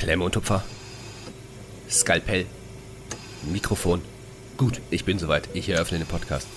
[0.00, 0.64] Klemme und Tupfer.
[1.90, 2.46] Skalpell.
[3.52, 4.00] Mikrofon.
[4.56, 5.50] Gut, ich bin soweit.
[5.52, 6.48] Ich eröffne den Podcast.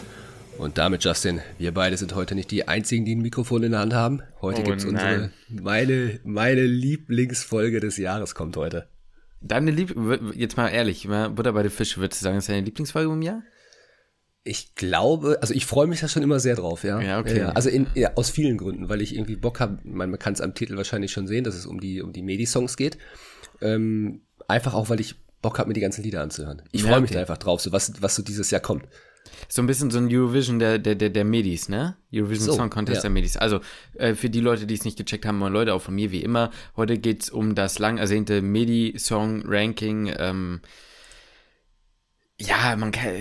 [0.58, 3.82] Und damit, Justin, wir beide sind heute nicht die einzigen, die ein Mikrofon in der
[3.82, 4.22] Hand haben.
[4.42, 5.34] Heute Oh gibt's unsere, nein.
[5.50, 8.88] meine, meine Lieblingsfolge des Jahres kommt heute.
[9.42, 9.94] Deine Lieb
[10.36, 13.44] jetzt mal ehrlich, Butter bei den Fische, würdest du sagen, ist deine Lieblingsfolge im Jahr?
[14.46, 17.02] Ich glaube, also ich freue mich da schon immer sehr drauf, ja.
[17.02, 17.42] Ja, okay.
[17.42, 20.40] also in, ja, aus vielen Gründen, weil ich irgendwie Bock habe, man, man kann es
[20.40, 22.98] am Titel wahrscheinlich schon sehen, dass es um die, um die Medi-Songs geht.
[23.64, 26.62] Ähm, einfach auch, weil ich Bock habe, mir die ganzen Lieder anzuhören.
[26.72, 27.16] Ich Ja, freue mich okay.
[27.16, 28.84] da einfach drauf, so was, was so dieses Jahr kommt.
[29.50, 31.96] So ein bisschen so ein Eurovision der, der, der, der Medis, ne?
[32.14, 33.02] Eurovision So, Song Contest ja.
[33.04, 33.36] der Medis.
[33.38, 33.60] Also
[33.96, 36.22] äh, für die Leute, die es nicht gecheckt haben, und Leute auch von mir wie
[36.22, 40.14] immer, heute geht's um das lang ersehnte Medi-Song-Ranking.
[40.18, 40.62] Ähm,
[42.40, 43.12] ja, man kann,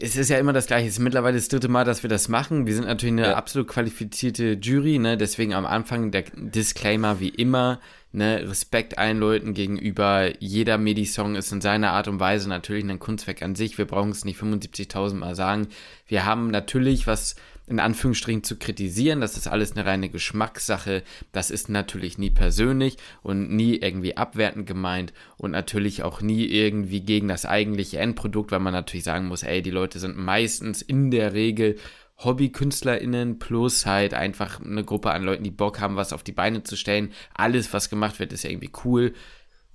[0.00, 0.88] es ist ja immer das Gleiche.
[0.88, 2.66] Es ist mittlerweile das dritte Mal, dass wir das machen.
[2.66, 3.34] Wir sind natürlich eine Ja.
[3.36, 5.16] absolut qualifizierte Jury, ne?
[5.16, 7.80] Deswegen am Anfang der Disclaimer wie immer,
[8.16, 8.48] ne?
[8.48, 10.32] Respekt allen Leuten gegenüber.
[10.40, 13.78] Jeder Medi-Song ist in seiner Art und Weise natürlich ein Kunstwerk an sich.
[13.78, 15.68] Wir brauchen es nicht 75.000 Mal sagen.
[16.06, 19.20] Wir haben natürlich was in Anführungsstrichen zu kritisieren.
[19.20, 21.02] Das ist alles eine reine Geschmackssache.
[21.32, 27.00] Das ist natürlich nie persönlich und nie irgendwie abwertend gemeint und natürlich auch nie irgendwie
[27.00, 31.10] gegen das eigentliche Endprodukt, weil man natürlich sagen muss, ey, die Leute sind meistens in
[31.10, 31.76] der Regel
[32.18, 36.62] HobbykünstlerInnen plus halt einfach eine Gruppe an Leuten, die Bock haben, was auf die Beine
[36.62, 37.12] zu stellen.
[37.34, 39.14] Alles, was gemacht wird, ist irgendwie cool.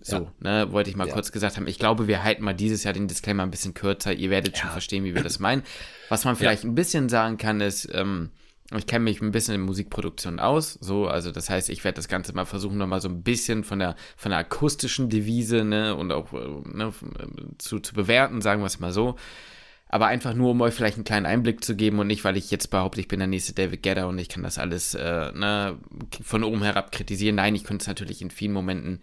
[0.03, 1.14] So, ne, wollte ich mal Ja.
[1.14, 1.67] kurz gesagt haben.
[1.67, 4.12] Ich glaube, wir halten mal dieses Jahr den Disclaimer ein bisschen kürzer.
[4.14, 5.62] Ihr werdet schon verstehen, wie wir das meinen.
[6.09, 8.31] Was man vielleicht ein bisschen sagen kann, ist, ähm,
[8.75, 12.08] ich kenne mich ein bisschen in Musikproduktion aus, so, also das heißt, ich werde das
[12.08, 16.12] Ganze mal versuchen, nochmal so ein bisschen von der, von der akustischen Devise, ne, und
[16.14, 16.94] auch, äh, ne,
[17.58, 19.17] zu, zu bewerten, sagen wir es mal so.
[19.94, 22.50] Aber einfach nur, um euch vielleicht einen kleinen Einblick zu geben und nicht, weil ich
[22.50, 25.78] jetzt behaupte, ich bin der nächste David Gedder und ich kann das alles äh, ne,
[26.23, 27.36] von oben herab kritisieren.
[27.36, 29.02] Nein, ich könnte es natürlich in vielen Momenten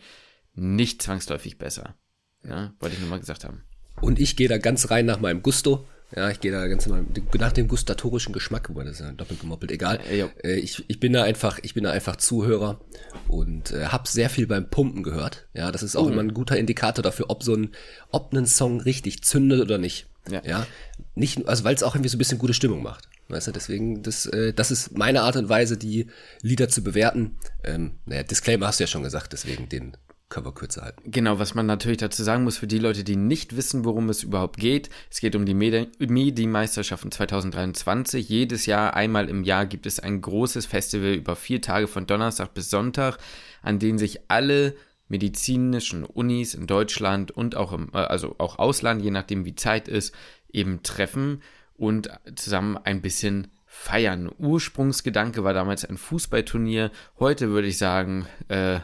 [0.55, 1.95] nicht zwangsläufig besser.
[2.43, 2.73] Ne?
[2.81, 3.65] Wollte ich nur mal gesagt haben.
[4.01, 5.87] Und ich gehe da ganz rein nach meinem Gusto.
[6.17, 7.03] Ja, ich gehe da ganz nach,
[7.39, 10.01] nach dem gustatorischen Geschmack, wobei das ist ja doppelt gemoppelt, egal.
[10.11, 10.27] Äh.
[10.43, 12.81] Äh, ich, ich bin da einfach, ich bin da einfach Zuhörer
[13.29, 15.49] und äh, habe sehr viel beim Pumpen gehört.
[15.53, 17.73] Ja, das ist auch immer ein guter Indikator dafür, ob so ein,
[18.11, 20.07] ob ein Song richtig zündet oder nicht.
[20.31, 20.43] Ja.
[20.45, 20.67] ja?
[21.15, 23.09] Nicht, also weil es auch irgendwie so ein bisschen gute Stimmung macht.
[23.29, 26.07] Weißt du, deswegen, das, äh, das ist meine Art und Weise, die
[26.43, 27.37] Lieder zu bewerten.
[27.63, 29.97] Ähm, naja, Disclaimer hast du ja schon gesagt, deswegen den
[30.29, 31.11] können wir kürzer halten.
[31.11, 34.23] Genau, was man natürlich dazu sagen muss, für die Leute, die nicht wissen, worum es
[34.23, 38.29] überhaupt geht, es geht um die Medi- MIDI-Meisterschaften 2023.
[38.29, 42.53] Jedes Jahr, einmal im Jahr, gibt es ein großes Festival über vier Tage von Donnerstag
[42.53, 43.19] bis Sonntag,
[43.63, 44.75] an denen sich alle
[45.09, 49.89] medizinischen Unis in Deutschland und auch im, äh, also auch Ausland, je nachdem wie Zeit
[49.89, 50.15] ist,
[50.53, 51.43] eben treffen
[51.77, 54.31] und zusammen ein bisschen feiern.
[54.39, 56.91] Ursprungsgedanke war damals ein Fußballturnier.
[57.19, 58.81] Heute würde ich sagen, äh,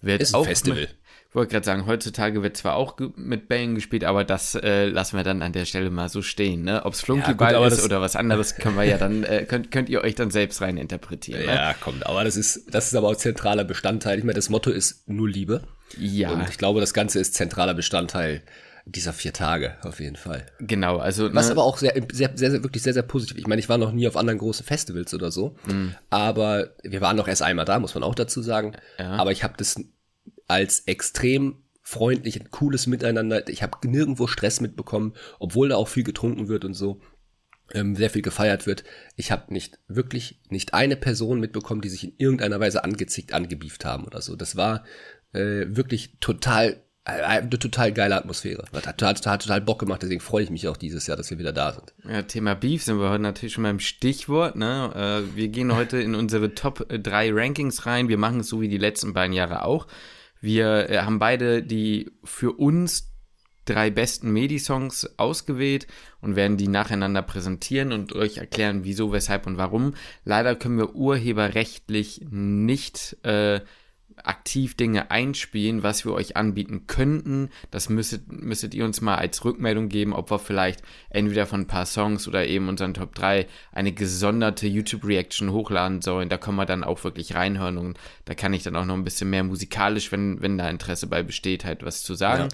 [0.00, 0.88] wird Ist ein auch Festival.
[1.30, 5.16] Ich wollte gerade sagen, heutzutage wird zwar auch mit Bällen gespielt, aber das äh, lassen
[5.16, 6.64] wir dann an der Stelle mal so stehen.
[6.64, 6.84] Ne?
[6.84, 9.88] Ob es Flunkyball aber ist oder was anderes, können wir ja dann, äh, könnt, könnt
[9.88, 11.46] ihr euch dann selbst rein interpretieren.
[11.46, 11.54] Ne?
[11.54, 14.18] Ja, kommt, aber das ist, das ist aber auch zentraler Bestandteil.
[14.18, 15.62] Ich meine, das Motto ist nur Liebe.
[15.96, 16.30] Ja.
[16.30, 18.42] Und ich glaube, das Ganze ist zentraler Bestandteil
[18.84, 20.46] dieser vier Tage, auf jeden Fall.
[20.58, 23.38] Genau, also Was ne, aber auch sehr, sehr, sehr, wirklich sehr, sehr positiv.
[23.38, 25.54] Ich meine, ich war noch nie auf anderen großen Festivals oder so.
[25.66, 25.94] Mhm.
[26.08, 28.72] Aber wir waren noch erst einmal da, muss man auch dazu sagen.
[28.98, 29.76] Aber ich habe das
[30.50, 33.48] als extrem freundlich, ein cooles Miteinander.
[33.48, 37.00] Ich habe nirgendwo Stress mitbekommen, obwohl da auch viel getrunken wird und so.
[37.72, 38.82] Ähm, sehr viel gefeiert wird.
[39.16, 43.84] Ich habe nicht wirklich nicht eine Person mitbekommen, die sich in irgendeiner Weise angezickt, angebieft
[43.84, 44.34] haben oder so.
[44.34, 44.84] Das war
[45.32, 48.64] äh, wirklich total äh, eine total geile Atmosphäre.
[48.72, 51.38] Hat total, total, total Bock gemacht, deswegen freue ich mich auch dieses Jahr, dass wir
[51.38, 51.94] wieder da sind.
[52.08, 54.56] ja, Thema Beef sind wir heute natürlich schon beim Stichwort.
[54.56, 55.24] Ne?
[55.32, 58.08] Äh, wir gehen heute in unsere Top 3 Rankings rein.
[58.08, 59.86] Wir machen es so wie die letzten beiden Jahre auch.
[60.40, 63.10] Wir äh, haben beide die für uns
[63.64, 65.86] drei besten Medi-Songs ausgewählt
[66.20, 69.94] und werden die nacheinander präsentieren und euch erklären, wieso, weshalb und warum.
[70.24, 73.60] Leider können wir urheberrechtlich nicht äh,
[74.24, 77.50] aktiv Dinge einspielen, was wir euch anbieten könnten.
[77.70, 81.66] Das müsstet, müsstet ihr uns mal als Rückmeldung geben, ob wir vielleicht entweder von ein
[81.66, 86.28] paar Songs oder eben unseren Top 3 eine gesonderte YouTube-Reaction hochladen sollen.
[86.28, 89.04] Da können wir dann auch wirklich reinhören und da kann ich dann auch noch ein
[89.04, 92.48] bisschen mehr musikalisch, wenn, wenn da Interesse bei besteht, halt was zu sagen.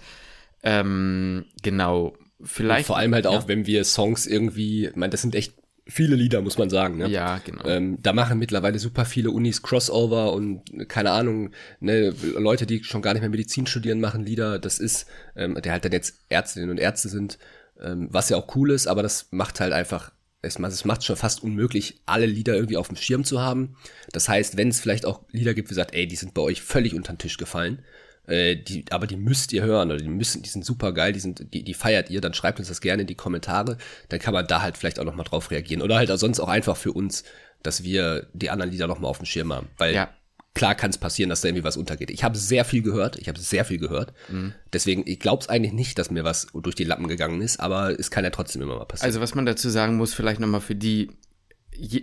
[0.62, 2.14] Ähm, genau.
[2.42, 2.86] Vielleicht.
[2.86, 5.54] Vor allem halt auch, wenn wir Songs irgendwie, ich meine, das sind echt
[5.86, 6.98] viele Lieder, muss man sagen.
[6.98, 7.08] Ne?
[7.08, 7.64] Ja, genau.
[7.64, 11.50] Ähm, da machen mittlerweile super viele Unis Crossover und keine Ahnung,
[11.80, 14.58] ne, Leute, die schon gar nicht mehr Medizin studieren, machen Lieder.
[14.58, 15.06] Das ist,
[15.36, 17.38] ähm, der halt dann jetzt Ärztinnen und Ärzte sind,
[17.80, 20.10] ähm, was ja auch cool ist, aber das macht halt einfach,
[20.42, 23.76] es, macht- es macht schon fast unmöglich, alle Lieder irgendwie auf dem Schirm zu haben.
[24.12, 26.62] Das heißt, wenn es vielleicht auch Lieder gibt, wie gesagt, ey, die sind bei euch
[26.62, 27.84] völlig unter den Tisch gefallen,
[28.26, 31.20] äh, die, aber die müsst ihr hören oder die müssen, die sind super geil, die
[31.20, 33.78] sind, die, die feiert ihr, dann schreibt uns das gerne in die Kommentare,
[34.08, 35.82] dann kann man da halt vielleicht auch nochmal drauf reagieren.
[35.82, 37.24] Oder halt auch sonst auch einfach für uns,
[37.62, 39.68] dass wir die anderen Lieder nochmal auf dem Schirm haben.
[39.78, 40.08] Weil ja.
[40.54, 42.10] klar kann es passieren, dass da irgendwie was untergeht.
[42.10, 44.12] Ich habe sehr viel gehört, ich habe sehr viel gehört.
[44.28, 44.54] Mhm.
[44.72, 47.98] Deswegen, ich glaube es eigentlich nicht, dass mir was durch die Lappen gegangen ist, aber
[47.98, 49.06] es kann ja trotzdem immer mal passieren.
[49.06, 51.10] Also was man dazu sagen muss, vielleicht nochmal für die,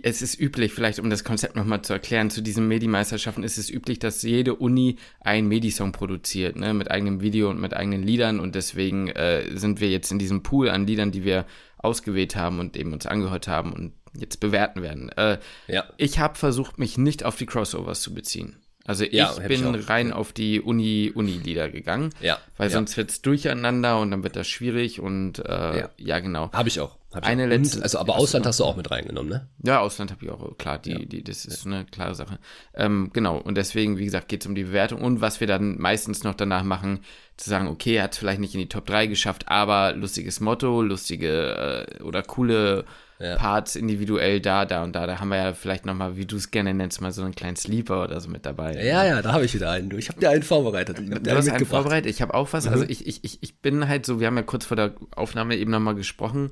[0.02, 3.70] es ist üblich, vielleicht um das Konzept nochmal zu erklären, zu diesen Medi-Meisterschaften ist es
[3.70, 8.40] üblich, dass jede Uni einen Medi-Song produziert, ne, mit eigenem Video und mit eigenen Liedern
[8.40, 11.46] und deswegen äh, sind wir jetzt in diesem Pool an Liedern, die wir
[11.78, 15.10] ausgewählt haben und eben uns angehört haben und jetzt bewerten werden.
[15.10, 15.38] Äh,
[15.68, 15.84] ja.
[15.96, 18.56] Ich habe versucht, mich nicht auf die Crossovers zu beziehen.
[18.86, 22.10] Also ich ja, bin ich rein auf die Uni, Uni-Lieder gegangen.
[22.20, 22.38] Ja.
[22.58, 22.74] Weil ja.
[22.74, 25.90] sonst wird's durcheinander und dann wird das schwierig und äh, ja.
[25.96, 26.52] ja, genau.
[26.52, 26.96] Habe ich auch.
[27.14, 27.82] Hab eine letzte.
[27.82, 29.48] Also, aber Ausland hast du auch mit reingenommen, ne?
[29.62, 32.40] Ja, Ausland habe ich auch, klar, die, die, das ist eine klare Sache.
[32.74, 35.78] Ähm, genau, und deswegen, wie gesagt, geht es um die Bewertung und was wir dann
[35.78, 37.00] meistens noch danach machen,
[37.36, 40.40] zu sagen, okay, er hat es vielleicht nicht in die Top 3 geschafft, aber lustiges
[40.40, 42.84] Motto, lustige äh, oder coole
[43.18, 43.36] ja.
[43.36, 45.06] Parts individuell da, da und da.
[45.06, 47.56] Da haben wir ja vielleicht nochmal, wie du es gerne nennst, mal so einen kleinen
[47.56, 48.74] Sleeper oder so mit dabei.
[48.84, 49.96] Ja, ja, da habe ich wieder einen.
[49.98, 50.98] Ich habe dir einen vorbereitet.
[50.98, 52.66] Ich du hast einen vorbereitet, ich habe auch was.
[52.66, 52.82] Also mhm.
[52.82, 55.56] Also ich, ich, ich, ich bin halt so, wir haben ja kurz vor der Aufnahme
[55.56, 56.50] eben nochmal gesprochen.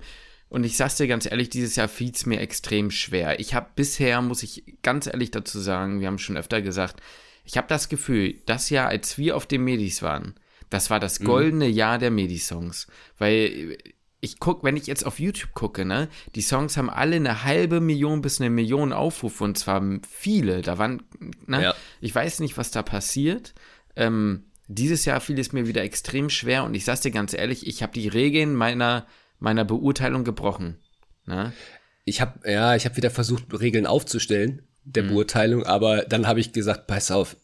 [0.49, 3.41] Und ich sag's dir ganz ehrlich, dieses Jahr fiel es mir extrem schwer.
[3.41, 7.01] Ich habe bisher, muss ich ganz ehrlich dazu sagen, wir haben schon öfter gesagt,
[7.45, 10.35] ich habe das Gefühl, das Jahr, als wir auf dem Medis waren,
[10.69, 11.25] das war das mhm.
[11.25, 11.73] goldene mhm.
[11.73, 12.87] Jahr der Medisongs.
[13.19, 13.79] Weil
[14.25, 17.81] ich guck, wenn ich jetzt auf YouTube gucke, ne, die Songs haben alle eine halbe
[17.81, 20.63] Million bis eine Million Aufrufe und zwar viele.
[20.63, 21.03] Da waren,
[21.47, 21.75] ne, ja.
[22.01, 23.53] ich weiß nicht, was da passiert.
[23.97, 27.67] Ähm, dieses Jahr fiel es mir wieder extrem schwer und ich sag's dir ganz ehrlich,
[27.67, 29.07] ich habe die Regeln meiner
[29.41, 30.79] meiner Beurteilung gebrochen.
[31.27, 31.53] Ne?
[32.05, 35.09] Ich habe ja, ich habe wieder versucht Regeln aufzustellen der mhm.
[35.09, 37.37] Beurteilung, aber dann habe ich gesagt, pass auf,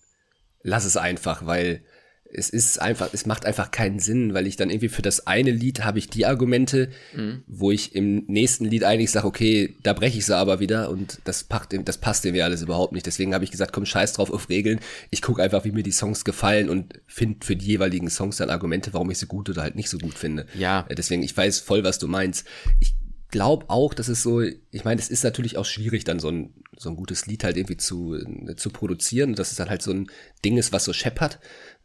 [0.62, 1.82] lass es einfach, weil
[2.30, 5.50] es ist einfach, es macht einfach keinen Sinn, weil ich dann irgendwie für das eine
[5.50, 7.42] Lied habe ich die Argumente, mhm.
[7.46, 11.20] wo ich im nächsten Lied eigentlich sage, okay, da breche ich sie aber wieder und
[11.24, 13.06] das, packt, das passt dem ja alles überhaupt nicht.
[13.06, 14.80] Deswegen habe ich gesagt, komm, scheiß drauf auf Regeln.
[15.10, 18.50] Ich gucke einfach, wie mir die Songs gefallen und finde für die jeweiligen Songs dann
[18.50, 20.46] Argumente, warum ich sie gut oder halt nicht so gut finde.
[20.54, 20.84] Ja.
[20.88, 22.46] Äh, deswegen, ich weiß voll, was du meinst.
[22.80, 22.94] Ich
[23.30, 26.54] glaube auch, dass es so, ich meine, es ist natürlich auch schwierig, dann so ein,
[26.76, 29.92] so ein gutes Lied halt irgendwie zu, äh, zu produzieren, dass es dann halt so
[29.92, 30.06] ein
[30.44, 31.38] Ding ist, was so scheppert.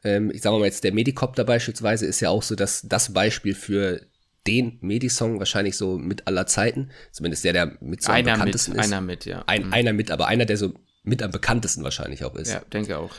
[0.04, 3.56] Ähm, ich sage mal jetzt, der Medicopter beispielsweise ist ja auch so, dass das Beispiel
[3.56, 4.02] für
[4.48, 8.74] den Medisong wahrscheinlich so mit aller Zeiten, zumindest der, der mit so am einer bekanntesten
[8.74, 8.92] mit, ist.
[8.92, 9.44] Einer mit, ja.
[9.48, 9.74] Ein, mhm.
[9.74, 10.74] Einer mit, aber einer, der so
[11.04, 12.52] mit am bekanntesten wahrscheinlich auch ist.
[12.52, 13.14] Ja, denke auch.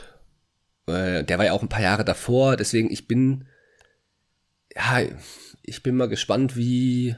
[0.87, 3.47] Äh, der war ja auch ein paar Jahre davor, deswegen ich bin,
[4.75, 5.01] ja,
[5.63, 7.15] ich bin mal gespannt, wie,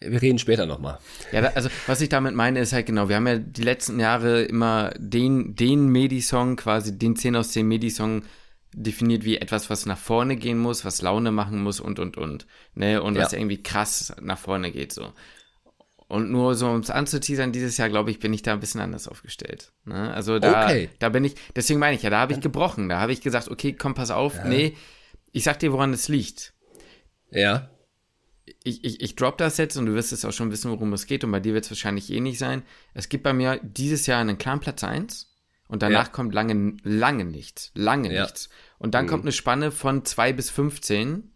[0.00, 0.98] wir reden später nochmal.
[1.32, 4.42] Ja, also was ich damit meine, ist halt genau, wir haben ja die letzten Jahre
[4.42, 8.22] immer den, den Medi-Song, quasi den 10 aus 10 Medi-Song
[8.72, 12.46] definiert wie etwas, was nach vorne gehen muss, was Laune machen muss und, und, und.
[12.74, 13.02] Ne?
[13.02, 13.22] Und ja.
[13.22, 15.12] was irgendwie krass nach vorne geht, so.
[16.10, 18.80] Und nur so, um es anzuteasern, dieses Jahr, glaube ich, bin ich da ein bisschen
[18.80, 19.72] anders aufgestellt.
[19.84, 20.12] Ne?
[20.12, 20.90] Also da, okay.
[20.98, 22.88] da bin ich, deswegen meine ich ja, da habe ich gebrochen.
[22.88, 24.44] Da habe ich gesagt, okay, komm, pass auf, ja.
[24.44, 24.76] nee,
[25.30, 26.52] ich sag dir, woran es liegt.
[27.30, 27.70] Ja.
[28.64, 31.06] Ich, ich, ich drop das jetzt und du wirst es auch schon wissen, worum es
[31.06, 31.22] geht.
[31.22, 32.62] Und bei dir wird es wahrscheinlich eh nicht sein.
[32.92, 35.32] Es gibt bei mir dieses Jahr einen klaren Platz 1
[35.68, 36.12] und danach ja.
[36.12, 37.70] kommt lange, lange nichts.
[37.74, 38.22] Lange ja.
[38.22, 38.48] nichts.
[38.80, 39.10] Und dann mhm.
[39.10, 41.30] kommt eine Spanne von 2 bis 15,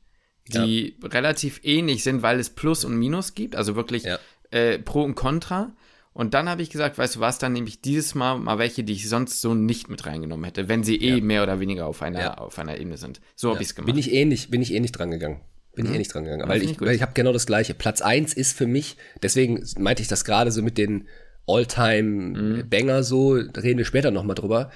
[0.49, 1.09] die ja.
[1.09, 4.05] relativ ähnlich sind, weil es Plus und Minus gibt, also wirklich
[4.51, 5.77] äh, Pro und Contra.
[6.15, 8.83] Und dann habe ich gesagt, weißt du was, dann nehme ich dieses Mal mal welche,
[8.83, 12.01] die ich sonst so nicht mit reingenommen hätte, wenn sie eh mehr oder weniger auf
[12.01, 13.21] einer, auf einer Ebene sind.
[13.37, 13.89] So habe ich es gemacht.
[13.89, 15.41] Bin ich ähnlich, bin ich ähnlich dran gegangen.
[15.75, 15.91] Bin mhm.
[15.91, 16.49] ich eh nicht dran gegangen.
[16.49, 17.75] Weil ich, weil ich habe genau das gleiche.
[17.75, 21.09] Platz 1 ist für mich, deswegen meinte ich das gerade so mit den
[21.47, 23.03] All-Time-Banger mhm.
[23.03, 24.71] so, da reden wir später nochmal drüber,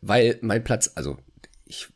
[0.00, 1.18] weil mein Platz, also
[1.64, 1.88] ich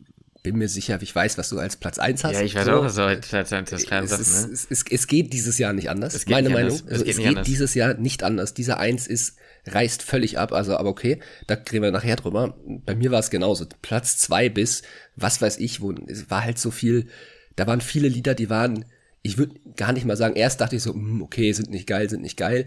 [0.43, 2.35] bin mir sicher, ich weiß, was du als Platz 1 hast.
[2.35, 2.73] Ja, ich weiß so.
[2.73, 3.91] auch, was du als Platz 1 hast.
[3.91, 4.53] Es, ist, ne?
[4.53, 6.79] es, es, es, geht dieses Jahr nicht anders, meine Meinung.
[6.79, 6.91] Anders.
[6.91, 8.55] Also, es geht, geht dieses Jahr nicht anders.
[8.55, 12.57] Dieser 1 ist, reißt völlig ab, also aber okay, da reden wir nachher drüber.
[12.67, 13.67] Bei mir war es genauso.
[13.83, 14.83] Platz 2 bis,
[15.17, 17.09] was weiß ich, wo, es war halt so viel,
[17.57, 18.85] da waren viele Lieder, die waren,
[19.23, 22.09] ich würde gar nicht mal sagen, erst dachte ich so, hm, okay, sind nicht geil,
[22.09, 22.67] sind nicht geil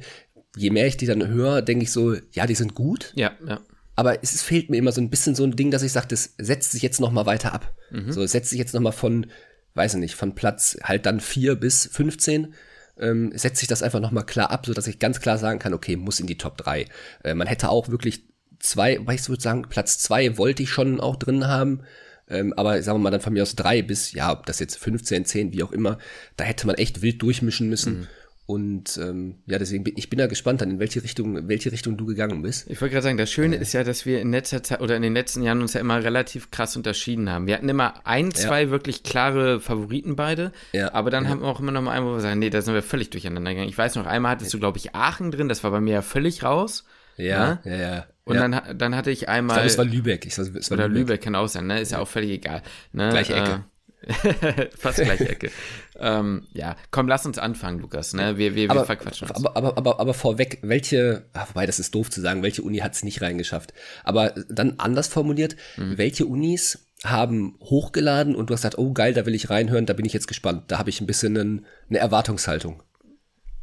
[0.55, 3.13] je mehr ich die dann höre, denke ich so, ja, die sind gut.
[3.15, 3.61] Ja, ja.
[4.01, 6.33] Aber es fehlt mir immer so ein bisschen so ein Ding, dass ich sage, das
[6.37, 7.73] setzt sich jetzt noch mal weiter ab.
[7.91, 8.11] Mhm.
[8.11, 9.27] So, es setzt sich jetzt noch mal von,
[9.75, 12.53] weiß ich nicht, von Platz halt dann 4 bis 15
[12.99, 15.59] ähm, setzt sich das einfach noch mal klar ab, so dass ich ganz klar sagen
[15.59, 16.85] kann, okay, muss in die Top 3.
[17.23, 18.25] Äh, man hätte auch wirklich
[18.59, 21.81] zwei, ich würde sagen, Platz 2 wollte ich schon auch drin haben.
[22.29, 24.77] Ähm, aber sagen wir mal dann von mir aus drei bis, ja, ob das jetzt
[24.77, 25.97] 15, 10, wie auch immer,
[26.37, 28.01] da hätte man echt wild durchmischen müssen.
[28.01, 28.07] Mhm.
[28.51, 31.95] Und ähm, ja, deswegen bin ich bin da gespannt dann, in welche Richtung, welche Richtung
[31.95, 32.69] du gegangen bist.
[32.69, 33.61] Ich wollte gerade sagen, das Schöne äh.
[33.61, 36.03] ist ja, dass wir in letzter Zeit oder in den letzten Jahren uns ja immer
[36.03, 37.47] relativ krass unterschieden haben.
[37.47, 38.69] Wir hatten immer ein, zwei ja.
[38.69, 40.93] wirklich klare Favoriten beide, ja.
[40.93, 41.29] aber dann ja.
[41.29, 43.09] haben wir auch immer noch mal einen, wo wir sagen, nee, da sind wir völlig
[43.09, 43.69] durcheinander gegangen.
[43.69, 46.01] Ich weiß noch, einmal hattest du, glaube ich, Aachen drin, das war bei mir ja
[46.01, 46.83] völlig raus.
[47.15, 48.05] Ja, ja, ja.
[48.25, 49.55] Und Dann, dann hatte ich einmal.
[49.55, 50.25] Ich glaube, es war Lübeck.
[50.25, 51.07] Ich, es war oder Lübeck.
[51.07, 51.81] Lübeck kann auch sein, ne?
[51.81, 52.61] Ist ja, auch völlig egal.
[52.93, 53.09] Ne?
[53.09, 53.63] Gleiche Ecke.
[54.77, 55.51] Fast gleiche Ecke.
[55.99, 58.13] ähm, ja, komm, lass uns anfangen, Lukas.
[58.13, 58.37] Ne?
[58.37, 59.37] Wir, wir, aber, wir verquatschen uns.
[59.37, 62.79] Aber, aber, aber, aber vorweg, welche, ach, wobei das ist doof zu sagen, welche Uni
[62.79, 63.73] hat es nicht reingeschafft.
[64.03, 65.97] Aber dann anders formuliert, mhm.
[65.97, 69.93] welche Unis haben hochgeladen und du hast gesagt, oh geil, da will ich reinhören, da
[69.93, 70.65] bin ich jetzt gespannt.
[70.67, 72.83] Da habe ich ein bisschen einen, eine Erwartungshaltung.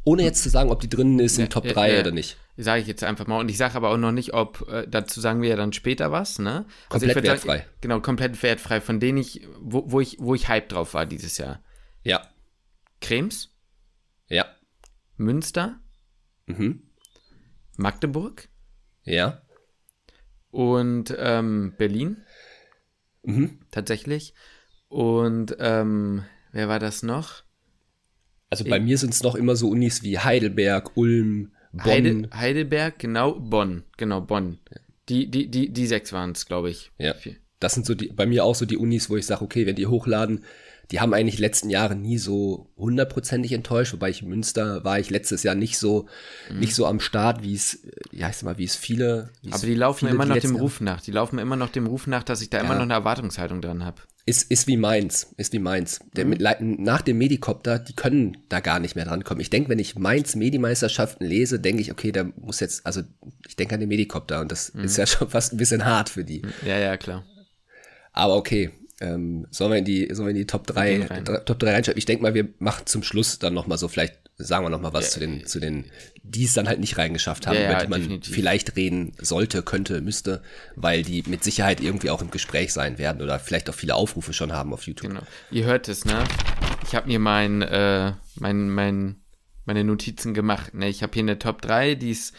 [0.03, 2.37] Ohne jetzt zu sagen, ob die drinnen ist in ja, Top 3 ja, oder nicht.
[2.61, 3.39] Sage ich jetzt einfach mal.
[3.39, 6.11] Und ich sage aber auch noch nicht, ob, äh, dazu sagen wir ja dann später
[6.11, 6.65] was, ne?
[6.89, 7.57] Also komplett wertfrei.
[7.59, 11.05] Sagen, genau, komplett wertfrei, von denen ich, wo, wo, ich, wo ich Hype drauf war
[11.05, 11.63] dieses Jahr.
[12.03, 12.27] Ja.
[12.99, 13.55] Krems?
[14.27, 14.45] Ja.
[15.15, 15.79] Münster?
[16.47, 16.83] Mhm.
[17.77, 18.49] Magdeburg?
[19.03, 19.41] Ja.
[20.51, 22.25] Und ähm, Berlin?
[23.23, 23.59] Mhm.
[23.71, 24.33] Tatsächlich.
[24.89, 27.43] Und ähm, wer war das noch?
[28.49, 31.85] Also bei ich, mir sind es noch immer so Unis wie Heidelberg, Ulm, Bonn.
[31.85, 34.59] Heide, Heidelberg, genau, Bonn, genau, Bonn.
[34.71, 34.77] Ja.
[35.09, 36.91] Die, die, die, die sechs waren es, glaube ich.
[36.97, 37.15] Ja.
[37.59, 39.75] Das sind so die, bei mir auch so die Unis, wo ich sage, okay, wenn
[39.75, 40.43] die hochladen,
[40.91, 45.09] die haben eigentlich letzten Jahre nie so hundertprozentig enttäuscht, wobei ich in Münster war ich
[45.09, 46.07] letztes Jahr nicht so,
[46.51, 46.59] mhm.
[46.59, 47.79] nicht so am Start, wie es,
[48.11, 49.29] ja, ich sag mal, wie es viele.
[49.51, 51.01] Aber die laufen viele, immer noch dem Ruf nach.
[51.01, 52.63] Die laufen immer noch dem Ruf nach, dass ich da ja.
[52.63, 54.01] immer noch eine Erwartungshaltung dran habe.
[54.25, 56.01] Ist, ist wie meins, ist wie meins.
[56.15, 56.29] Der mhm.
[56.29, 59.41] mit, nach dem Medikopter, die können da gar nicht mehr drankommen.
[59.41, 63.01] Ich denke, wenn ich Mainz Medimeisterschaften lese, denke ich, okay, da muss jetzt, also
[63.47, 64.83] ich denke an den Medikopter und das mhm.
[64.83, 66.41] ist ja schon fast ein bisschen hart für die.
[66.65, 67.25] Ja, ja, klar.
[68.11, 71.71] Aber okay, ähm, sollen wir in die, sollen wir in die Top 3, Top 3
[71.71, 71.97] reinschreiben?
[71.97, 75.05] Ich denke mal, wir machen zum Schluss dann nochmal so, vielleicht sagen wir nochmal was
[75.05, 75.85] ja, zu den, zu den,
[76.23, 78.33] die es dann halt nicht reingeschafft haben, ja, über die man definitiv.
[78.33, 80.41] vielleicht reden sollte, könnte, müsste,
[80.75, 84.33] weil die mit Sicherheit irgendwie auch im Gespräch sein werden oder vielleicht auch viele Aufrufe
[84.33, 85.09] schon haben auf YouTube.
[85.09, 85.23] Genau.
[85.51, 86.23] Ihr hört es, ne?
[86.85, 89.17] Ich habe mir mein, äh, mein, mein,
[89.65, 90.73] meine Notizen gemacht.
[90.73, 90.87] Ne?
[90.87, 92.33] Ich habe hier eine Top 3, die ist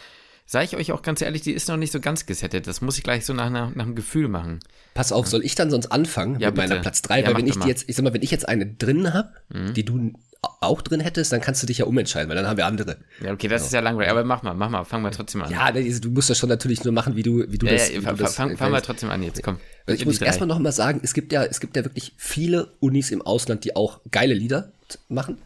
[0.53, 2.67] Sag ich euch auch ganz ehrlich, die ist noch nicht so ganz gesettet.
[2.67, 4.59] Das muss ich gleich so nach, nach, nach dem Gefühl machen.
[4.95, 6.69] Pass auf, soll ich dann sonst anfangen ja, mit bitte.
[6.71, 7.21] meiner Platz 3?
[7.21, 9.31] Ja, weil wenn ich die jetzt, ich sag mal, wenn ich jetzt eine drin habe,
[9.51, 9.75] mhm.
[9.75, 10.13] die du
[10.61, 12.97] auch drin hättest, dann kannst du dich ja umentscheiden, weil dann haben wir andere.
[13.23, 13.67] Ja, okay, das genau.
[13.67, 15.53] ist ja langweilig, aber mach mal, mach mal, fangen wir trotzdem an.
[15.53, 17.93] Ja, du musst das schon natürlich nur machen, wie du, wie du ja, das.
[17.93, 19.61] Ja, fangen fang, fang wir trotzdem an jetzt, komm.
[19.87, 23.13] Ich muss erstmal noch mal sagen, es gibt ja, es gibt ja wirklich viele Unis
[23.13, 24.73] im Ausland, die auch geile Lieder
[25.09, 25.39] machen.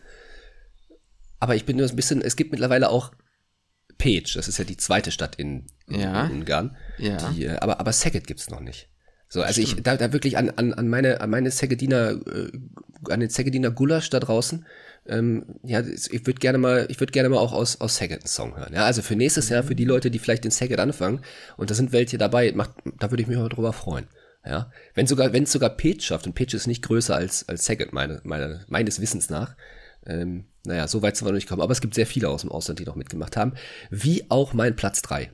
[1.41, 3.11] Aber ich bin nur ein bisschen, es gibt mittlerweile auch
[3.99, 6.27] Page, das ist ja die zweite Stadt in, ja.
[6.27, 6.77] in Ungarn.
[6.99, 7.31] Ja.
[7.31, 8.89] Die, äh, aber, aber Saget gibt's noch nicht.
[9.29, 9.79] So, also Stimmt.
[9.79, 12.53] ich, da, da wirklich an, an, an meine, an meine Segediner, äh,
[13.11, 14.65] an den Segediner Gulasch da draußen,
[15.07, 18.29] ähm, ja, ich würde gerne mal, ich würde gerne mal auch aus, aus Saget einen
[18.29, 18.73] Song hören.
[18.73, 21.21] Ja, also für nächstes Jahr, für die Leute, die vielleicht den Saget anfangen,
[21.57, 24.07] und da sind welche dabei, macht, da würde ich mich mal drüber freuen.
[24.47, 27.65] Ja, wenn sogar, wenn es sogar Page schafft, und Page ist nicht größer als, als
[27.65, 29.57] Saget, meine, meine, meines Wissens nach,
[30.07, 31.63] ähm, naja, so weit sind wir noch nicht gekommen.
[31.63, 33.55] Aber es gibt sehr viele aus dem Ausland, die noch mitgemacht haben.
[33.91, 35.31] Wie auch mein Platz 3,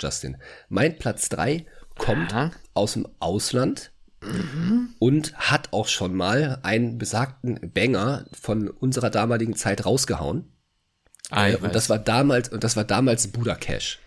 [0.00, 0.36] Justin.
[0.68, 1.66] Mein Platz 3
[1.96, 2.52] kommt Aha.
[2.74, 3.92] aus dem Ausland
[4.22, 4.94] mhm.
[4.98, 10.52] und hat auch schon mal einen besagten Banger von unserer damaligen Zeit rausgehauen.
[11.30, 13.98] Ah, äh, und das war damals, und das war damals Buddha Cash.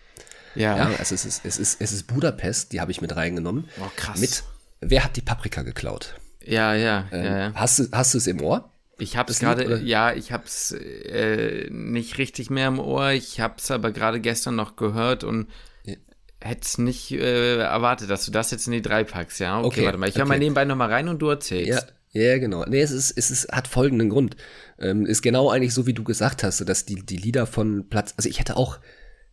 [0.54, 0.76] Ja.
[0.76, 3.68] ja also es ist, es ist, es ist Budapest, die habe ich mit reingenommen.
[3.80, 4.18] Oh, krass.
[4.18, 4.42] Mit,
[4.80, 6.14] wer hat die Paprika geklaut?
[6.44, 7.54] Ja, ja, ähm, ja, ja.
[7.54, 8.71] Hast du, hast du es im Ohr?
[8.98, 13.10] Ich habe es gerade, ja, ich habe es äh, nicht richtig mehr im Ohr.
[13.10, 15.48] Ich habe es aber gerade gestern noch gehört und
[15.84, 15.94] ja.
[16.40, 19.40] hätte es nicht äh, erwartet, dass du das jetzt in die drei packst.
[19.40, 20.08] Ja, okay, okay warte mal.
[20.08, 20.28] Ich höre okay.
[20.28, 21.86] mal nebenbei noch mal rein und du erzählst.
[22.12, 22.64] Ja, ja genau.
[22.64, 24.36] Nee, es ist, es ist, hat folgenden Grund.
[24.78, 28.14] Ähm, ist genau eigentlich so, wie du gesagt hast, dass die, die Lieder von Platz,
[28.16, 28.78] also ich hätte auch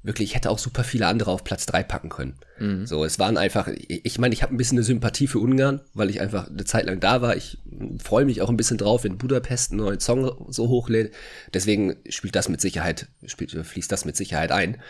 [0.01, 2.35] wirklich, ich hätte auch super viele andere auf Platz drei packen können.
[2.57, 2.85] Mhm.
[2.85, 5.81] So, es waren einfach, ich, ich meine, ich habe ein bisschen eine Sympathie für Ungarn,
[5.93, 7.35] weil ich einfach eine Zeit lang da war.
[7.35, 7.57] Ich
[8.01, 11.13] freue mich auch ein bisschen drauf, wenn Budapest einen neuen Song so hochlädt.
[11.53, 14.81] Deswegen spielt das mit Sicherheit, spielt, fließt das mit Sicherheit ein.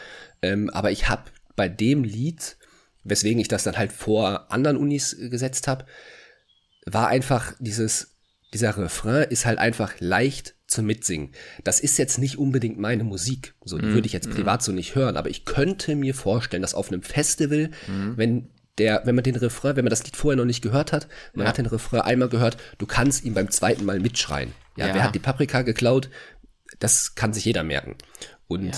[0.41, 1.23] Ähm, aber ich habe
[1.55, 2.57] bei dem Lied,
[3.03, 5.85] weswegen ich das dann halt vor anderen Unis gesetzt habe,
[6.85, 8.15] war einfach dieses,
[8.53, 11.31] dieser Refrain ist halt einfach leicht zum Mitsingen.
[11.63, 13.55] Das ist jetzt nicht unbedingt meine Musik.
[13.65, 14.33] So, die mm, würde ich jetzt mm.
[14.33, 18.17] privat so nicht hören, aber ich könnte mir vorstellen, dass auf einem Festival, mm.
[18.17, 21.07] wenn der, wenn man den Refrain, wenn man das Lied vorher noch nicht gehört hat,
[21.33, 21.49] man ja.
[21.49, 24.53] hat den Refrain einmal gehört, du kannst ihn beim zweiten Mal mitschreien.
[24.77, 24.93] Ja, ja.
[24.93, 26.09] wer hat die Paprika geklaut?
[26.79, 27.95] Das kann sich jeder merken.
[28.47, 28.77] Und ja.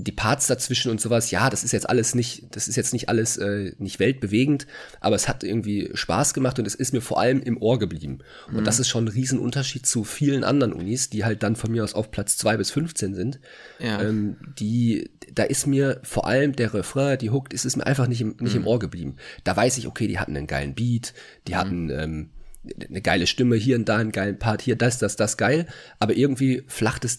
[0.00, 3.08] Die Parts dazwischen und sowas, ja, das ist jetzt alles nicht, das ist jetzt nicht
[3.08, 4.68] alles äh, nicht weltbewegend,
[5.00, 8.20] aber es hat irgendwie Spaß gemacht und es ist mir vor allem im Ohr geblieben.
[8.46, 8.64] Und mhm.
[8.64, 11.94] das ist schon ein Riesenunterschied zu vielen anderen Unis, die halt dann von mir aus
[11.94, 13.40] auf Platz zwei bis 15 sind.
[13.80, 14.00] Ja.
[14.00, 18.06] Ähm, die, da ist mir vor allem der Refrain, die Hook, ist es mir einfach
[18.06, 18.60] nicht im, nicht mhm.
[18.60, 19.16] im Ohr geblieben.
[19.42, 21.12] Da weiß ich, okay, die hatten einen geilen Beat,
[21.48, 21.56] die mhm.
[21.56, 22.30] hatten ähm,
[22.88, 25.66] eine geile Stimme, hier und da einen geilen Part, hier das, das, das geil,
[25.98, 27.18] aber irgendwie flacht es,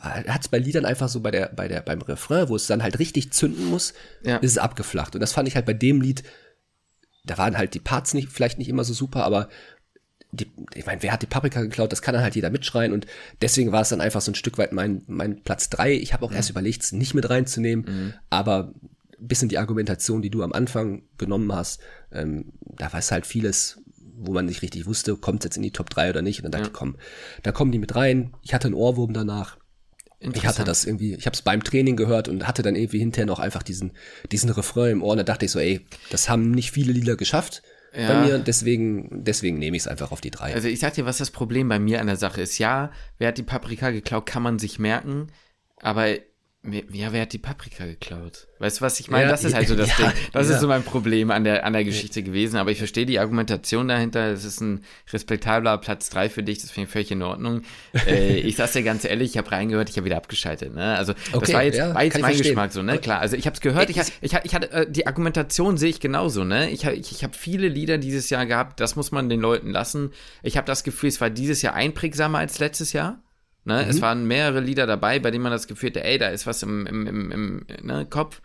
[0.00, 2.82] hat es bei Liedern einfach so bei der, bei der, beim Refrain, wo es dann
[2.82, 4.36] halt richtig zünden muss, ja.
[4.36, 5.14] ist es abgeflacht.
[5.14, 6.22] Und das fand ich halt bei dem Lied,
[7.24, 9.48] da waren halt die Parts nicht, vielleicht nicht immer so super, aber
[10.32, 11.92] die, ich meine, wer hat die Paprika geklaut?
[11.92, 13.06] Das kann dann halt jeder mitschreien und
[13.40, 15.92] deswegen war es dann einfach so ein Stück weit mein, mein Platz drei.
[15.92, 16.36] Ich habe auch mhm.
[16.36, 18.14] erst überlegt, es nicht mit reinzunehmen, mhm.
[18.28, 18.74] aber
[19.18, 21.80] bisschen die Argumentation, die du am Anfang genommen hast,
[22.12, 23.80] ähm, da war es halt vieles
[24.18, 26.38] wo man nicht richtig wusste, kommt es jetzt in die Top 3 oder nicht.
[26.38, 26.68] Und dann dachte ja.
[26.68, 26.96] ich, komm,
[27.42, 28.34] da kommen die mit rein.
[28.42, 29.56] Ich hatte einen Ohrwurm danach.
[30.18, 33.26] Ich hatte das irgendwie, ich habe es beim Training gehört und hatte dann irgendwie hinterher
[33.26, 33.92] noch einfach diesen,
[34.32, 35.12] diesen Refrain im Ohr.
[35.12, 37.62] Und da dachte ich so, ey, das haben nicht viele Lieder geschafft
[37.94, 38.08] ja.
[38.08, 38.38] bei mir.
[38.38, 40.54] Deswegen, deswegen nehme ich es einfach auf die drei.
[40.54, 42.58] Also ich sag dir, was das Problem bei mir an der Sache ist.
[42.58, 45.28] Ja, wer hat die Paprika geklaut, kann man sich merken.
[45.80, 46.06] Aber
[46.72, 48.48] ja, wer hat die Paprika geklaut?
[48.58, 49.24] Weißt du, was ich meine?
[49.24, 50.12] Ja, das ist halt so das ja, Ding.
[50.32, 50.54] Das ja.
[50.54, 52.56] ist so mein Problem an der, an der Geschichte gewesen.
[52.56, 54.30] Aber ich verstehe die Argumentation dahinter.
[54.30, 54.82] Es ist ein
[55.12, 56.60] respektabler Platz 3 für dich.
[56.60, 57.62] Das finde ich völlig in Ordnung.
[58.06, 60.74] äh, ich sag's dir ganz ehrlich, ich habe reingehört, ich habe wieder abgeschaltet.
[60.74, 60.96] Ne?
[60.96, 62.98] Also, das okay, war jetzt, war jetzt mein Geschmack so, ne?
[62.98, 63.20] Klar.
[63.20, 63.90] Also, ich habe es gehört.
[63.90, 66.70] Ich, ich, ich hatte, äh, die Argumentation sehe ich genauso, ne?
[66.70, 68.80] Ich, ich, ich habe viele Lieder dieses Jahr gehabt.
[68.80, 70.12] Das muss man den Leuten lassen.
[70.42, 73.20] Ich habe das Gefühl, es war dieses Jahr einprägsamer als letztes Jahr.
[73.66, 73.82] Ne?
[73.82, 73.90] Mhm.
[73.90, 76.62] Es waren mehrere Lieder dabei, bei denen man das Gefühl hatte, ey, da ist was
[76.62, 78.40] im, im, im, im ne, Kopf.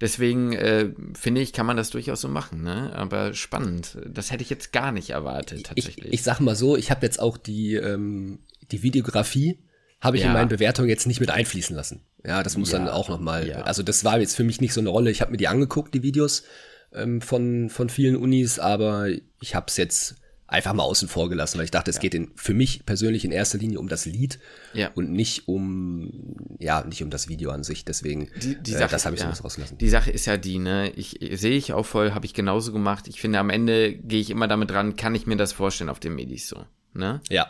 [0.00, 2.92] Deswegen äh, finde ich, kann man das durchaus so machen, ne?
[2.94, 3.98] Aber spannend.
[4.08, 6.06] Das hätte ich jetzt gar nicht erwartet, tatsächlich.
[6.06, 8.38] Ich, ich sag mal so, ich habe jetzt auch die, ähm,
[8.70, 9.58] die Videografie,
[10.00, 10.28] habe ich ja.
[10.28, 12.02] in meinen Bewertungen jetzt nicht mit einfließen lassen.
[12.24, 12.78] Ja, das muss ja.
[12.78, 13.48] dann auch nochmal.
[13.48, 13.62] Ja.
[13.62, 15.10] Also das war jetzt für mich nicht so eine Rolle.
[15.10, 16.44] Ich habe mir die angeguckt, die Videos
[16.92, 19.08] ähm, von, von vielen Unis, aber
[19.40, 20.16] ich habe es jetzt
[20.52, 22.02] einfach mal außen vor gelassen, weil ich dachte, es ja.
[22.02, 24.38] geht in, für mich persönlich in erster Linie um das Lied
[24.74, 24.90] ja.
[24.94, 27.84] und nicht um, ja, nicht um das Video an sich.
[27.84, 29.34] Deswegen, die, die äh, Sache, das habe ich ja.
[29.34, 29.78] so rausgelassen.
[29.78, 33.08] Die Sache ist ja die, ne, ich sehe ich auch voll, habe ich genauso gemacht.
[33.08, 36.00] Ich finde, am Ende gehe ich immer damit ran, kann ich mir das vorstellen auf
[36.00, 37.20] dem Medis so, ne?
[37.30, 37.48] Ja.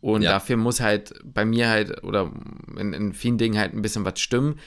[0.00, 0.32] Und ja.
[0.32, 2.32] dafür muss halt bei mir halt oder
[2.78, 4.58] in, in vielen Dingen halt ein bisschen was stimmen.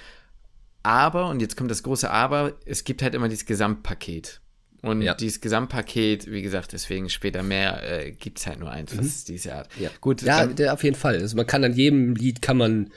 [0.83, 4.41] Aber, und jetzt kommt das große Aber, es gibt halt immer dieses Gesamtpaket.
[4.83, 5.13] Und ja.
[5.13, 9.25] dieses Gesamtpaket, wie gesagt, deswegen später mehr, äh, gibt es halt nur eins, was mhm.
[9.33, 9.69] diese Art.
[9.79, 11.15] Ja, Gut, ja der, auf jeden Fall.
[11.15, 12.91] Also man kann an jedem Lied kann man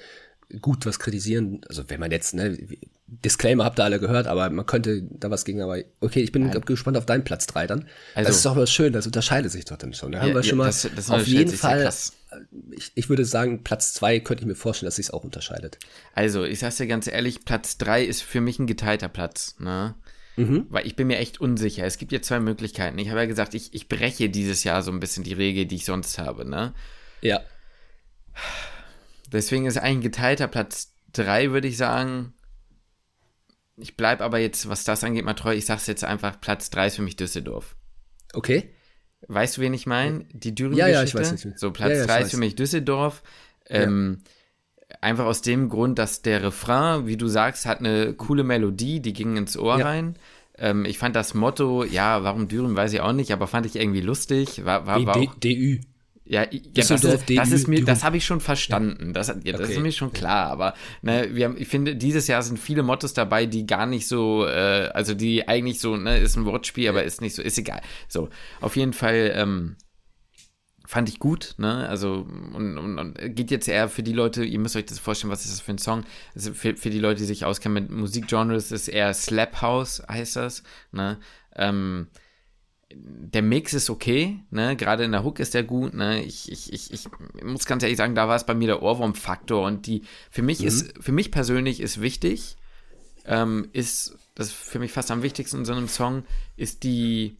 [0.60, 1.60] gut was kritisieren.
[1.68, 2.58] Also wenn man jetzt, ne,
[3.06, 6.48] Disclaimer habt ihr alle gehört, aber man könnte da was gegen, aber okay, ich bin
[6.48, 6.60] Nein.
[6.62, 7.86] gespannt auf deinen Platz 3 dann.
[8.16, 10.10] Also, das ist doch was schön, das unterscheidet sich doch dann schon.
[10.10, 11.88] Da haben wir schon mal das, das auf jeden Fall,
[12.72, 15.78] ich, ich würde sagen, Platz 2 könnte ich mir vorstellen, dass sich auch unterscheidet.
[16.14, 19.94] Also, ich sag's dir ganz ehrlich, Platz 3 ist für mich ein geteilter Platz, ne?
[20.36, 20.66] Mhm.
[20.68, 21.84] Weil ich bin mir echt unsicher.
[21.84, 22.98] Es gibt ja zwei Möglichkeiten.
[22.98, 25.76] Ich habe ja gesagt, ich, ich breche dieses Jahr so ein bisschen die Regel, die
[25.76, 26.74] ich sonst habe, ne?
[27.22, 27.40] Ja.
[29.32, 32.34] Deswegen ist eigentlich ein geteilter Platz 3, würde ich sagen.
[33.76, 35.54] Ich bleibe aber jetzt, was das angeht, mal treu.
[35.54, 37.76] Ich sage es jetzt einfach, Platz 3 ist für mich Düsseldorf.
[38.32, 38.70] Okay.
[39.28, 40.24] Weißt du, wen ich meine?
[40.32, 41.58] Die Düren Ja, ja, ich weiß nicht.
[41.58, 43.22] So, Platz 3 ja, ja, ist für mich Düsseldorf.
[43.68, 44.30] Ähm, ja.
[45.00, 49.12] Einfach aus dem Grund, dass der Refrain, wie du sagst, hat eine coole Melodie, die
[49.12, 50.16] ging ins Ohr rein.
[50.58, 53.76] Ähm, ich fand das Motto, ja, warum Düren, weiß ich auch nicht, aber fand ich
[53.76, 54.64] irgendwie lustig.
[54.64, 55.78] War, war, war DÜ.
[56.28, 59.12] Ja, ja das, ist, das ist mir, das habe ich schon verstanden.
[59.12, 59.72] Das, ja, das okay.
[59.74, 60.50] ist mir schon klar.
[60.50, 64.08] Aber ne, wir haben, ich finde, dieses Jahr sind viele Mottos dabei, die gar nicht
[64.08, 67.58] so, äh, also die eigentlich so, ne, ist ein Wortspiel, aber ist nicht so, ist
[67.58, 67.80] egal.
[68.08, 68.28] So,
[68.60, 69.76] auf jeden Fall ähm,
[70.86, 71.88] fand ich gut, ne?
[71.88, 75.32] Also und, und, und, geht jetzt eher für die Leute, ihr müsst euch das vorstellen,
[75.32, 76.04] was ist das für ein Song?
[76.34, 80.36] Also für, für die Leute, die sich auskennen mit Musikgenres, ist eher Slap House, heißt
[80.36, 81.18] das, ne?
[81.54, 82.08] Ähm,
[82.94, 84.76] der Mix ist okay, ne?
[84.76, 86.22] Gerade in der Hook ist der gut, ne?
[86.22, 87.08] Ich, ich, ich, ich
[87.42, 90.60] muss ganz ehrlich sagen, da war es bei mir der Ohrwurm-Faktor und die, für mich
[90.60, 90.68] mhm.
[90.68, 92.56] ist, für mich persönlich ist wichtig,
[93.24, 96.22] ähm, ist, das ist für mich fast am wichtigsten in so einem Song,
[96.56, 97.38] ist die,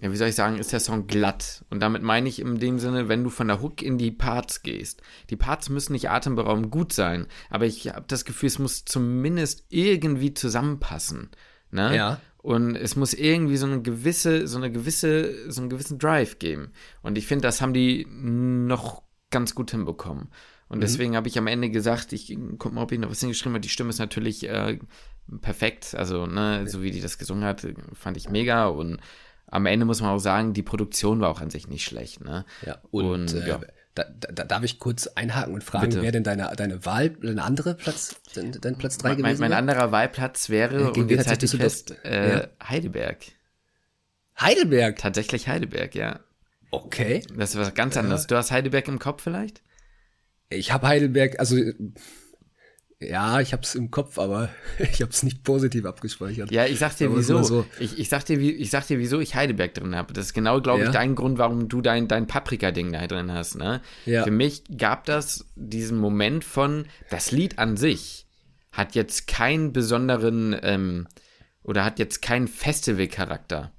[0.00, 1.64] ja, wie soll ich sagen, ist der Song glatt.
[1.68, 4.62] Und damit meine ich in dem Sinne, wenn du von der Hook in die Parts
[4.62, 5.02] gehst.
[5.28, 9.64] Die Parts müssen nicht atemberaubend gut sein, aber ich habe das Gefühl, es muss zumindest
[9.68, 11.28] irgendwie zusammenpassen.
[11.70, 11.94] Ne?
[11.94, 12.20] Ja.
[12.38, 16.72] Und es muss irgendwie so eine gewisse, so eine gewisse, so einen gewissen Drive geben.
[17.02, 20.28] Und ich finde, das haben die noch ganz gut hinbekommen.
[20.70, 20.80] Und mhm.
[20.80, 23.60] deswegen habe ich am Ende gesagt, ich guck mal, ob ich noch was hingeschrieben habe.
[23.60, 24.78] Die Stimme ist natürlich äh,
[25.42, 25.94] perfekt.
[25.94, 28.68] Also, ne, so wie die das gesungen hat, fand ich mega.
[28.68, 28.98] Und
[29.50, 32.24] am Ende muss man auch sagen, die Produktion war auch an sich nicht schlecht.
[32.24, 32.44] Ne?
[32.64, 33.60] Ja, und, und äh, ja.
[33.94, 36.02] Da, da, darf ich kurz einhaken und fragen, Bitte.
[36.02, 39.52] wer denn deine, deine Wahl, deine andere Platz, dein, dein Platz 3 gewesen mein, mein
[39.52, 42.48] anderer Wahlplatz wäre, ja, und jetzt halte ich fest, äh, ja.
[42.62, 43.18] Heidelberg.
[44.40, 44.96] Heidelberg?
[44.96, 46.20] Tatsächlich Heidelberg, ja.
[46.70, 47.24] Okay.
[47.36, 48.28] Das ist was ganz anderes.
[48.28, 49.60] Du hast Heidelberg im Kopf vielleicht?
[50.50, 51.56] Ich habe Heidelberg, also
[53.00, 56.50] ja, ich habe es im Kopf, aber ich habe es nicht positiv abgespeichert.
[56.50, 57.42] Ja, ich sag dir wieso.
[57.42, 57.66] So.
[57.78, 60.12] Ich, ich, sag dir, ich sag dir, wieso ich Heidelberg drin habe.
[60.12, 60.86] Das ist genau, glaube ja.
[60.86, 63.56] ich, dein Grund, warum du dein, dein Paprika-Ding da drin hast.
[63.56, 63.80] Ne?
[64.04, 64.24] Ja.
[64.24, 68.26] Für mich gab das diesen Moment von, das Lied an sich
[68.72, 71.08] hat jetzt keinen besonderen ähm,
[71.62, 73.72] oder hat jetzt keinen Festival-Charakter.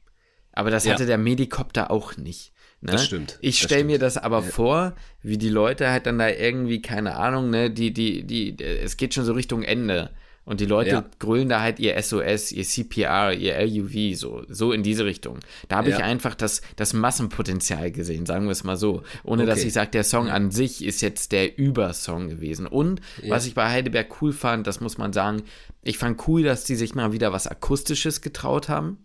[0.52, 1.08] Aber das hatte ja.
[1.08, 2.54] der Medikopter auch nicht.
[2.82, 2.94] Ne?
[2.94, 3.38] Das stimmt.
[3.42, 4.50] Ich stelle mir das aber ja.
[4.50, 8.98] vor, wie die Leute halt dann da irgendwie, keine Ahnung, ne, die, die, die, es
[8.98, 10.10] geht schon so Richtung Ende.
[10.44, 11.06] Und die Leute ja.
[11.20, 15.38] grüllen da halt ihr SOS, ihr CPR, ihr LUV, so, so in diese Richtung.
[15.68, 15.98] Da habe ja.
[15.98, 19.04] ich einfach das, das Massenpotenzial gesehen, sagen wir es mal so.
[19.24, 19.52] Ohne okay.
[19.52, 22.66] dass ich sage, der Song an sich ist jetzt der Übersong gewesen.
[22.66, 23.30] Und ja.
[23.30, 25.44] was ich bei Heidelberg cool fand, das muss man sagen,
[25.84, 28.98] ich fand cool, dass die sich mal wieder was Akustisches getraut haben.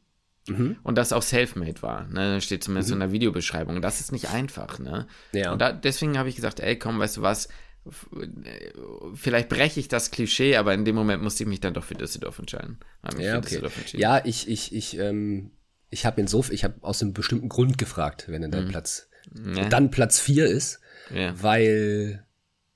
[0.48, 0.76] Mhm.
[0.82, 2.06] Und das auch self-made war.
[2.08, 2.40] Ne?
[2.40, 2.94] Steht zumindest mhm.
[2.94, 3.82] in der Videobeschreibung.
[3.82, 4.78] Das ist nicht einfach.
[4.78, 5.06] Ne?
[5.32, 5.52] Ja.
[5.52, 7.48] Und da, deswegen habe ich gesagt, ey, komm, weißt du was,
[9.14, 11.94] vielleicht breche ich das Klischee, aber in dem Moment musste ich mich dann doch für
[11.94, 12.78] Düsseldorf entscheiden.
[13.18, 13.60] Ja, okay.
[13.92, 15.52] ja, ich, ich, ich, ähm,
[15.90, 18.70] ich habe insofern, ich habe aus einem bestimmten Grund gefragt, wenn dann dein mhm.
[18.70, 19.08] Platz,
[19.54, 19.68] ja.
[19.68, 20.80] dann Platz 4 ist,
[21.14, 21.40] ja.
[21.40, 22.24] weil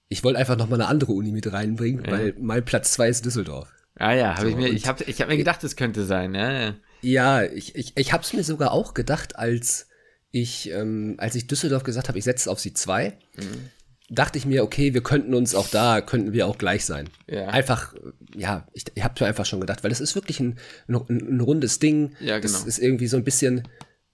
[0.09, 2.11] ich wollte einfach nochmal eine andere Uni mit reinbringen, ja.
[2.11, 3.73] weil mein Platz 2 ist Düsseldorf.
[3.97, 6.35] Ah ja, habe so, ich mir, ich habe ich hab mir gedacht, es könnte sein,
[6.35, 6.53] ja.
[6.53, 9.87] Ja, ich, ich, ich habe es mir sogar auch gedacht, als
[10.31, 13.71] ich, ähm, als ich Düsseldorf gesagt habe, ich setze auf sie zwei, mhm.
[14.09, 17.09] dachte ich mir, okay, wir könnten uns auch da, könnten wir auch gleich sein.
[17.27, 17.49] Ja.
[17.49, 17.95] Einfach,
[18.37, 20.59] ja, ich, ich habe mir einfach schon gedacht, weil es ist wirklich ein,
[20.89, 22.13] ein, ein, rundes Ding.
[22.21, 22.57] Ja, genau.
[22.57, 23.67] Es ist irgendwie so ein bisschen,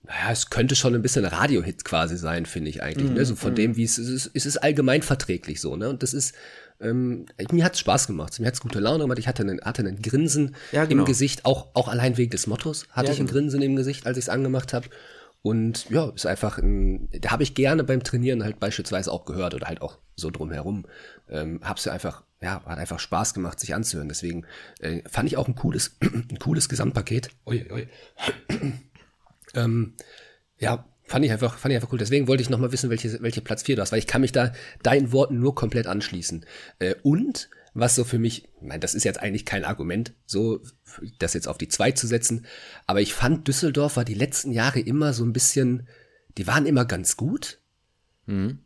[0.05, 3.11] naja, es könnte schon ein bisschen Radiohit quasi sein, finde ich eigentlich.
[3.11, 3.17] Mhm.
[3.17, 3.25] Ne?
[3.27, 3.57] So von mhm.
[3.57, 5.91] dem, wie es ist, es ist allgemein verträglich so, ne?
[5.91, 6.35] Und das ist,
[6.81, 8.39] ähm, mir hat's Spaß gemacht.
[8.39, 9.19] Mir hat's gute Laune gemacht.
[9.19, 11.03] Ich hatte einen, hatte einen Grinsen ja, genau.
[11.03, 13.39] im Gesicht, auch, auch allein wegen des Mottos hatte ja, ich ein genau.
[13.39, 14.89] Grinsen im Gesicht, als ich es angemacht habe.
[15.43, 19.55] Und ja, ist einfach, ein, da habe ich gerne beim Trainieren halt beispielsweise auch gehört
[19.55, 20.87] oder halt auch so drumherum.
[21.29, 24.09] Ähm, hab's ja einfach, ja, hat einfach Spaß gemacht, sich anzuhören.
[24.09, 24.45] Deswegen
[24.81, 27.31] äh, fand ich auch ein cooles, ein cooles Gesamtpaket.
[27.47, 27.89] Ui, ui.
[29.55, 29.95] ähm,
[30.59, 31.99] ja, Fand ich einfach, fand ich einfach cool.
[31.99, 34.33] Deswegen wollte ich nochmal wissen, welche, welche Platz 4 du hast, weil ich kann mich
[34.33, 36.45] da deinen Worten nur komplett anschließen.
[36.81, 40.63] Äh, und was so für mich, ich meine, das ist jetzt eigentlich kein Argument, so
[41.19, 42.47] das jetzt auf die 2 zu setzen,
[42.87, 45.87] aber ich fand Düsseldorf war die letzten Jahre immer so ein bisschen,
[46.39, 47.61] die waren immer ganz gut,
[48.25, 48.61] mhm.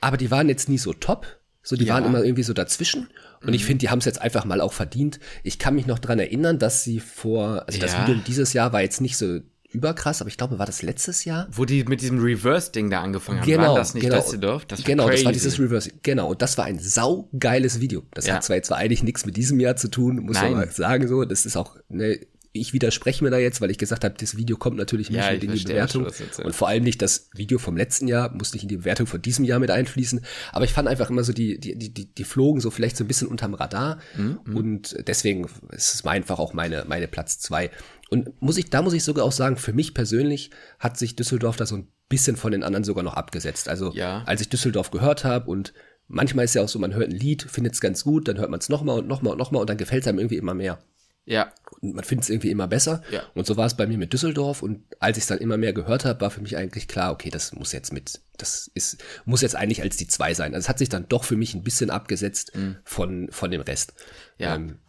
[0.00, 1.40] aber die waren jetzt nie so top.
[1.64, 1.94] So, die ja.
[1.94, 3.08] waren immer irgendwie so dazwischen.
[3.40, 3.54] Und mhm.
[3.54, 5.20] ich finde, die haben es jetzt einfach mal auch verdient.
[5.44, 7.86] Ich kann mich noch dran erinnern, dass sie vor, also ja.
[7.86, 9.38] das Video dieses Jahr war jetzt nicht so
[9.72, 11.48] überkrass, aber ich glaube, war das letztes Jahr?
[11.50, 13.46] Wo die mit diesem Reverse-Ding da angefangen haben.
[13.46, 14.20] Genau, war das nicht genau.
[14.20, 14.64] Düsseldorf?
[14.66, 15.16] Das genau, crazy.
[15.16, 15.90] das war dieses Reverse.
[16.02, 18.02] Genau, und das war ein saugeiles Video.
[18.12, 18.34] Das ja.
[18.34, 20.52] hat zwar jetzt zwar eigentlich nichts mit diesem Jahr zu tun, muss Nein.
[20.52, 21.24] man mal sagen so.
[21.24, 22.20] Das ist auch ne,
[22.54, 25.32] ich widerspreche mir da jetzt, weil ich gesagt habe, das Video kommt natürlich nicht ja,
[25.32, 26.06] mit in die Bewertung.
[26.42, 29.22] Und vor allem nicht das Video vom letzten Jahr, muss nicht in die Bewertung von
[29.22, 30.20] diesem Jahr mit einfließen.
[30.52, 33.08] Aber ich fand einfach immer so, die, die, die, die flogen so vielleicht so ein
[33.08, 33.98] bisschen unterm Radar.
[34.16, 34.40] Mhm.
[34.54, 37.70] Und deswegen ist es einfach auch meine, meine Platz zwei.
[38.12, 41.56] Und muss ich, da muss ich sogar auch sagen, für mich persönlich hat sich Düsseldorf
[41.56, 43.70] da so ein bisschen von den anderen sogar noch abgesetzt.
[43.70, 44.22] Also ja.
[44.26, 45.72] als ich Düsseldorf gehört habe und
[46.08, 48.50] manchmal ist ja auch so, man hört ein Lied, findet es ganz gut, dann hört
[48.50, 50.78] man es nochmal und nochmal und nochmal und dann gefällt es einem irgendwie immer mehr.
[51.24, 51.54] Ja.
[51.80, 53.02] Und man findet es irgendwie immer besser.
[53.10, 53.22] Ja.
[53.34, 54.62] Und so war es bei mir mit Düsseldorf.
[54.62, 57.30] Und als ich es dann immer mehr gehört habe, war für mich eigentlich klar, okay,
[57.30, 60.52] das muss jetzt mit, das ist, muss jetzt eigentlich als die zwei sein.
[60.54, 62.76] Also es hat sich dann doch für mich ein bisschen abgesetzt mhm.
[62.84, 63.94] von, von dem Rest.
[64.36, 64.54] Ja.
[64.54, 64.80] Ähm,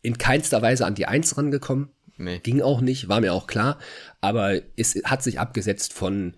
[0.00, 1.90] in keinster Weise an die Eins rangekommen.
[2.16, 2.38] Nee.
[2.38, 3.78] Ging auch nicht, war mir auch klar.
[4.20, 6.36] Aber es hat sich abgesetzt von,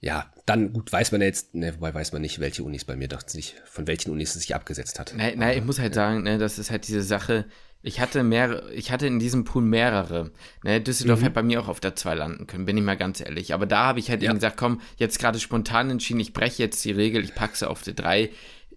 [0.00, 3.08] ja, dann gut, weiß man jetzt, ne, wobei weiß man nicht, welche Unis bei mir
[3.08, 5.14] doch nicht, von welchen Unis es sich abgesetzt hat.
[5.16, 7.46] Nein, nein, ich muss halt sagen, ne, das ist halt diese Sache,
[7.82, 10.32] ich hatte mehrere, ich hatte in diesem Pool mehrere.
[10.64, 11.24] Ne, Düsseldorf mhm.
[11.24, 13.54] hätte bei mir auch auf der 2 landen können, bin ich mal ganz ehrlich.
[13.54, 14.30] Aber da habe ich halt ja.
[14.30, 17.68] eben gesagt, komm, jetzt gerade spontan entschieden, ich breche jetzt die Regel, ich packe sie
[17.68, 18.30] auf die 3.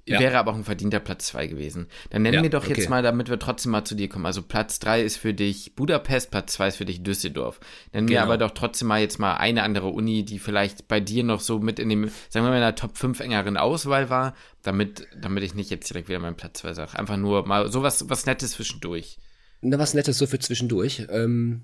[0.05, 0.19] Ja.
[0.19, 1.87] Wäre aber auch ein verdienter Platz 2 gewesen.
[2.09, 2.73] Dann nennen ja, wir doch okay.
[2.75, 4.25] jetzt mal, damit wir trotzdem mal zu dir kommen.
[4.25, 7.61] Also Platz 3 ist für dich Budapest, Platz 2 ist für dich Düsseldorf.
[7.93, 8.19] Nennen genau.
[8.19, 11.39] wir aber doch trotzdem mal jetzt mal eine andere Uni, die vielleicht bei dir noch
[11.39, 15.07] so mit in dem, sagen wir mal, in der Top 5 engeren Auswahl war, damit,
[15.21, 16.99] damit ich nicht jetzt direkt wieder meinen Platz 2 sage.
[16.99, 19.19] Einfach nur mal sowas was Nettes zwischendurch.
[19.61, 21.07] Na, was Nettes so für zwischendurch.
[21.09, 21.63] Ähm,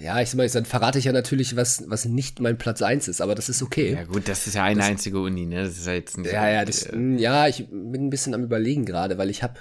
[0.00, 3.08] ja, ich sag mal, dann verrate ich ja natürlich, was, was nicht mein Platz 1
[3.08, 3.92] ist, aber das ist okay.
[3.92, 5.64] Ja, gut, das ist ja eine das, einzige Uni, ne?
[5.64, 6.32] Das ist ja jetzt nicht.
[6.32, 9.54] Ja, ja, das, äh, ja, ich bin ein bisschen am Überlegen gerade, weil ich habe.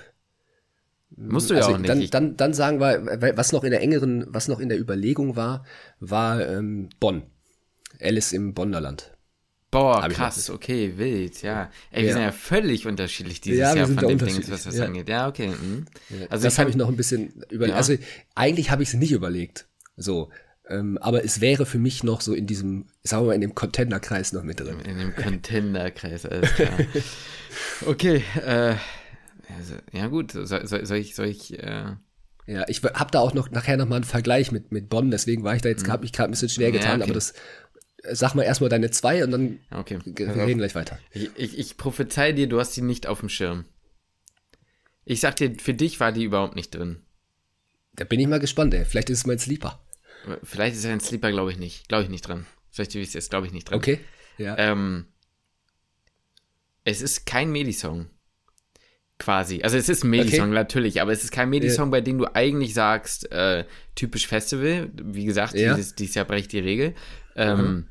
[1.15, 2.13] Musst du also ja auch nicht.
[2.13, 5.36] Dann, dann, dann sagen wir, was noch in der engeren, was noch in der Überlegung
[5.36, 5.65] war,
[5.99, 7.23] war ähm, Bonn.
[7.99, 9.12] Alice im Bonnerland.
[9.71, 11.69] Boah, krass, okay, wild, ja.
[11.91, 12.13] Ey, wir ja.
[12.13, 14.86] sind ja völlig unterschiedlich dieses ja, Jahr von dem Dings, was das ja.
[14.86, 15.08] angeht.
[15.10, 15.49] Ja, okay.
[15.49, 15.86] Mhm.
[16.30, 17.78] Also das habe ich noch ein bisschen überlegt.
[17.78, 17.95] Also
[18.34, 19.68] eigentlich habe ich es nicht überlegt.
[19.99, 20.29] So.
[20.67, 23.55] Ähm, aber es wäre für mich noch so in diesem, sagen wir mal, in dem
[23.55, 24.79] Contender-Kreis noch mit drin.
[24.81, 26.77] In dem Contender-Kreis, alles klar.
[27.88, 28.75] okay, äh,
[29.57, 31.95] also, ja gut, soll, soll, soll ich, soll ich, äh,
[32.45, 35.55] ja, ich habe da auch noch nachher nochmal einen Vergleich mit, mit Bonn, deswegen war
[35.55, 35.91] ich da jetzt, mhm.
[35.91, 37.03] habe ich gerade ein bisschen schwer getan, ja, okay.
[37.05, 37.33] aber das
[38.12, 39.99] sag mal erstmal deine zwei und dann okay.
[40.05, 40.99] wir reden gleich weiter.
[41.12, 43.65] Ich, ich, ich prophezei dir, du hast die nicht auf dem Schirm.
[45.05, 47.01] Ich sag dir, für dich war die überhaupt nicht drin.
[47.93, 48.85] Da bin ich mal gespannt, ey.
[48.85, 49.83] Vielleicht ist es mein Sleeper.
[50.43, 51.88] Vielleicht ist er ein Sleeper, glaube ich nicht.
[51.88, 52.45] Glaube ich nicht dran.
[52.71, 53.77] Vielleicht ist es, glaube ich nicht dran.
[53.77, 53.99] Okay.
[54.38, 54.58] Ja.
[54.58, 55.05] Ähm,
[56.84, 58.08] es ist kein Medisong.
[59.17, 59.62] Quasi.
[59.63, 60.53] Also es ist ein Medisong, okay.
[60.53, 61.91] natürlich, aber es ist kein Medisong, ja.
[61.91, 64.89] bei dem du eigentlich sagst, äh, typisch Festival.
[64.93, 65.75] Wie gesagt, ja.
[65.75, 66.95] dieses, dieses Jahr brecht die Regel.
[67.36, 67.88] Ähm, mhm.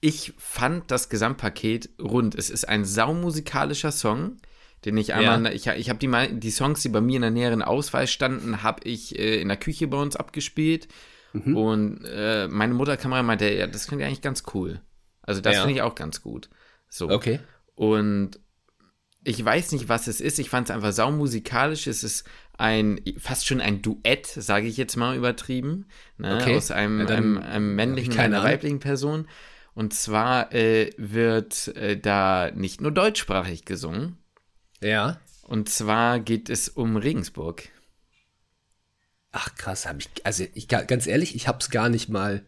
[0.00, 2.34] Ich fand das Gesamtpaket rund.
[2.34, 4.38] Es ist ein saumusikalischer Song,
[4.84, 5.52] den ich einmal, ja.
[5.52, 8.82] ich, ich habe die, die Songs, die bei mir in der näheren Auswahl standen, habe
[8.84, 10.88] ich äh, in der Küche bei uns abgespielt.
[11.32, 11.56] Mhm.
[11.56, 14.80] Und äh, meine Mutterkamera meinte, ja, das finde ich eigentlich ganz cool.
[15.22, 15.60] Also das ja.
[15.62, 16.48] finde ich auch ganz gut.
[16.88, 17.10] So.
[17.10, 17.40] Okay.
[17.74, 18.40] Und
[19.24, 20.38] ich weiß nicht, was es ist.
[20.38, 21.86] Ich fand es einfach saumusikalisch.
[21.86, 22.24] Es ist
[22.56, 25.86] ein, fast schon ein Duett, sage ich jetzt mal übertrieben,
[26.16, 26.56] ne, okay.
[26.56, 29.28] aus einem, ja, einem, einem, männlichen und einer weiblichen Person.
[29.74, 34.16] Und zwar äh, wird äh, da nicht nur deutschsprachig gesungen.
[34.80, 35.20] Ja.
[35.42, 37.68] Und zwar geht es um Regensburg.
[39.30, 42.46] Ach krass, habe ich, also ich ganz ehrlich, ich habe es gar nicht mal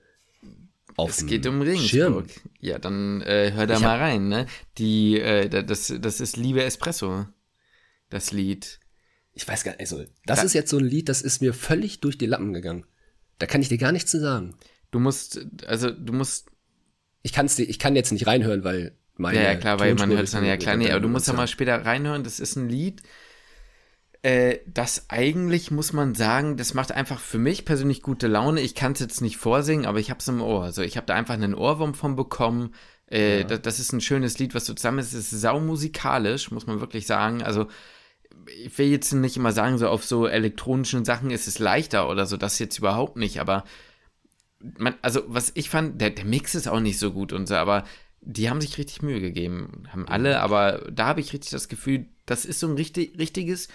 [0.97, 1.89] auf Es geht um Regensburg.
[1.89, 2.27] Schirm.
[2.59, 4.47] Ja, dann äh, hör da ich mal rein, ne?
[4.79, 7.27] Die, äh, das, das ist Liebe Espresso,
[8.09, 8.81] das Lied.
[9.33, 11.55] Ich weiß gar nicht, also, das da, ist jetzt so ein Lied, das ist mir
[11.55, 12.85] völlig durch die Lappen gegangen.
[13.39, 14.57] Da kann ich dir gar nichts zu sagen.
[14.91, 16.51] Du musst, also, du musst.
[17.23, 19.39] Ich kann's dir, ich kann jetzt nicht reinhören, weil meine.
[19.39, 20.77] Ja, ja klar, weil man hört es dann ja klar.
[20.77, 22.25] Nee, aber du musst ja mal später reinhören.
[22.25, 23.03] Das ist ein Lied,
[24.23, 28.61] äh, das eigentlich, muss man sagen, das macht einfach für mich persönlich gute Laune.
[28.61, 30.65] Ich kann es jetzt nicht vorsingen, aber ich habe es im Ohr.
[30.65, 32.75] Also ich habe da einfach einen Ohrwurm von bekommen.
[33.11, 33.45] Äh, ja.
[33.45, 35.15] das, das, ist ein schönes Lied, was so zusammen ist.
[35.15, 37.43] Es ist saumusikalisch, muss man wirklich sagen.
[37.43, 37.69] Also
[38.47, 42.27] ich will jetzt nicht immer sagen, so auf so elektronischen Sachen ist es leichter oder
[42.27, 43.65] so, das jetzt überhaupt nicht, aber
[44.79, 47.55] man, also was ich fand, der, der Mix ist auch nicht so gut und so,
[47.55, 47.85] aber
[48.21, 52.07] die haben sich richtig Mühe gegeben, haben alle, aber da habe ich richtig das Gefühl,
[52.27, 53.69] das ist so ein richtig, richtiges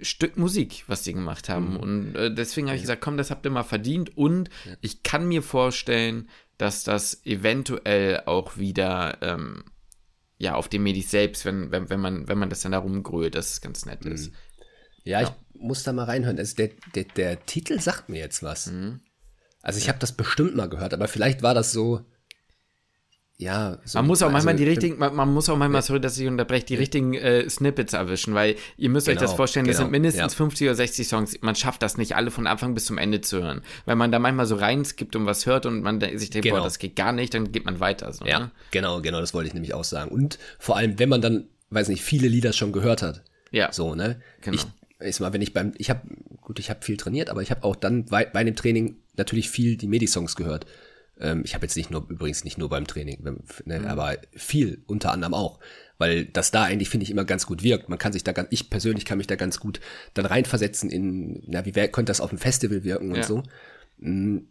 [0.00, 1.74] Stück Musik, was die gemacht haben.
[1.74, 1.76] Mhm.
[1.76, 4.16] Und äh, deswegen habe ich gesagt, komm, das habt ihr mal verdient.
[4.16, 4.76] Und ja.
[4.80, 9.64] ich kann mir vorstellen, dass das eventuell auch wieder ähm,
[10.38, 13.34] ja, auf dem Medis selbst, wenn, wenn, wenn, man, wenn man das dann da rumgrölt,
[13.34, 14.30] dass es ganz nett ist.
[14.30, 14.36] Mhm.
[15.04, 16.38] Ja, ja, ich muss da mal reinhören.
[16.38, 18.66] Also der, der, der Titel sagt mir jetzt was.
[18.66, 19.00] Mhm.
[19.60, 19.88] Also ich ja.
[19.88, 22.04] habe das bestimmt mal gehört, aber vielleicht war das so,
[23.36, 26.16] ja, so man muss auch manchmal die richtigen, man, man, muss auch manchmal, sorry, dass
[26.16, 29.66] ich unterbreche, die richtigen äh, Snippets erwischen, weil ihr müsst genau, euch das genau, vorstellen,
[29.66, 30.36] das genau, sind mindestens ja.
[30.36, 31.36] 50 oder 60 Songs.
[31.40, 33.62] Man schafft das nicht alle von Anfang bis zum Ende zu hören.
[33.86, 36.58] Weil man da manchmal so reinskippt und was hört und man sich denkt, genau.
[36.58, 38.12] boah, das geht gar nicht, dann geht man weiter.
[38.12, 38.50] So, ja, ne?
[38.70, 40.12] genau, genau, das wollte ich nämlich auch sagen.
[40.12, 43.24] Und vor allem, wenn man dann, weiß nicht, viele Lieder schon gehört hat.
[43.50, 43.72] Ja.
[43.72, 44.20] So, ne?
[44.42, 44.62] Genau.
[45.00, 46.02] Ich, ist mal, wenn ich beim, ich habe,
[46.40, 49.50] gut, ich habe viel trainiert, aber ich habe auch dann bei, bei dem Training natürlich
[49.50, 50.66] viel die Medi-Songs gehört.
[51.20, 53.22] Ähm, ich habe jetzt nicht nur, übrigens nicht nur beim Training,
[53.64, 53.86] ne, mhm.
[53.86, 55.60] aber viel unter anderem auch.
[55.96, 57.88] Weil das da eigentlich, finde ich, immer ganz gut wirkt.
[57.88, 59.80] Man kann sich da ganz, ich persönlich kann mich da ganz gut
[60.14, 63.22] dann reinversetzen in, na, wie könnte das auf dem Festival wirken und ja.
[63.22, 63.42] so.
[64.00, 64.48] Hm,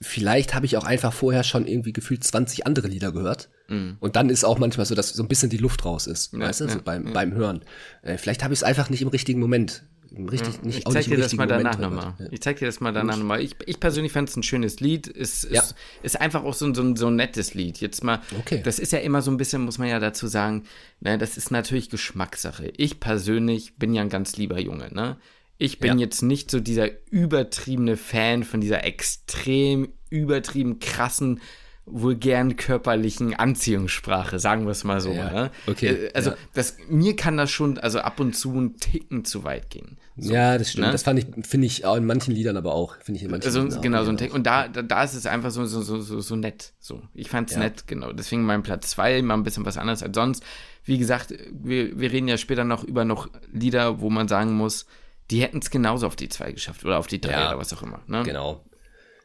[0.00, 3.50] vielleicht habe ich auch einfach vorher schon irgendwie gefühlt 20 andere Lieder gehört.
[3.68, 3.96] Mhm.
[4.00, 6.40] Und dann ist auch manchmal so, dass so ein bisschen die Luft raus ist, ja,
[6.40, 7.64] weißt du, so beim, beim Hören.
[8.02, 9.84] Äh, vielleicht habe ich es einfach nicht im richtigen Moment
[10.16, 12.14] richtig, nicht, ich zeig dir das mal danach nochmal.
[12.30, 13.42] Ich zeig dir das mal danach nochmal.
[13.42, 15.08] Ich, ich persönlich fand es ein schönes Lied.
[15.08, 15.60] Es ja.
[15.60, 17.80] ist, ist einfach auch so, so, so ein nettes Lied.
[17.80, 18.62] Jetzt mal, okay.
[18.64, 20.64] das ist ja immer so ein bisschen, muss man ja dazu sagen,
[21.00, 22.72] ne, das ist natürlich Geschmackssache.
[22.76, 25.18] Ich persönlich bin ja ein ganz lieber Junge, ne?
[25.56, 26.06] Ich bin ja.
[26.06, 31.40] jetzt nicht so dieser übertriebene Fan von dieser extrem übertrieben krassen
[31.86, 35.12] vulgären körperlichen Anziehungssprache, sagen wir es mal so.
[35.12, 35.50] Ja, ne?
[35.66, 35.88] Okay.
[35.88, 36.36] Äh, also ja.
[36.54, 39.98] das, mir kann das schon, also ab und zu ein Ticken zu weit gehen.
[40.16, 40.86] So, ja, das stimmt.
[40.86, 40.92] Ne?
[40.92, 43.46] Das fand ich, finde ich auch in manchen Liedern aber auch, finde ich in manchen
[43.46, 44.32] also, Liedern Genau, so ein Tick.
[44.32, 46.72] Und da, da, da ist es einfach so, so, so, so, so nett.
[46.80, 47.58] So, ich fand's ja.
[47.58, 48.12] nett, genau.
[48.12, 50.42] Deswegen mein Platz zwei, mal ein bisschen was anderes als sonst.
[50.84, 54.86] Wie gesagt, wir, wir reden ja später noch über noch Lieder, wo man sagen muss,
[55.30, 57.82] die hätten es genauso auf die zwei geschafft oder auf die drei oder was auch
[57.82, 58.00] immer.
[58.06, 58.22] Ne?
[58.24, 58.64] Genau,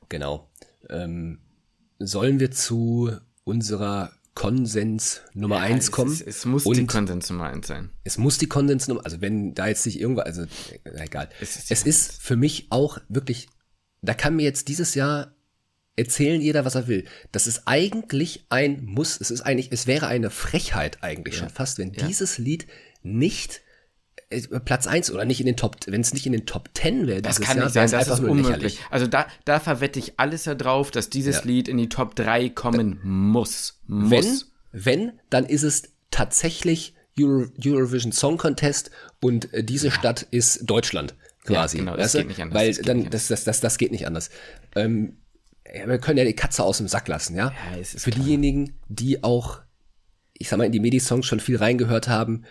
[0.08, 0.50] genau.
[0.89, 1.39] Ähm,
[1.99, 3.12] sollen wir zu
[3.43, 6.13] unserer Konsens Nummer ja, eins kommen.
[6.13, 7.89] Es, es muss die Konsens Nummer eins sein.
[8.03, 10.45] Es muss die Konsens Nummer, also wenn da jetzt nicht irgendwas, also
[10.83, 11.29] egal.
[11.41, 13.49] Es ist, es ist für mich auch wirklich,
[14.01, 15.35] da kann mir jetzt dieses Jahr
[15.97, 17.05] erzählen jeder, was er will.
[17.33, 21.41] Das ist eigentlich ein Muss, es ist eigentlich, es wäre eine Frechheit eigentlich ja.
[21.41, 22.07] schon fast, wenn ja.
[22.07, 22.65] dieses Lied
[23.03, 23.68] nicht äh,
[24.63, 27.22] Platz 1 oder nicht in den Top, wenn es nicht in den Top 10 wäre,
[27.22, 28.80] das kann Jahr, nicht sein, das ist unmöglich.
[28.92, 31.44] Also da, da verwette ich alles darauf, dass dieses ja.
[31.46, 33.80] Lied in die Top 3 kommen da, muss.
[33.88, 34.52] muss.
[34.72, 40.70] Wenn, wenn, dann ist es tatsächlich Euro, Eurovision Song Contest und äh, diese Stadt ist
[40.70, 41.78] Deutschland quasi.
[41.78, 42.62] Ja, genau, das geht nicht anders.
[42.62, 44.30] Weil das dann, das, das, das, das geht nicht anders.
[44.76, 45.18] Ähm,
[45.86, 47.52] wir können ja die Katze aus dem Sack lassen, ja.
[47.76, 48.26] ja Für klar.
[48.26, 49.60] diejenigen, die auch,
[50.34, 52.46] ich sag mal, in die Medi-Songs schon viel reingehört haben,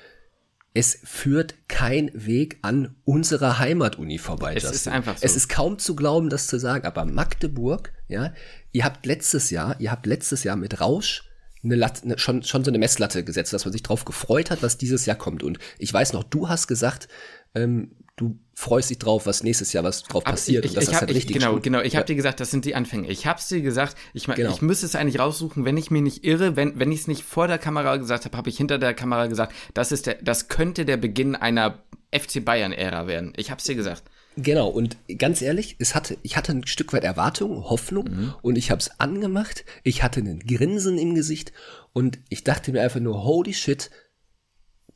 [0.78, 4.54] es führt kein Weg an unserer Heimatuni vorbei.
[4.54, 5.24] Es ist einfach so.
[5.24, 8.32] Es ist kaum zu glauben, das zu sagen, aber Magdeburg, ja,
[8.70, 11.24] ihr habt letztes Jahr, ihr habt letztes Jahr mit Rausch
[11.64, 14.62] eine Latte, eine, schon, schon so eine Messlatte gesetzt, dass man sich drauf gefreut hat,
[14.62, 15.42] was dieses Jahr kommt.
[15.42, 17.08] Und ich weiß noch, du hast gesagt,
[17.56, 20.90] ähm, du freust dich drauf, was nächstes Jahr was drauf passiert ich, ich, und dass
[20.90, 21.80] das halt richtig Genau, genau.
[21.80, 23.08] Ich habe dir gesagt, das sind die Anfänge.
[23.08, 24.50] Ich habe dir gesagt, ich, genau.
[24.50, 27.22] ich müsste es eigentlich raussuchen, wenn ich mir nicht irre, wenn, wenn ich es nicht
[27.22, 30.48] vor der Kamera gesagt habe, habe ich hinter der Kamera gesagt, das ist der, das
[30.48, 33.32] könnte der Beginn einer FC Bayern-Ära werden.
[33.36, 34.02] Ich habe es dir gesagt.
[34.36, 38.34] Genau, und ganz ehrlich, es hatte, ich hatte ein Stück weit Erwartung, Hoffnung mhm.
[38.42, 39.64] und ich habe es angemacht.
[39.82, 41.52] Ich hatte einen Grinsen im Gesicht
[41.92, 43.90] und ich dachte mir einfach nur, holy shit,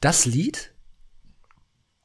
[0.00, 0.71] das Lied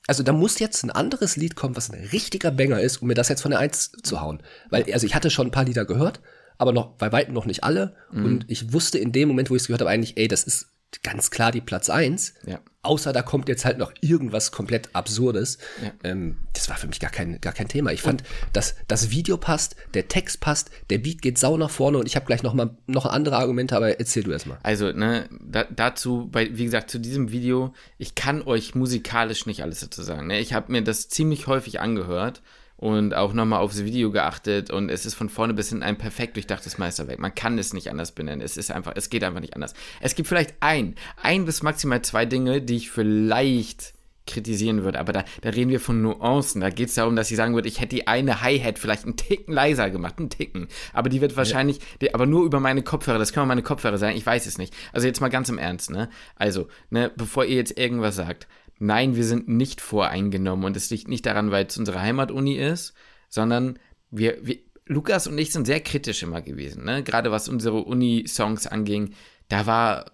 [0.07, 3.13] also da muss jetzt ein anderes Lied kommen, was ein richtiger Banger ist, um mir
[3.13, 4.41] das jetzt von der Eins zu hauen.
[4.69, 6.21] Weil, also ich hatte schon ein paar Lieder gehört,
[6.57, 7.95] aber noch bei weitem noch nicht alle.
[8.11, 8.25] Mhm.
[8.25, 10.69] Und ich wusste in dem Moment, wo ich es gehört habe, eigentlich, ey, das ist
[11.03, 12.33] ganz klar die Platz eins.
[12.45, 12.59] Ja.
[12.87, 15.57] Außer da kommt jetzt halt noch irgendwas komplett Absurdes.
[15.83, 15.91] Ja.
[16.03, 17.91] Ähm, das war für mich gar kein, gar kein Thema.
[17.91, 18.23] Ich fand,
[18.53, 22.15] dass das Video passt, der Text passt, der Beat geht sau nach vorne und ich
[22.15, 24.57] habe gleich noch mal noch andere Argumente, aber erzähl du erst mal.
[24.63, 29.63] Also, ne, da, dazu, bei, wie gesagt, zu diesem Video, ich kann euch musikalisch nicht
[29.63, 30.27] alles dazu sagen.
[30.27, 30.39] Ne?
[30.39, 32.41] Ich habe mir das ziemlich häufig angehört
[32.77, 36.35] und auch nochmal aufs Video geachtet und es ist von vorne bis hinten ein perfekt
[36.35, 37.19] durchdachtes Meisterwerk.
[37.19, 38.41] Man kann es nicht anders benennen.
[38.41, 39.73] Es ist einfach, es geht einfach nicht anders.
[39.99, 43.93] Es gibt vielleicht ein, ein bis maximal zwei Dinge, die ich vielleicht
[44.27, 46.61] kritisieren würde, aber da, da reden wir von Nuancen.
[46.61, 49.15] Da geht es darum, dass ich sagen würde, ich hätte die eine Hi-Hat vielleicht einen
[49.15, 50.67] Ticken leiser gemacht, einen Ticken.
[50.93, 51.83] Aber die wird wahrscheinlich, ja.
[52.01, 54.75] die, aber nur über meine Kopfhörer, das können meine Kopfhörer sein, ich weiß es nicht.
[54.91, 56.09] Also jetzt mal ganz im Ernst, ne?
[56.35, 58.47] Also, ne, bevor ihr jetzt irgendwas sagt,
[58.79, 62.93] nein, wir sind nicht voreingenommen und es liegt nicht daran, weil es unsere Heimatuni ist,
[63.29, 63.79] sondern
[64.11, 67.03] wir, wir, Lukas und ich sind sehr kritisch immer gewesen, ne?
[67.03, 69.13] Gerade was unsere Uni-Songs anging.
[69.49, 70.11] Da war,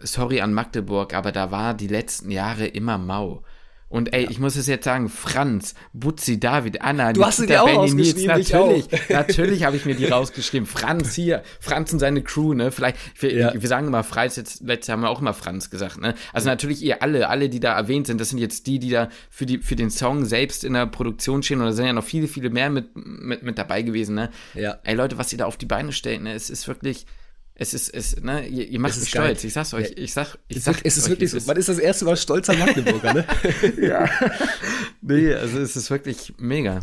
[0.00, 3.42] sorry an Magdeburg, aber da war die letzten Jahre immer mau.
[3.94, 4.30] Und ey, ja.
[4.30, 8.88] ich muss es jetzt sagen, Franz, Butzi, David, Anna, du hast dir auch rausgeschrieben, natürlich,
[9.08, 10.66] natürlich habe ich mir die rausgeschrieben.
[10.66, 12.72] Franz hier, Franz und seine Crew, ne?
[12.72, 13.52] Vielleicht, wir, ja.
[13.54, 16.16] wir sagen immer Franz, jetzt letztes haben wir auch immer Franz gesagt, ne?
[16.32, 19.10] Also natürlich ihr alle, alle, die da erwähnt sind, das sind jetzt die, die da
[19.30, 22.02] für die für den Song selbst in der Produktion stehen und da sind ja noch
[22.02, 24.30] viele, viele mehr mit mit, mit dabei gewesen, ne?
[24.54, 24.76] Ja.
[24.82, 26.32] Ey Leute, was ihr da auf die Beine stellt, ne?
[26.32, 27.06] Es ist wirklich
[27.56, 29.42] es ist, es, ne, ihr, ihr macht mich stolz.
[29.42, 29.46] Geil.
[29.46, 30.80] Ich sag's euch, ich sag, ich es sag.
[30.84, 33.24] Es ist wirklich so, man ist das erste Mal stolzer Magdeburger, ne?
[33.80, 34.08] ja.
[35.00, 36.80] Nee, also es ist wirklich mega.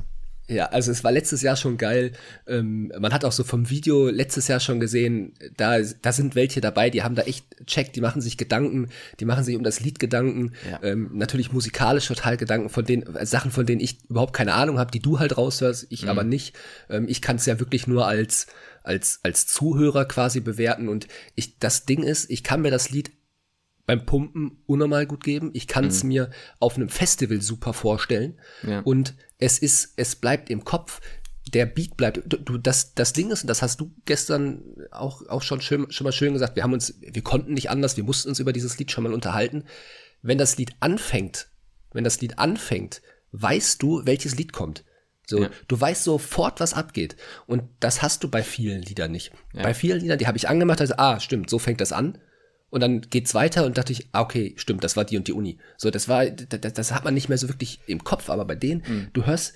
[0.48, 2.12] Ja, also es war letztes Jahr schon geil.
[2.46, 6.60] Ähm, man hat auch so vom Video letztes Jahr schon gesehen, da, da sind welche
[6.60, 9.80] dabei, die haben da echt checkt, die machen sich Gedanken, die machen sich um das
[9.80, 10.52] Lied Gedanken.
[10.70, 10.80] Ja.
[10.84, 14.78] Ähm, natürlich musikalisch total Gedanken von den äh, Sachen, von denen ich überhaupt keine Ahnung
[14.78, 16.10] habe, die du halt raushörst, ich mhm.
[16.10, 16.56] aber nicht.
[16.90, 18.48] Ähm, ich kann es ja wirklich nur als
[18.84, 20.90] als, als Zuhörer quasi bewerten.
[20.90, 23.12] Und ich, das Ding ist, ich kann mir das Lied
[23.86, 25.52] beim Pumpen unnormal gut geben.
[25.54, 26.10] Ich kann es mhm.
[26.10, 28.40] mir auf einem Festival super vorstellen.
[28.64, 28.82] Ja.
[28.82, 31.02] Und es ist, es bleibt im Kopf.
[31.54, 35.42] Der Beat bleibt, du, das, das Ding ist, und das hast du gestern auch, auch
[35.42, 38.30] schon schön, schon mal schön gesagt, wir haben uns, wir konnten nicht anders, wir mussten
[38.30, 39.66] uns über dieses Lied schon mal unterhalten.
[40.22, 41.50] Wenn das Lied anfängt,
[41.92, 44.86] wenn das Lied anfängt, weißt du, welches Lied kommt.
[45.32, 45.50] So, ja.
[45.68, 47.16] du weißt sofort, was abgeht.
[47.48, 49.32] Und das hast du bei vielen Liedern nicht.
[49.54, 49.64] Ja.
[49.64, 52.20] Bei vielen Liedern, die habe ich angemacht, also, ah, stimmt, so fängt das an.
[52.70, 55.34] Und dann geht's weiter und dachte ich, ah, okay, stimmt, das war die und die
[55.34, 55.58] Uni.
[55.78, 58.56] So, das war, das, das hat man nicht mehr so wirklich im Kopf, aber bei
[58.56, 59.08] denen, mhm.
[59.14, 59.56] du hörst,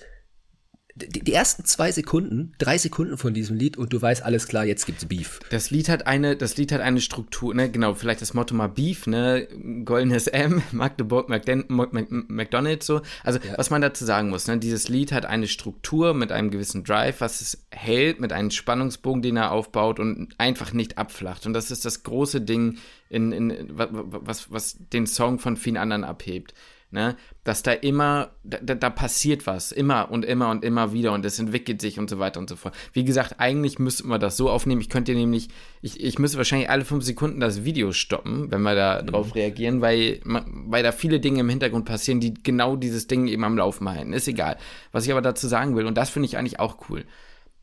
[0.96, 4.64] die, die, ersten zwei Sekunden, drei Sekunden von diesem Lied und du weißt, alles klar,
[4.64, 5.40] jetzt gibt's Beef.
[5.50, 8.68] Das Lied hat eine, das Lied hat eine Struktur, ne, genau, vielleicht das Motto mal
[8.68, 9.46] Beef, ne,
[9.84, 13.02] goldenes M, Magdeburg, McDonalds, so.
[13.22, 13.58] Also, ja.
[13.58, 17.20] was man dazu sagen muss, ne, dieses Lied hat eine Struktur mit einem gewissen Drive,
[17.20, 21.44] was es hält, mit einem Spannungsbogen, den er aufbaut und einfach nicht abflacht.
[21.44, 22.78] Und das ist das große Ding
[23.10, 26.54] in, in, was, was den Song von vielen anderen abhebt
[26.96, 27.14] ne?
[27.44, 31.38] Dass da immer, da, da passiert was, immer und immer und immer wieder und es
[31.38, 32.74] entwickelt sich und so weiter und so fort.
[32.94, 34.80] Wie gesagt, eigentlich müssten wir das so aufnehmen.
[34.80, 35.48] Ich könnte nämlich,
[35.82, 39.06] ich, ich müsste wahrscheinlich alle fünf Sekunden das Video stoppen, wenn wir da mhm.
[39.06, 43.44] drauf reagieren, weil, weil da viele Dinge im Hintergrund passieren, die genau dieses Ding eben
[43.44, 44.14] am Laufen halten.
[44.14, 44.56] Ist egal.
[44.90, 47.04] Was ich aber dazu sagen will, und das finde ich eigentlich auch cool.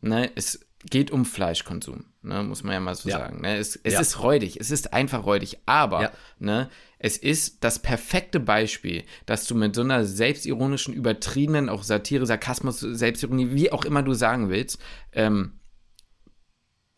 [0.02, 0.60] Ne, es,
[0.90, 3.20] geht um Fleischkonsum, ne, muss man ja mal so ja.
[3.20, 3.42] sagen.
[3.42, 3.58] Ne?
[3.58, 4.02] Es, es ja.
[4.02, 6.12] ist räudig, es ist einfach räudig, aber ja.
[6.40, 6.70] ne,
[7.00, 12.80] es ist das perfekte Beispiel, dass du mit so einer selbstironischen, übertriebenen, auch Satire, Sarkasmus,
[12.80, 14.80] Selbstironie, wie auch immer du sagen willst,
[15.12, 15.60] ähm,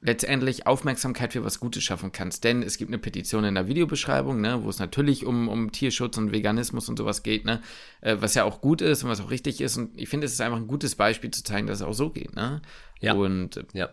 [0.01, 2.43] letztendlich Aufmerksamkeit für was Gutes schaffen kannst.
[2.43, 6.17] Denn es gibt eine Petition in der Videobeschreibung, ne, wo es natürlich um, um Tierschutz
[6.17, 7.61] und Veganismus und sowas geht, ne,
[8.01, 9.77] äh, was ja auch gut ist und was auch richtig ist.
[9.77, 12.09] Und ich finde, es ist einfach ein gutes Beispiel zu zeigen, dass es auch so
[12.09, 12.35] geht.
[12.35, 12.61] Ne?
[12.99, 13.13] Ja.
[13.13, 13.89] Und ja.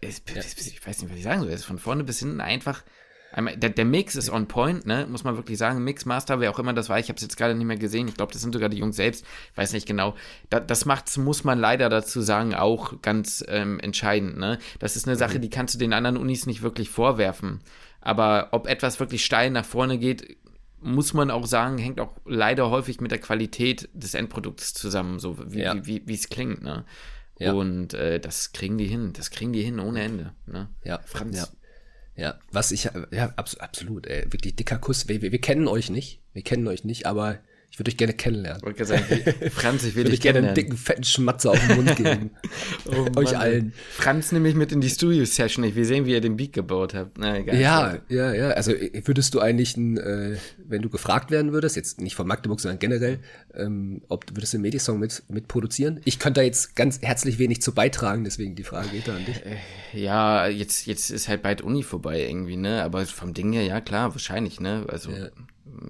[0.00, 1.50] Es, ich weiß nicht, was ich sagen soll.
[1.50, 2.82] Es ist von vorne bis hinten einfach
[3.36, 5.06] der, der, Mix ist on point, ne?
[5.10, 5.84] muss man wirklich sagen.
[5.84, 8.08] Mixmaster, wer auch immer das war, ich habe es jetzt gerade nicht mehr gesehen.
[8.08, 9.24] Ich glaube, das sind sogar die Jungs selbst.
[9.52, 10.14] Ich weiß nicht genau.
[10.48, 14.38] Da, das macht, muss man leider dazu sagen, auch ganz ähm, entscheidend.
[14.38, 14.58] Ne?
[14.78, 17.60] Das ist eine Sache, die kannst du den anderen Unis nicht wirklich vorwerfen.
[18.00, 20.36] Aber ob etwas wirklich steil nach vorne geht,
[20.80, 25.36] muss man auch sagen, hängt auch leider häufig mit der Qualität des Endprodukts zusammen, so
[25.52, 25.74] wie ja.
[25.74, 26.62] es wie, wie, klingt.
[26.62, 26.84] Ne?
[27.38, 27.52] Ja.
[27.52, 29.12] Und äh, das kriegen die hin.
[29.12, 30.32] Das kriegen die hin ohne Ende.
[30.46, 30.68] Ne?
[30.84, 31.36] Ja, Franz.
[31.36, 31.46] Ja.
[32.16, 35.06] Ja, was ich, ja, abs absolut, ey, wirklich dicker Kuss.
[35.08, 37.38] Wir, wir, wir kennen euch nicht, wir kennen euch nicht, aber
[37.76, 38.62] ich würde euch gerne kennenlernen.
[38.74, 39.04] Ich sagen,
[39.50, 42.30] Franz, ich will würde dich gerne einen dicken, fetten Schmatzer auf den Mund geben.
[42.86, 43.74] oh, euch allen.
[43.90, 45.62] Franz nehme ich mit in die Studio-Session.
[45.62, 47.18] Ich will sehen, wie ihr den Beat gebaut habt.
[47.18, 48.48] Na, ja, ja, ja.
[48.52, 52.60] Also würdest du eigentlich, ein, äh, wenn du gefragt werden würdest, jetzt nicht von Magdeburg,
[52.60, 53.18] sondern generell,
[53.54, 56.00] ähm, ob du würdest du einen Medisong mit, mit produzieren?
[56.06, 59.26] Ich könnte da jetzt ganz herzlich wenig zu beitragen, deswegen die Frage geht da an
[59.26, 59.36] dich.
[59.44, 59.58] Äh,
[59.92, 62.82] ja, jetzt, jetzt ist halt bald Uni vorbei irgendwie, ne?
[62.82, 64.86] Aber vom Ding her, ja klar, wahrscheinlich, ne?
[64.88, 65.10] Also.
[65.10, 65.28] Ja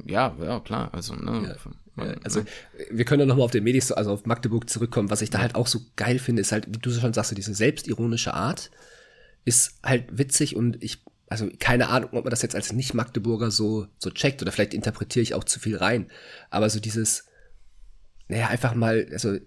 [0.07, 0.93] ja, ja, klar.
[0.93, 1.57] Also, ne,
[1.97, 2.45] ja, ja, also
[2.91, 5.11] wir können ja nochmal auf den Medis, also auf Magdeburg zurückkommen.
[5.11, 7.55] Was ich da halt auch so geil finde, ist halt, wie du schon sagst, diese
[7.55, 8.71] selbstironische Art
[9.45, 13.87] ist halt witzig und ich, also keine Ahnung, ob man das jetzt als Nicht-Magdeburger so,
[13.99, 16.11] so checkt oder vielleicht interpretiere ich auch zu viel rein.
[16.51, 17.27] Aber so dieses,
[18.29, 19.39] naja, einfach mal, also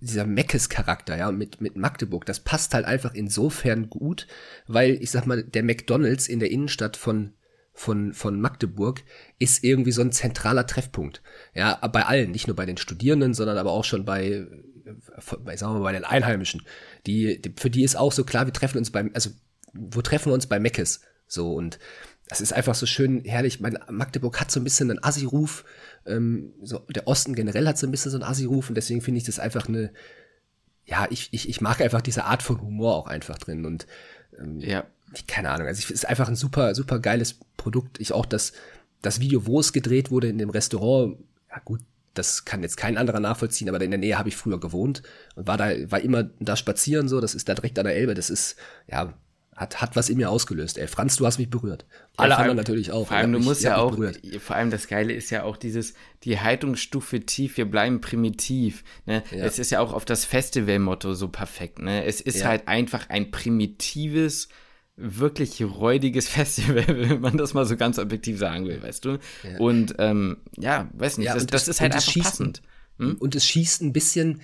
[0.00, 4.26] dieser Meckes-Charakter, ja, mit, mit Magdeburg, das passt halt einfach insofern gut,
[4.66, 7.34] weil ich sag mal, der McDonalds in der Innenstadt von
[7.72, 9.02] von, von Magdeburg
[9.38, 11.22] ist irgendwie so ein zentraler Treffpunkt.
[11.54, 14.46] Ja, bei allen, nicht nur bei den Studierenden, sondern aber auch schon bei,
[15.44, 16.62] bei sagen wir mal, bei den Einheimischen.
[17.06, 19.30] Die, die, für die ist auch so klar, wir treffen uns beim, also,
[19.72, 21.00] wo treffen wir uns bei Meckes?
[21.26, 21.78] So, und
[22.28, 23.60] das ist einfach so schön herrlich.
[23.60, 25.64] Mein, Magdeburg hat so ein bisschen einen Assi-Ruf.
[26.04, 29.18] Ähm, so, der Osten generell hat so ein bisschen so einen Assi-Ruf und deswegen finde
[29.18, 29.92] ich das einfach eine,
[30.84, 33.86] ja, ich, ich, ich mag einfach diese Art von Humor auch einfach drin und
[34.38, 34.84] ähm, ja
[35.28, 38.00] keine Ahnung, also es ist einfach ein super, super geiles Produkt.
[38.00, 38.52] Ich auch das,
[39.02, 41.18] das Video, wo es gedreht wurde in dem Restaurant,
[41.50, 41.80] ja gut,
[42.14, 45.02] das kann jetzt kein anderer nachvollziehen, aber in der Nähe habe ich früher gewohnt
[45.34, 48.14] und war da, war immer da spazieren so, das ist da direkt an der Elbe,
[48.14, 48.56] das ist,
[48.86, 49.14] ja,
[49.54, 50.78] hat, hat was in mir ausgelöst.
[50.78, 51.84] Ey, Franz, du hast mich berührt.
[52.16, 53.08] Alle anderen natürlich auch.
[53.08, 53.98] Vor allem, du musst ja auch,
[54.40, 55.92] vor allem das Geile ist ja auch dieses,
[56.24, 58.82] die Haltungsstufe tief, wir bleiben primitiv.
[59.04, 59.22] Ne?
[59.30, 59.44] Ja.
[59.44, 61.80] Es ist ja auch auf das Festivalmotto so perfekt.
[61.80, 62.04] Ne?
[62.04, 62.46] Es ist ja.
[62.46, 64.48] halt einfach ein primitives,
[64.96, 69.18] wirklich räudiges Festival, wenn man das mal so ganz objektiv sagen will, weißt du?
[69.42, 69.58] Ja.
[69.58, 72.62] Und ähm, ja, weiß nicht, ja, das, das, ist halt einfach schießt, passend.
[72.98, 73.16] Hm?
[73.18, 74.40] Und es schießt ein bisschen,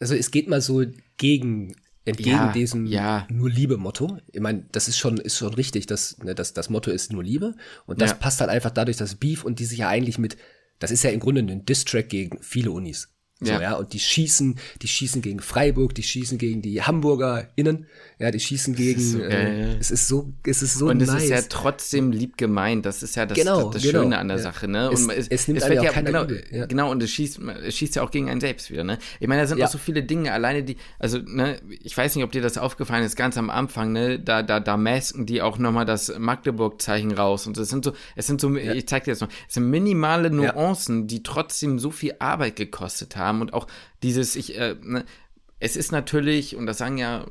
[0.00, 0.84] also es geht mal so
[1.16, 1.74] gegen
[2.04, 3.26] entgegen ja, diesem ja.
[3.30, 4.18] nur Liebe Motto.
[4.32, 7.22] Ich meine, das ist schon ist schon richtig, dass ne, das das Motto ist nur
[7.22, 7.54] Liebe
[7.86, 10.36] und das passt halt einfach dadurch, dass Beef und die sich ja eigentlich mit
[10.80, 13.08] das ist ja im Grunde ein Distrack gegen viele Unis.
[13.44, 13.60] So, ja.
[13.60, 17.86] ja, und die schießen, die schießen gegen Freiburg, die schießen gegen die Hamburger innen,
[18.18, 21.08] ja, die schießen gegen, so äh, es ist so, es ist so Und nice.
[21.08, 24.02] es ist ja trotzdem lieb gemeint, das ist ja das, genau, das, das genau.
[24.04, 24.42] Schöne an der ja.
[24.44, 24.90] Sache, ne?
[24.90, 26.66] Und es, es, es nimmt es ja, auch genau, ja.
[26.66, 28.98] genau, und es schießt, es schießt ja auch gegen einen selbst wieder, ne?
[29.18, 32.24] Ich meine, da sind auch so viele Dinge, alleine die, also, ne, ich weiß nicht,
[32.24, 35.58] ob dir das aufgefallen ist, ganz am Anfang, ne, da, da, da masken die auch
[35.58, 39.20] nochmal das Magdeburg-Zeichen raus und es sind so, es sind so, ich zeig dir das
[39.20, 43.66] noch, es sind minimale Nuancen, die trotzdem so viel Arbeit gekostet haben und auch
[44.02, 45.04] dieses, ich, äh, ne,
[45.62, 47.24] es ist natürlich, und das sagen ja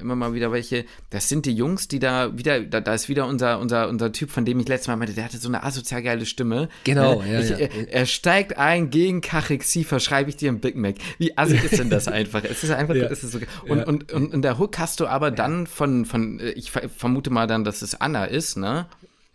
[0.00, 3.26] immer mal wieder welche, das sind die Jungs, die da wieder, da, da ist wieder
[3.26, 6.00] unser, unser, unser Typ, von dem ich letztes Mal meinte, der hatte so eine asozial
[6.00, 6.68] geile Stimme.
[6.84, 7.56] Genau, äh, ja, ich, ja.
[7.56, 10.94] Er, er, steigt ein gegen Kachik Siefer, schreibe ich dir ein Big Mac.
[11.18, 12.44] Wie assig ist denn das einfach?
[12.44, 13.06] Es ist einfach, ja.
[13.06, 16.38] es ist so, und, und, und, und der Hook hast du aber dann von, von,
[16.38, 18.86] äh, ich vermute mal dann, dass es Anna ist, ne?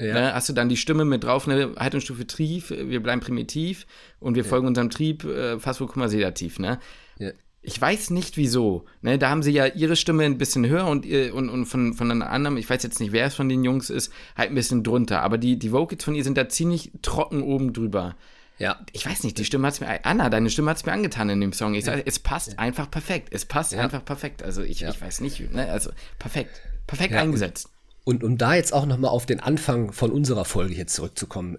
[0.01, 0.13] Ja.
[0.13, 3.85] Ne, hast du dann die Stimme mit drauf, eine Haltungsstufe Trieb, wir bleiben primitiv
[4.19, 4.49] und wir ja.
[4.49, 6.79] folgen unserem Trieb, äh, fast wohl sedativ, ne?
[7.19, 7.29] Ja.
[7.63, 8.85] Ich weiß nicht wieso.
[9.03, 11.93] Ne, da haben sie ja ihre Stimme ein bisschen höher und, äh, und, und von,
[11.93, 14.55] von einer anderen, ich weiß jetzt nicht, wer es von den Jungs ist, halt ein
[14.55, 15.21] bisschen drunter.
[15.21, 18.15] Aber die, die Vocals von ihr sind da ziemlich trocken oben drüber.
[18.57, 18.79] Ja.
[18.93, 21.29] Ich weiß nicht, die Stimme hat es mir, Anna, deine Stimme hat es mir angetan
[21.29, 21.75] in dem Song.
[21.75, 23.29] Ich sage, es passt einfach perfekt.
[23.31, 24.41] Es passt einfach perfekt.
[24.41, 26.61] Also ich, ich weiß nicht, ne, also perfekt.
[26.87, 27.65] Perfekt eingesetzt.
[27.65, 31.57] Und um da jetzt auch nochmal auf den Anfang von unserer Folge hier zurückzukommen,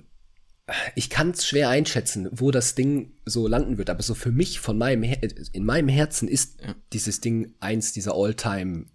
[0.95, 4.61] ich kann es schwer einschätzen, wo das Ding so landen wird, aber so für mich
[4.61, 5.19] von meinem Her
[5.53, 6.59] in meinem Herzen ist
[6.93, 8.87] dieses Ding eins dieser All-Time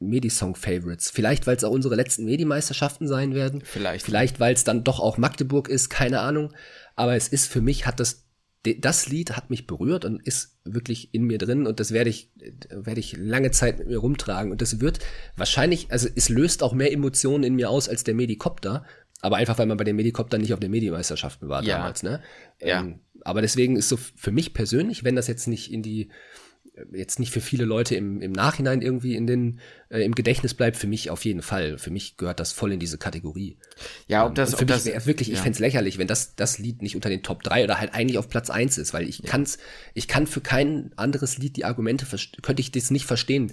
[0.00, 1.10] Medi-Song-Favorites.
[1.10, 3.62] Vielleicht, weil es auch unsere letzten Medi-Meisterschaften sein werden.
[3.64, 4.04] Vielleicht.
[4.04, 6.52] Vielleicht, weil es dann doch auch Magdeburg ist, keine Ahnung.
[6.96, 8.26] Aber es ist für mich, hat das,
[8.62, 12.30] das Lied hat mich berührt und ist wirklich in mir drin und das werde ich,
[12.70, 14.52] werde ich lange Zeit mit mir rumtragen.
[14.52, 14.98] Und das wird
[15.36, 18.84] wahrscheinlich, also es löst auch mehr Emotionen in mir aus als der Medikopter.
[19.22, 21.78] Aber einfach, weil man bei den Medikoptern nicht auf den Medimeisterschaften war ja.
[21.78, 22.22] damals, ne?
[22.60, 22.80] Ja.
[22.80, 26.10] Ähm, aber deswegen ist so für mich persönlich, wenn das jetzt nicht in die,
[26.92, 30.76] jetzt nicht für viele Leute im, im Nachhinein irgendwie in den, äh, im Gedächtnis bleibt,
[30.76, 31.78] für mich auf jeden Fall.
[31.78, 33.56] Für mich gehört das voll in diese Kategorie.
[34.08, 35.34] Ja, ob das, für ob mich das, wirklich, ja.
[35.34, 38.18] ich fände lächerlich, wenn das, das Lied nicht unter den Top 3 oder halt eigentlich
[38.18, 39.24] auf Platz 1 ist, weil ich ja.
[39.28, 39.58] kann's,
[39.94, 42.06] ich kann für kein anderes Lied die Argumente,
[42.42, 43.52] könnte ich das nicht verstehen,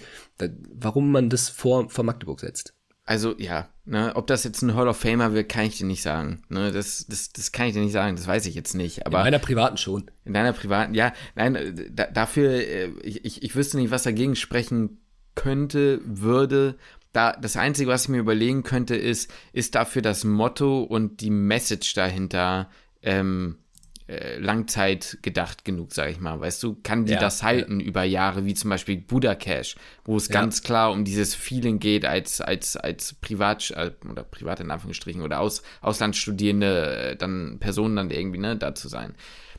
[0.73, 2.76] warum man das vor, vor Magdeburg setzt.
[3.07, 6.01] Also ja, ne, ob das jetzt ein Hall of Famer wird, kann ich dir nicht
[6.01, 6.41] sagen.
[6.49, 9.05] Ne, das, das, das kann ich dir nicht sagen, das weiß ich jetzt nicht.
[9.05, 10.11] Aber in meiner privaten schon.
[10.25, 14.35] In deiner privaten, ja, nein, da, dafür, äh, ich, ich, ich wüsste nicht, was dagegen
[14.35, 14.99] sprechen
[15.35, 16.75] könnte, würde.
[17.13, 21.29] Da, das Einzige, was ich mir überlegen könnte, ist, ist dafür das Motto und die
[21.29, 22.69] Message dahinter
[23.01, 23.59] ähm,
[24.07, 26.39] äh, Langzeit gedacht genug, sag ich mal.
[26.39, 27.85] Weißt du, kann die ja, das halten ja.
[27.85, 30.33] über Jahre, wie zum Beispiel Buddha Cash, wo es ja.
[30.33, 35.21] ganz klar um dieses Feeling geht, als, als, als Privat, äh, oder Privat in Anführungsstrichen,
[35.21, 39.13] oder aus, Auslandsstudierende, äh, dann Personen dann irgendwie, ne, da zu sein.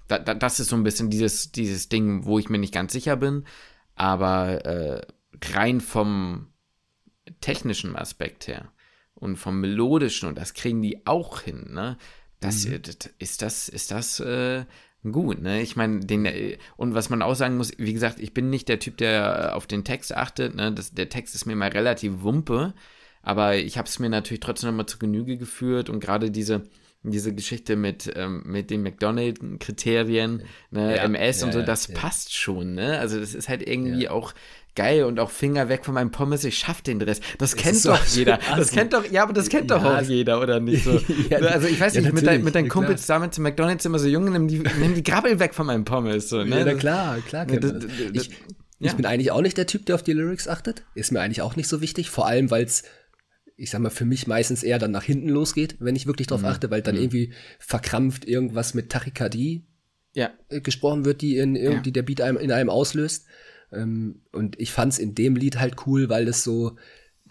[0.07, 2.93] Da, da, das ist so ein bisschen dieses, dieses Ding, wo ich mir nicht ganz
[2.93, 3.45] sicher bin,
[3.95, 5.07] aber äh,
[5.53, 6.49] rein vom
[7.43, 8.73] technischen Aspekt her
[9.15, 11.99] und vom melodischen, und das kriegen die auch hin, ne?
[12.41, 12.83] Das, mhm.
[12.83, 14.65] das ist das, ist das äh,
[15.11, 15.61] gut, ne?
[15.63, 18.69] Ich meine, den äh, und was man auch sagen muss, wie gesagt, ich bin nicht
[18.69, 20.73] der Typ, der auf den Text achtet, ne?
[20.73, 22.75] Das, der Text ist mir mal relativ wumpe,
[23.23, 26.65] aber ich habe es mir natürlich trotzdem nochmal zu Genüge geführt und gerade diese
[27.05, 31.95] diese Geschichte mit, ähm, mit den McDonald-Kriterien, ne, ja, MS ja, und so, das ja,
[31.95, 32.99] passt schon, ne?
[32.99, 34.35] Also das ist halt irgendwie auch
[34.79, 37.21] geil und auch Finger weg von meinem Pommes, ich schaff den Rest.
[37.39, 38.39] Das, das kennt doch so jeder.
[38.57, 40.93] Das kennt doch, ja, aber das kennt doch auch jeder, oder nicht so?
[41.31, 44.07] ja, also ich weiß nicht, mit, dein, mit deinen Kumpels damit zu McDonalds immer so
[44.07, 46.29] jung, nimm die, nimm die Grabbel weg von meinem Pommes.
[46.29, 46.61] So, ne?
[46.61, 47.51] Ja, na klar, klar.
[47.51, 48.31] Ja, das, das, ich,
[48.79, 50.85] ich bin eigentlich auch nicht der Typ, der auf die Lyrics achtet.
[50.95, 52.85] Ist mir eigentlich auch nicht so wichtig, vor allem, weil es
[53.61, 56.43] ich sag mal, für mich meistens eher dann nach hinten losgeht, wenn ich wirklich drauf
[56.43, 56.47] mhm.
[56.47, 57.03] achte, weil dann mhm.
[57.03, 59.67] irgendwie verkrampft irgendwas mit Tachykardie
[60.15, 60.31] ja.
[60.49, 61.95] Äh, gesprochen wird, die in irgendwie ja.
[61.95, 63.27] der Beat einem, in einem auslöst.
[63.73, 66.77] Ähm, und ich fand's in dem Lied halt cool, weil es so,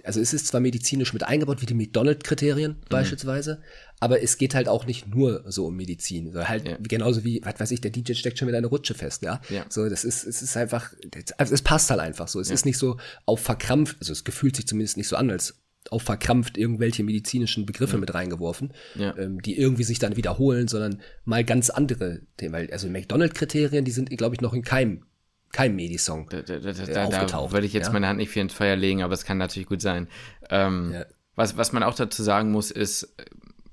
[0.03, 2.89] also es ist zwar medizinisch mit eingebaut, wie die McDonald-Kriterien mhm.
[2.89, 3.61] beispielsweise,
[3.99, 6.77] aber es geht halt auch nicht nur so um Medizin, sondern halt ja.
[6.79, 9.41] genauso wie, was weiß ich, der DJ steckt schon mit einer Rutsche fest, ja.
[9.49, 9.65] ja.
[9.69, 10.93] So, das ist, es ist einfach,
[11.37, 12.39] also es passt halt einfach so.
[12.39, 12.53] Es ja.
[12.53, 15.55] ist nicht so auf verkrampft, also es gefühlt sich zumindest nicht so an, als
[15.89, 17.99] auf verkrampft irgendwelche medizinischen Begriffe ja.
[17.99, 19.17] mit reingeworfen, ja.
[19.17, 22.53] ähm, die irgendwie sich dann wiederholen, sondern mal ganz andere Themen.
[22.53, 25.03] Weil, also McDonald-Kriterien, die sind, glaube ich, noch in keinem
[25.51, 27.93] kein Medisong da, da, da, äh, da würde ich jetzt ja?
[27.93, 30.07] meine Hand nicht für ins Feuer legen, aber es kann natürlich gut sein.
[30.49, 31.05] Ähm, ja.
[31.35, 33.15] was, was man auch dazu sagen muss, ist,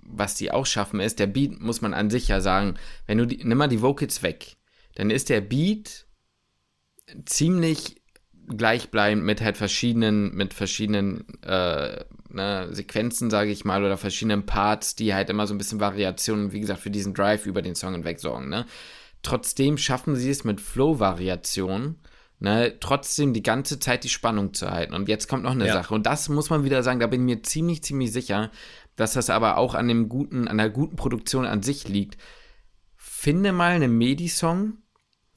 [0.01, 2.75] was die auch schaffen, ist, der Beat, muss man an sich ja sagen,
[3.07, 4.57] wenn du die, nimm mal die Vocals weg,
[4.95, 6.07] dann ist der Beat
[7.27, 8.01] ziemlich
[8.47, 14.95] gleichbleibend mit halt verschiedenen, mit verschiedenen äh, ne, Sequenzen, sage ich mal, oder verschiedenen Parts,
[14.95, 17.95] die halt immer so ein bisschen Variationen, wie gesagt, für diesen Drive über den Song
[17.95, 18.67] hinweg sorgen, ne?
[19.25, 21.97] Trotzdem schaffen sie es mit Flow-Variationen,
[22.39, 24.95] ne, trotzdem die ganze Zeit die Spannung zu halten.
[24.95, 25.73] Und jetzt kommt noch eine ja.
[25.73, 25.95] Sache.
[25.95, 28.51] Und das muss man wieder sagen, da bin ich mir ziemlich, ziemlich sicher,
[28.97, 32.19] dass das aber auch an dem guten, an der guten Produktion an sich liegt.
[32.97, 34.75] Finde mal einen Medi-Song,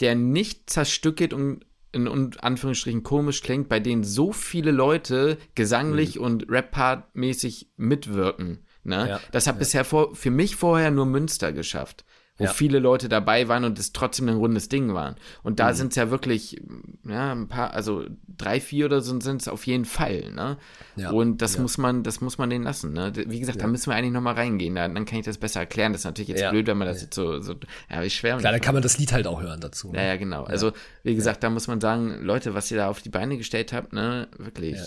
[0.01, 6.21] der nicht zerstückelt und in Anführungsstrichen komisch klingt, bei denen so viele Leute gesanglich mhm.
[6.21, 8.65] und Rap-Part-mäßig mitwirken.
[8.83, 9.09] Ne?
[9.09, 9.59] Ja, das hat ja.
[9.59, 12.03] bisher vor, für mich vorher nur Münster geschafft
[12.37, 12.51] wo ja.
[12.51, 15.15] viele Leute dabei waren und es trotzdem ein rundes Ding waren.
[15.43, 15.75] Und da mhm.
[15.75, 16.61] sind es ja wirklich,
[17.07, 18.05] ja, ein paar, also
[18.37, 20.57] drei, vier oder so sind es auf jeden Fall, ne?
[20.95, 21.11] Ja.
[21.11, 21.61] Und das ja.
[21.61, 23.11] muss man, das muss man denen lassen, ne?
[23.15, 25.93] Wie gesagt, da müssen wir eigentlich nochmal reingehen, da, dann kann ich das besser erklären.
[25.93, 27.55] Das ist natürlich jetzt blöd, wenn man das jetzt so, so
[27.89, 28.37] ja, wie schwer.
[28.37, 29.91] Klar, dann kann man das Lied halt auch hören dazu.
[29.91, 29.97] Ne?
[29.97, 30.43] Ja, ja, genau.
[30.43, 30.73] Also,
[31.03, 33.93] wie gesagt, da muss man sagen, Leute, was ihr da auf die Beine gestellt habt,
[33.93, 34.77] ne, wirklich.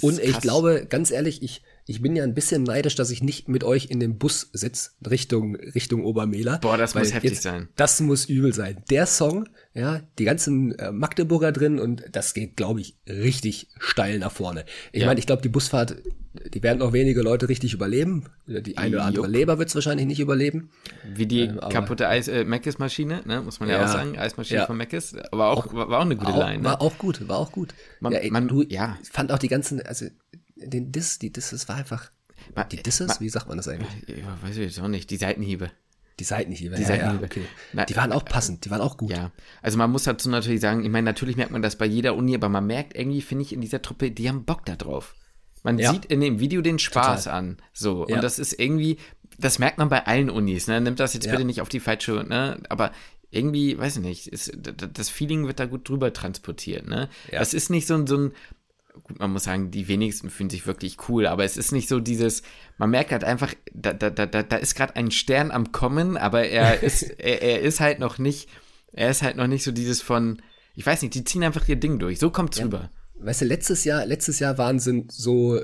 [0.00, 3.48] Und ich glaube, ganz ehrlich, ich, ich bin ja ein bisschen neidisch, dass ich nicht
[3.48, 6.58] mit euch in dem Bus sitze, Richtung, Richtung Obermehler.
[6.58, 7.68] Boah, das muss heftig jetzt, sein.
[7.76, 8.82] Das muss übel sein.
[8.90, 14.18] Der Song, ja, die ganzen äh, Magdeburger drin und das geht, glaube ich, richtig steil
[14.18, 14.64] nach vorne.
[14.90, 15.06] Ich ja.
[15.06, 15.96] meine, ich glaube, die Busfahrt,
[16.52, 18.24] die werden auch wenige Leute richtig überleben.
[18.48, 20.70] Die eine oder andere Leber wird es wahrscheinlich nicht überleben.
[21.14, 23.42] Wie die ähm, kaputte Eis äh, Meckes-Maschine, ne?
[23.42, 24.18] muss man ja, ja, auch sagen.
[24.18, 24.66] Eismaschine ja.
[24.66, 25.14] von Meckes.
[25.30, 26.58] Aber auch, war, war auch eine gute war Line.
[26.58, 26.64] Ne?
[26.64, 27.74] War auch gut, war auch gut.
[28.00, 28.98] Man, ja, ey, man, du, ja.
[29.12, 30.06] fand auch die ganzen, also
[30.56, 32.10] den Diss, die Diss, das war einfach.
[32.70, 33.90] Die Disses, wie sagt man das eigentlich?
[34.08, 35.10] Ja, weiß ich jetzt auch nicht.
[35.10, 35.70] Die Seitenhiebe.
[36.18, 36.76] Die Seitenhiebe.
[36.76, 37.22] Die ja, Seitenhiebe.
[37.22, 37.46] Ja, okay.
[37.72, 39.10] Na, die waren auch passend, die waren auch gut.
[39.10, 39.32] Ja,
[39.62, 42.34] also man muss dazu natürlich sagen, ich meine, natürlich merkt man das bei jeder Uni,
[42.34, 45.14] aber man merkt irgendwie, finde ich, in dieser Truppe, die haben Bock da drauf.
[45.62, 45.90] Man ja.
[45.92, 47.38] sieht in dem Video den Spaß Total.
[47.38, 47.56] an.
[47.72, 48.06] So.
[48.08, 48.16] Ja.
[48.16, 48.98] Und das ist irgendwie,
[49.38, 50.80] das merkt man bei allen Unis, ne?
[50.80, 52.62] Nimmt das jetzt bitte nicht auf die falsche, ne?
[52.68, 52.92] Aber
[53.30, 57.08] irgendwie, weiß ich nicht, ist, das Feeling wird da gut drüber transportiert, ne?
[57.30, 58.32] Das ist nicht so ein, so ein,
[59.02, 62.00] gut, man muss sagen, die wenigsten fühlen sich wirklich cool, aber es ist nicht so
[62.00, 62.42] dieses,
[62.78, 66.46] man merkt halt einfach, da, da, da, da ist gerade ein Stern am Kommen, aber
[66.46, 68.48] er ist, er, er ist halt noch nicht,
[68.92, 70.42] er ist halt noch nicht so dieses von,
[70.74, 72.18] ich weiß nicht, die ziehen einfach ihr Ding durch.
[72.18, 72.64] So kommt's ja.
[72.64, 72.90] rüber.
[73.18, 75.60] Weißt du, letztes Jahr, letztes Jahr waren sie so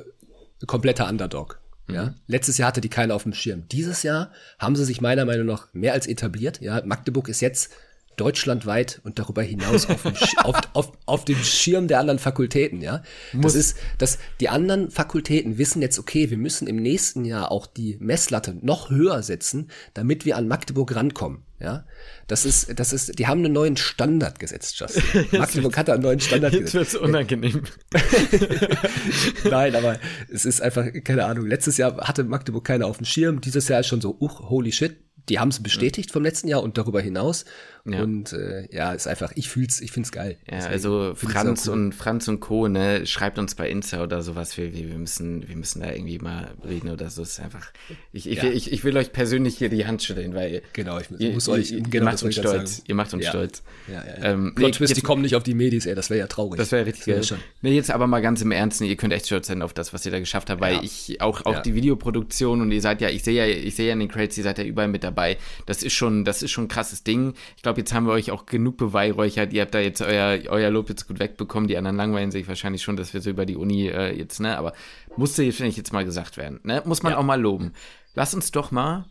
[0.66, 1.60] kompletter Underdog.
[1.88, 2.14] Ja, mhm.
[2.26, 3.68] letztes Jahr hatte die keiner auf dem Schirm.
[3.68, 6.60] Dieses Jahr haben sie sich meiner Meinung nach mehr als etabliert.
[6.60, 7.72] Ja, Magdeburg ist jetzt
[8.16, 13.02] deutschlandweit und darüber hinaus auf dem, auf, auf, auf dem Schirm der anderen Fakultäten, ja.
[13.32, 17.66] Das ist, dass die anderen Fakultäten wissen jetzt, okay, wir müssen im nächsten Jahr auch
[17.66, 21.84] die Messlatte noch höher setzen, damit wir an Magdeburg rankommen, ja.
[22.26, 25.26] Das ist, das ist, die haben einen neuen Standard gesetzt, Justin.
[25.38, 26.74] Magdeburg hat einen neuen Standard gesetzt.
[26.74, 27.62] Jetzt wird's unangenehm.
[29.50, 29.98] Nein, aber
[30.32, 33.80] es ist einfach, keine Ahnung, letztes Jahr hatte Magdeburg keiner auf dem Schirm, dieses Jahr
[33.80, 34.96] ist schon so, uch, holy shit,
[35.28, 37.44] die haben es bestätigt vom letzten Jahr und darüber hinaus.
[37.84, 38.02] Ja.
[38.02, 40.36] Und äh, ja, ist einfach, ich fühl's, ich find's geil.
[40.48, 41.72] Ja, Deswegen also Franz cool.
[41.74, 42.68] und Franz und Co.
[42.68, 44.56] Ne, schreibt uns bei Insta oder sowas.
[44.56, 47.22] Wir, wir, müssen, wir müssen da irgendwie mal reden oder so.
[47.22, 47.72] ist einfach.
[48.12, 48.50] Ich, ich, ja.
[48.50, 51.72] ich, ich, will euch persönlich hier die Hand schütteln, weil genau, ich ihr, muss euch,
[51.72, 52.82] ihr, genau, macht uns stolz.
[52.86, 53.30] Ihr macht uns ja.
[53.30, 53.62] stolz.
[53.88, 54.24] Ja, ja, ja.
[54.32, 56.58] Ähm, nee, Twist, die kommen nicht auf die Medis, ey, das wäre ja traurig.
[56.58, 57.22] Das wäre richtig geil.
[57.62, 60.06] Nee, jetzt aber mal ganz im Ernst, ihr könnt echt stolz sein auf das, was
[60.06, 63.24] ihr da geschafft habt, weil ich auch, auch die Videoproduktion und ihr seid ja, ich
[63.24, 65.36] sehe ja, ich sehe ja in den Crates, ihr seid ja überall mit dabei.
[65.66, 67.34] Das ist schon, das ist schon ein krasses Ding.
[67.56, 69.52] Ich glaube, jetzt haben wir euch auch genug beweihräuchert.
[69.52, 71.68] Ihr habt da jetzt euer, euer Lob jetzt gut wegbekommen.
[71.68, 74.56] Die anderen langweilen sich wahrscheinlich schon, dass wir so über die Uni äh, jetzt, ne?
[74.56, 74.72] Aber
[75.16, 76.60] musste, finde ich, jetzt mal gesagt werden.
[76.62, 76.82] Ne?
[76.84, 77.18] Muss man ja.
[77.18, 77.72] auch mal loben.
[78.14, 79.06] Lass uns doch mal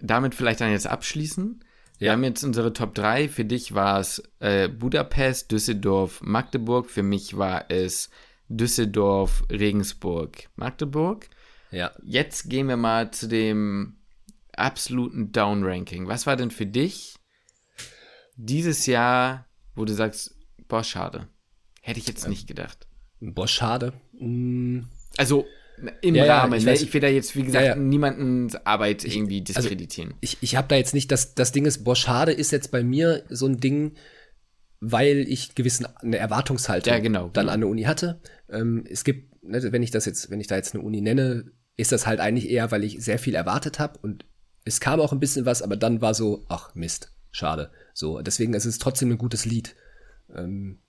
[0.00, 1.62] damit vielleicht dann jetzt abschließen.
[1.98, 2.12] Wir ja.
[2.12, 3.28] haben jetzt unsere Top 3.
[3.28, 6.90] Für dich war es äh, Budapest, Düsseldorf, Magdeburg.
[6.90, 8.10] Für mich war es
[8.48, 11.28] Düsseldorf, Regensburg, Magdeburg.
[11.70, 11.92] Ja.
[12.04, 13.96] Jetzt gehen wir mal zu dem
[14.54, 16.06] absoluten Down-Ranking.
[16.06, 17.16] Was war denn für dich
[18.36, 20.36] dieses Jahr, wo du sagst,
[20.68, 21.28] boah, schade.
[21.80, 22.86] Hätte ich jetzt ähm, nicht gedacht.
[23.20, 23.92] Boah, schade.
[24.18, 24.80] Mm.
[25.16, 25.46] Also
[26.00, 26.52] im ja, Rahmen.
[26.52, 26.74] Ja, ich, ne?
[26.74, 30.10] ich, will da jetzt, wie gesagt, ja, niemandens Arbeit irgendwie also diskreditieren.
[30.10, 32.70] Also ich ich habe da jetzt nicht, das, das Ding ist, boah, schade ist jetzt
[32.70, 33.92] bei mir so ein Ding,
[34.80, 37.52] weil ich gewissen eine Erwartungshaltung genau, dann genau.
[37.52, 38.20] an der Uni hatte.
[38.48, 41.50] Ähm, es gibt, ne, wenn ich das jetzt, wenn ich da jetzt eine Uni nenne,
[41.76, 44.24] ist das halt eigentlich eher, weil ich sehr viel erwartet habe und
[44.64, 47.70] es kam auch ein bisschen was, aber dann war so, ach Mist, schade.
[47.96, 49.74] So, deswegen es ist es trotzdem ein gutes Lied.
[50.34, 50.80] Ähm,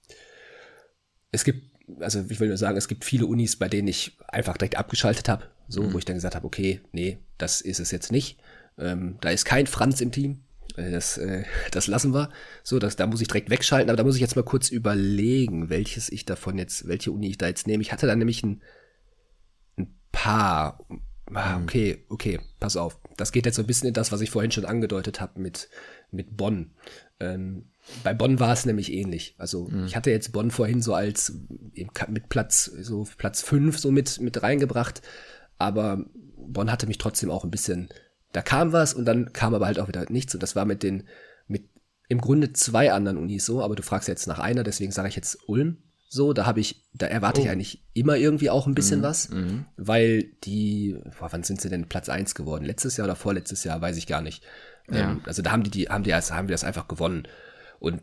[1.32, 4.58] es gibt, also ich will nur sagen, es gibt viele Unis, bei denen ich einfach
[4.58, 5.94] direkt abgeschaltet habe, so, mhm.
[5.94, 8.42] wo ich dann gesagt habe, okay, nee, das ist es jetzt nicht.
[8.78, 10.42] Ähm, da ist kein Franz im Team.
[10.76, 12.30] Äh, das, äh, das lassen wir.
[12.62, 15.70] So, das, da muss ich direkt wegschalten, aber da muss ich jetzt mal kurz überlegen,
[15.70, 17.84] welches ich davon jetzt, welche Uni ich da jetzt nehme.
[17.84, 18.62] Ich hatte da nämlich ein,
[19.78, 20.86] ein paar.
[21.34, 21.64] Ah, mhm.
[21.64, 23.00] okay, okay, pass auf.
[23.18, 25.70] Das geht jetzt so ein bisschen in das, was ich vorhin schon angedeutet habe mit
[26.12, 26.72] mit Bonn.
[27.20, 27.66] Ähm,
[28.04, 29.36] bei Bonn war es nämlich ähnlich.
[29.38, 29.86] Also mhm.
[29.86, 31.34] ich hatte jetzt Bonn vorhin so als
[32.08, 35.02] mit Platz so Platz fünf so mit mit reingebracht,
[35.58, 36.06] aber
[36.38, 37.90] Bonn hatte mich trotzdem auch ein bisschen.
[38.32, 40.84] Da kam was und dann kam aber halt auch wieder nichts und das war mit
[40.84, 41.08] den
[41.48, 41.70] mit
[42.08, 45.16] im Grunde zwei anderen Unis so, aber du fragst jetzt nach einer, deswegen sage ich
[45.16, 45.78] jetzt Ulm.
[46.10, 47.44] So, da habe ich, da erwarte oh.
[47.44, 49.04] ich eigentlich immer irgendwie auch ein bisschen mhm.
[49.04, 49.66] was, mhm.
[49.76, 52.64] weil die, boah, wann sind sie denn Platz eins geworden?
[52.64, 54.44] Letztes Jahr oder vorletztes Jahr, weiß ich gar nicht.
[54.90, 55.12] Ja.
[55.12, 57.28] Ähm, also da haben die, die, haben die, also haben wir das einfach gewonnen.
[57.80, 58.02] Und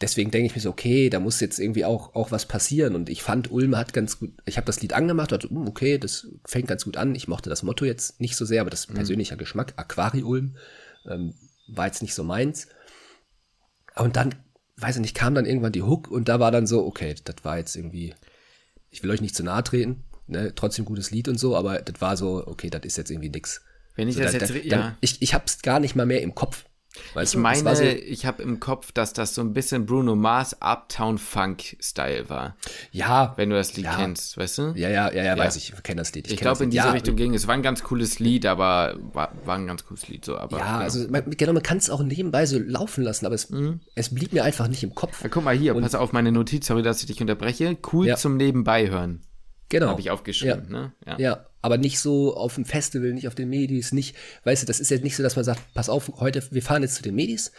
[0.00, 2.94] deswegen denke ich mir so, okay, da muss jetzt irgendwie auch, auch was passieren.
[2.94, 5.98] Und ich fand, Ulm hat ganz gut, ich habe das Lied angemacht, dachte, uh, okay,
[5.98, 7.14] das fängt ganz gut an.
[7.14, 8.94] Ich mochte das Motto jetzt nicht so sehr, aber das mhm.
[8.94, 10.56] persönlicher Geschmack, Aquari-Ulm,
[11.08, 11.34] ähm,
[11.68, 12.68] war jetzt nicht so meins.
[13.96, 14.34] Und dann,
[14.76, 17.36] weiß ich nicht, kam dann irgendwann die Hook und da war dann so, okay, das
[17.42, 18.14] war jetzt irgendwie,
[18.90, 22.00] ich will euch nicht zu nahe treten, ne, trotzdem gutes Lied und so, aber das
[22.00, 23.62] war so, okay, das ist jetzt irgendwie nix.
[23.94, 24.96] Wenn ich so, das da, jetzt, da, ja.
[25.00, 26.64] ich, ich hab's gar nicht mal mehr im Kopf.
[27.14, 27.42] Weißt ich du?
[27.42, 31.76] meine, so, ich habe im Kopf, dass das so ein bisschen Bruno Mars Uptown Funk
[31.80, 32.56] Style war.
[32.92, 33.34] Ja.
[33.36, 33.96] Wenn du das Lied ja.
[33.96, 34.62] kennst, weißt du?
[34.76, 35.72] Ja, ja, ja, ja, weiß ich.
[35.72, 36.26] Ich kenne das Lied.
[36.26, 36.92] Ich, ich glaube, in diese ja.
[36.92, 37.46] Richtung ging es.
[37.46, 40.36] War ein ganz cooles Lied, aber war, war ein ganz cooles Lied so.
[40.38, 40.84] Aber, ja, genau.
[40.84, 43.80] also man, genau, man kann es auch nebenbei so laufen lassen, aber es, mhm.
[43.94, 45.22] es blieb mir einfach nicht im Kopf.
[45.22, 47.76] Ja, guck mal hier, Und, pass auf meine Notiz, sorry, dass ich dich unterbreche.
[47.92, 49.22] Cool zum Nebenbei hören.
[49.68, 49.88] Genau.
[49.88, 50.92] Habe ich aufgeschrieben, ne?
[51.06, 51.18] Ja.
[51.18, 54.80] ja, aber nicht so auf dem Festival, nicht auf den Medis, nicht, weißt du, das
[54.80, 57.14] ist jetzt nicht so, dass man sagt, pass auf, heute, wir fahren jetzt zu den
[57.14, 57.52] Medis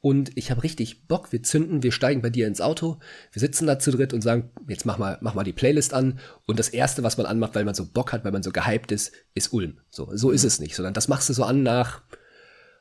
[0.00, 3.00] und ich habe richtig Bock, wir zünden, wir steigen bei dir ins Auto,
[3.32, 6.20] wir sitzen da zu dritt und sagen, jetzt mach mal, mach mal die Playlist an
[6.46, 8.92] und das erste, was man anmacht, weil man so Bock hat, weil man so gehypt
[8.92, 9.78] ist, ist Ulm.
[9.90, 10.48] So, so ist mhm.
[10.48, 12.02] es nicht, sondern das machst du so an nach,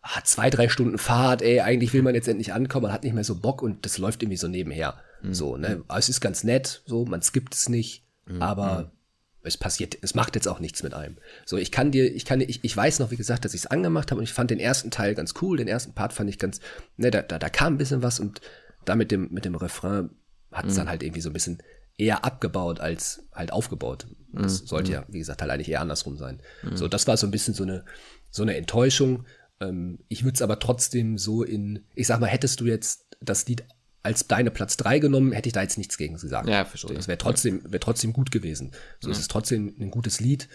[0.04, 3.16] ah, zwei, drei Stunden Fahrt, ey, eigentlich will man jetzt endlich ankommen, man hat nicht
[3.16, 4.94] mehr so Bock und das läuft irgendwie so nebenher.
[5.24, 5.34] Mhm.
[5.34, 5.84] So, ne?
[5.90, 8.44] Es ist ganz nett, so, man skippt es nicht, mhm.
[8.44, 8.97] aber mhm.
[9.44, 11.18] Es passiert, es macht jetzt auch nichts mit einem.
[11.46, 13.62] So, ich kann dir, ich kann dir, ich, ich weiß noch, wie gesagt, dass ich
[13.62, 16.30] es angemacht habe und ich fand den ersten Teil ganz cool, den ersten Part fand
[16.30, 16.60] ich ganz,
[16.98, 18.42] ne, da, da, da kam ein bisschen was und
[18.86, 20.10] da mit dem, mit dem Refrain
[20.52, 20.78] hat es mhm.
[20.78, 21.62] dann halt irgendwie so ein bisschen
[21.98, 24.08] eher abgebaut als halt aufgebaut.
[24.32, 24.68] Das mhm.
[24.68, 26.42] sollte ja, wie gesagt, halt eigentlich eher andersrum sein.
[26.64, 26.78] Mhm.
[26.78, 27.86] So, das war so ein bisschen so eine,
[28.30, 29.26] so eine Enttäuschung.
[29.60, 33.48] Ähm, ich würde es aber trotzdem so in, ich sag mal, hättest du jetzt das
[33.48, 33.66] Lied
[34.08, 36.48] als deine Platz 3 genommen, hätte ich da jetzt nichts gegen gesagt.
[36.48, 36.90] Ja, verstehe.
[36.90, 38.72] So, das wäre trotzdem, wäre trotzdem gut gewesen.
[39.02, 40.48] So, es ist trotzdem ein gutes Lied.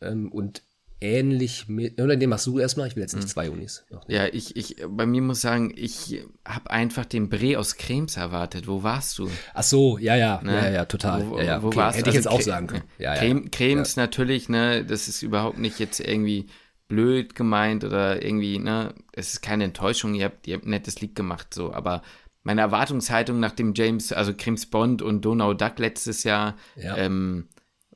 [0.00, 0.62] Ähm, und
[1.00, 3.30] ähnlich mit, oder den machst du erstmal, ich will jetzt nicht mhm.
[3.30, 3.86] zwei Unis.
[4.08, 8.66] Ja, ich, ich, bei mir muss sagen, ich habe einfach den Bre aus Krems erwartet.
[8.66, 9.30] Wo warst du?
[9.54, 10.54] Ach so, ja, ja, ne?
[10.54, 11.30] ja, ja, total.
[11.30, 11.62] Wo, ja, ja.
[11.62, 11.76] wo okay.
[11.76, 12.84] warst Hätte ich jetzt auch sagen können.
[12.98, 13.40] Ja, ja.
[13.50, 16.48] Cremes natürlich, ne, das ist überhaupt nicht jetzt irgendwie
[16.88, 21.00] blöd gemeint oder irgendwie, ne, es ist keine Enttäuschung, ihr habt, ihr habt ein nettes
[21.00, 22.02] Lied gemacht, so, aber
[22.48, 26.96] meine Erwartungshaltung nach dem James, also Creams Bond und Donau Duck letztes Jahr, ja.
[26.96, 27.46] ähm,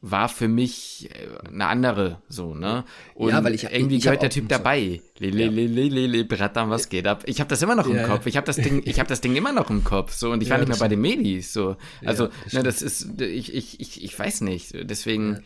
[0.03, 2.85] war für mich äh, eine andere, so, ne?
[3.15, 5.01] Und ja, weil ich, irgendwie ich gehört der Typ dabei.
[5.17, 7.23] Lele, lele, lele, Bratam, was geht ab?
[7.25, 8.27] Ich habe das immer noch im ja, Kopf.
[8.27, 10.51] Ich habe das Ding, ich habe das Ding immer noch im Kopf, so, und ich
[10.51, 11.77] war nicht mehr bei den Medis, so.
[12.05, 15.43] Also, das, ne, das ist, ich, ich, ich, ich weiß nicht, deswegen.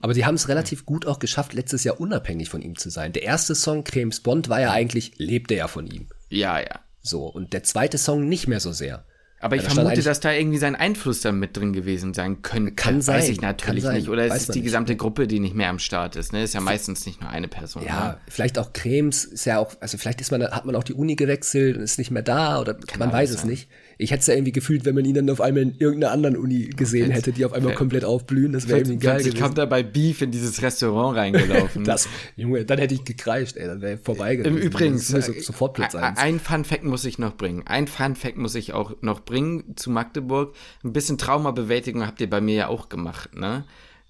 [0.00, 3.12] Aber die haben es relativ gut auch geschafft, letztes Jahr unabhängig von ihm zu sein.
[3.12, 6.06] Der erste Song, Cremes Bond, war ja eigentlich, lebte er von ihm.
[6.30, 6.80] Ja, ja.
[7.06, 9.04] So, und der zweite Song nicht mehr so sehr.
[9.38, 12.72] Aber ich ja, vermute, dass da irgendwie sein Einfluss da mit drin gewesen sein könnte.
[12.72, 13.18] Kann sein.
[13.18, 14.08] Weiß ich natürlich nicht.
[14.08, 15.00] Oder es ist die gesamte nicht.
[15.00, 16.32] Gruppe, die nicht mehr am Start ist.
[16.32, 16.42] Ne?
[16.42, 17.84] Ist ja meistens nicht nur eine Person.
[17.84, 18.18] Ja, ne?
[18.28, 21.16] vielleicht auch Cremes ist ja auch, also vielleicht ist man, hat man auch die Uni
[21.16, 23.38] gewechselt und ist nicht mehr da oder Kann man weiß sein.
[23.38, 23.68] es nicht.
[23.98, 26.36] Ich hätte es ja irgendwie gefühlt, wenn man ihn dann auf einmal in irgendeiner anderen
[26.36, 28.52] Uni gesehen hätte, die auf einmal komplett aufblühen.
[28.52, 29.26] Das wäre irgendwie geil.
[29.26, 31.84] Ich kommt da bei Beef in dieses Restaurant reingelaufen.
[31.84, 34.58] das, Junge, dann hätte ich gekreischt, ey, dann wäre vorbei gewesen.
[34.58, 37.62] Übrigens, so, sofort Platz ein, ein Fun Fact muss ich noch bringen.
[37.66, 40.54] Ein Fun Fact muss ich auch noch bringen zu Magdeburg.
[40.84, 43.64] Ein bisschen Traumabewältigung habt ihr bei mir ja auch gemacht, ne?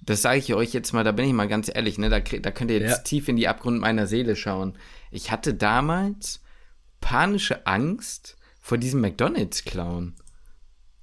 [0.05, 2.09] Das sage ich euch jetzt mal, da bin ich mal ganz ehrlich, ne?
[2.09, 3.03] Da, da könnt ihr jetzt ja.
[3.03, 4.74] tief in die Abgrund meiner Seele schauen.
[5.11, 6.43] Ich hatte damals
[7.01, 10.14] panische Angst, vor diesem McDonalds-Clown.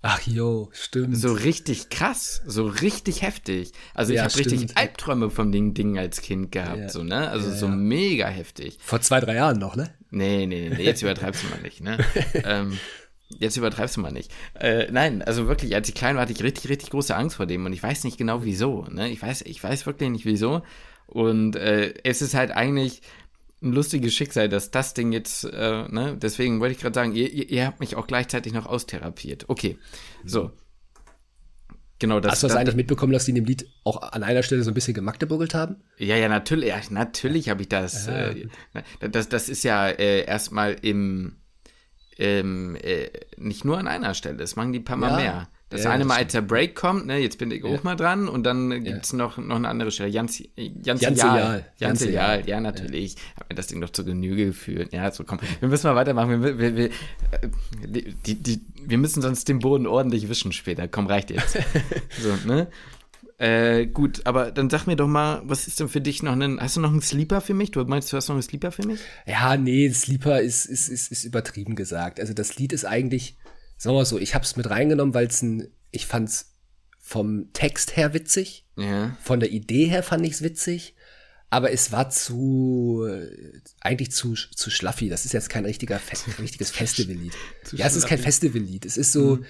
[0.01, 1.16] Ach jo, stimmt.
[1.16, 3.72] So richtig krass, so richtig heftig.
[3.93, 6.89] Also ja, ich habe richtig Albträume von den Dingen als Kind gehabt, ja.
[6.89, 7.30] so, ne?
[7.30, 8.80] Also ja, so mega heftig.
[8.82, 9.93] Vor zwei, drei Jahren noch, ne?
[10.11, 11.99] Nee, nee, nee, jetzt übertreibst du mal nicht, ne?
[12.43, 12.78] ähm,
[13.39, 14.30] jetzt übertreibst du mal nicht.
[14.59, 17.45] Äh, nein, also wirklich, als ich klein war, hatte ich richtig, richtig große Angst vor
[17.45, 19.07] dem und ich weiß nicht genau wieso, ne?
[19.09, 20.64] Ich weiß, ich weiß wirklich nicht wieso.
[21.07, 23.01] Und äh, es ist halt eigentlich
[23.64, 27.32] ein lustiges Schicksal, dass das Ding jetzt, äh, ne, deswegen wollte ich gerade sagen, ihr,
[27.32, 29.45] ihr, habt mich auch gleichzeitig noch austherapiert.
[29.47, 29.78] Okay,
[30.26, 30.51] so.
[31.99, 34.24] Genau, das, Hast du das, das eigentlich mitbekommen, dass die in dem Lied auch an
[34.24, 35.78] einer Stelle so ein bisschen gemacktebuggelt haben?
[35.97, 38.07] Ja, ja, natürlich, ja, natürlich habe ich das.
[38.07, 38.30] Ja.
[38.30, 38.47] Äh,
[39.09, 39.30] das.
[39.30, 41.38] Das ist ja äh, erstmal im,
[42.18, 45.16] im äh, nicht nur an einer Stelle, das machen die ein paar Mal ja.
[45.16, 45.49] mehr.
[45.74, 48.28] Das ja, eine Mal, als der Break kommt, ne, jetzt bin ich auch mal dran
[48.28, 50.10] und dann gibt es noch, noch eine andere Stelle.
[50.10, 51.66] Jans, Jans, Jans Jahl.
[51.78, 53.16] Jans Jahl, ja, natürlich.
[53.16, 53.20] Ja.
[53.40, 54.94] Hab mir das Ding doch zur Genüge geführt.
[54.94, 55.40] Ja, so komm.
[55.60, 56.44] Wir müssen mal weitermachen.
[56.44, 56.92] Wir, wir, wir, äh,
[57.88, 60.88] die, die, wir müssen sonst den Boden ordentlich wischen später.
[60.88, 61.58] Komm, reicht jetzt.
[62.22, 62.68] so, ne?
[63.40, 66.62] Äh, gut, aber dann sag mir doch mal, was ist denn für dich noch ein,
[66.62, 67.72] hast du noch einen Sleeper für mich?
[67.72, 69.00] Du meinst, du hast noch einen Sleeper für mich?
[69.26, 72.20] Ja, nee, Sleeper ist, ist, ist, ist übertrieben gesagt.
[72.20, 73.36] Also das Lied ist eigentlich,
[73.78, 76.54] sagen wir mal so, ich habe es mit reingenommen, weil es ein, ich fand's
[77.00, 79.18] vom Text her witzig, ja.
[79.22, 80.96] von der Idee her fand ich's witzig,
[81.50, 83.08] aber es war zu,
[83.80, 85.10] eigentlich zu, zu schlaffi.
[85.10, 86.02] Das ist jetzt kein richtiger,
[86.40, 87.34] richtiges Festivallied.
[87.74, 88.86] ja, es ist kein Festivallied.
[88.86, 89.46] Es ist so, mhm.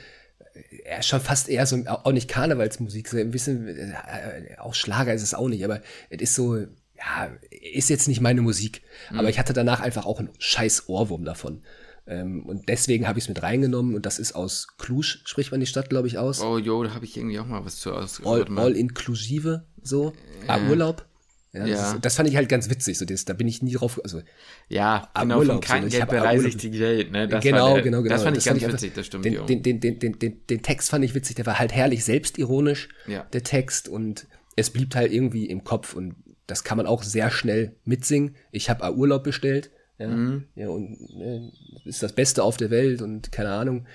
[0.86, 5.22] ja, schon fast eher so, auch nicht Karnevalsmusik, so ein bisschen, äh, auch Schlager ist
[5.24, 8.82] es auch nicht, aber es ist so, ja, ist jetzt nicht meine Musik.
[9.10, 9.20] Mhm.
[9.20, 11.64] Aber ich hatte danach einfach auch einen scheiß Ohrwurm davon.
[12.06, 15.62] Ähm, und deswegen habe ich es mit reingenommen und das ist aus Cluj, spricht man
[15.62, 16.42] die Stadt, glaube ich, aus.
[16.42, 18.22] Oh jo, da habe ich irgendwie auch mal was zu aus.
[18.26, 20.14] All, all inklusive, so.
[20.48, 21.06] Äh, ah, Urlaub.
[21.54, 21.76] Ja, ja.
[21.76, 22.98] Das, ist, das, fand ich halt ganz witzig.
[22.98, 24.02] So, das, da bin ich nie drauf.
[24.04, 24.22] Also,
[24.70, 27.12] ja, genau, Urlaub, vom Krankengeld so, bereise ich die Welt.
[27.12, 27.28] Ne?
[27.28, 28.16] Das genau, der, genau, genau.
[28.16, 29.26] Das fand ich das ganz fand witzig, das stimmt.
[29.26, 31.36] Den, den, den, den, den, den Text fand ich witzig.
[31.36, 33.26] Der war halt herrlich selbstironisch, ja.
[33.32, 33.88] der Text.
[33.88, 34.26] Und
[34.56, 35.94] es blieb halt irgendwie im Kopf.
[35.94, 36.16] Und
[36.48, 38.36] das kann man auch sehr schnell mitsingen.
[38.52, 39.70] Ich habe Urlaub bestellt.
[40.04, 40.44] Ja, mhm.
[40.56, 43.86] ja und äh, ist das Beste auf der Welt und keine Ahnung.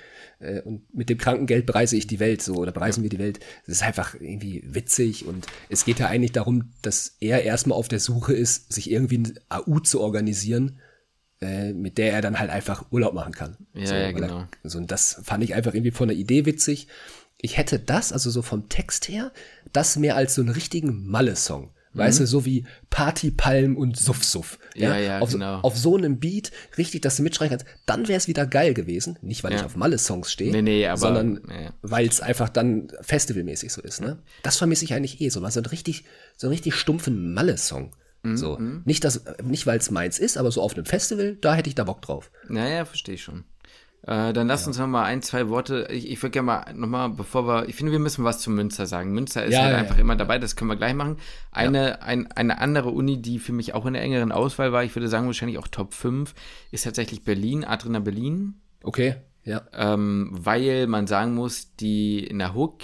[0.41, 3.05] Äh, und mit dem Krankengeld bereise ich die Welt so oder bereisen ja.
[3.05, 3.41] wir die Welt.
[3.67, 7.89] Das ist einfach irgendwie witzig und es geht ja eigentlich darum, dass er erstmal auf
[7.89, 10.81] der Suche ist, sich irgendwie ein AU zu organisieren,
[11.41, 13.57] äh, mit der er dann halt einfach Urlaub machen kann.
[13.75, 14.47] Ja, so, ja genau.
[14.65, 16.89] so, und das fand ich einfach irgendwie von der Idee witzig.
[17.41, 19.33] Ich hätte das, also so vom Text her,
[19.73, 24.59] das mehr als so einen richtigen Malle-Song Weißt du, so wie Partypalm und Suff Suff.
[24.75, 25.61] Ja, ja, auf, genau.
[25.61, 29.19] Auf so einem Beat, richtig, dass du mitschreien kannst, dann wäre es wieder geil gewesen.
[29.23, 29.59] Nicht, weil Ja.
[29.59, 31.73] ich auf Malle-Songs stehe, Nee, nee, sondern ja.
[31.83, 34.01] weil es einfach dann festivalmäßig so ist.
[34.01, 34.19] Ne?
[34.43, 35.41] Das vermisse ich eigentlich eh so.
[35.41, 36.05] Mal so einen richtig,
[36.37, 37.93] so einen richtig stumpfen Malle-Song.
[38.23, 38.59] Mhm, So.
[38.85, 41.75] Nicht, dass, nicht weil es meins ist, aber so auf einem Festival, da hätte ich
[41.75, 42.31] da Bock drauf.
[42.49, 43.45] Naja, verstehe ich schon.
[44.03, 45.89] Äh, dann lass uns noch mal ein, zwei Worte.
[45.91, 48.51] Ich, ich würde gerne mal noch mal, bevor wir, ich finde, wir müssen was zu
[48.51, 49.13] Münster sagen.
[49.13, 50.01] Münster ist Ja, halt ja, einfach ja.
[50.01, 51.17] immer dabei, das können wir gleich machen.
[51.51, 54.95] Eine, ein, eine andere Uni, die für mich auch in der engeren Auswahl war, ich
[54.95, 56.35] würde sagen wahrscheinlich auch Top 5,
[56.71, 58.61] ist tatsächlich Berlin, Adrena Berlin.
[58.83, 59.63] Okay, ja.
[59.73, 62.83] Ähm, weil man sagen muss, die in der Hook,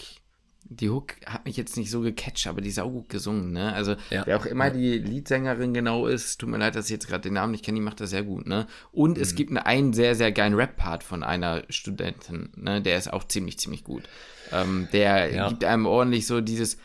[0.67, 3.73] die Hook hat mich jetzt nicht so gecatcht, aber die ist auch gut gesungen, ne?
[3.75, 4.27] Also, Ja.
[4.27, 7.35] wer auch immer die Leadsängerin genau ist, tut mir leid, dass ich jetzt gerade den
[7.35, 8.67] Namen nicht kenne, die macht das sehr gut, ne?
[8.91, 9.23] Und Mhm.
[9.23, 12.81] es gibt einen, einen sehr, sehr geilen Rap-Part von einer Studentin, ne?
[12.83, 14.05] Der ist auch ziemlich, ziemlich gut.
[14.53, 15.49] Ähm, der Ja.
[15.49, 16.79] gibt einem ordentlich so dieses,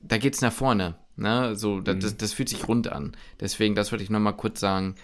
[0.00, 1.54] da geht's nach vorne, ne?
[1.56, 2.00] So, das, Mhm.
[2.00, 3.16] das, das fühlt sich rund an.
[3.40, 4.94] Deswegen, das wollte ich noch mal kurz sagen.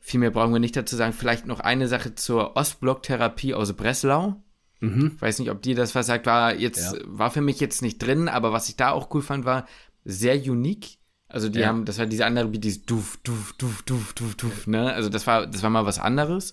[0.00, 1.12] Viel mehr brauchen wir nicht dazu sagen.
[1.12, 4.36] Vielleicht noch eine Sache zur Ostblock-Therapie aus Breslau.
[4.80, 6.98] Weiß nicht, ob dir das was sagt, war jetzt, Ja.
[7.04, 9.66] war für mich jetzt nicht drin, aber was ich da auch cool fand, war
[10.04, 10.98] sehr unique.
[11.28, 11.68] Also die Ja.
[11.68, 14.92] haben, das war diese andere Beat, dieses Duf, Duf, Duf, Duf, Duf, Duf, ne?
[14.94, 16.52] Also das war, das war mal was anderes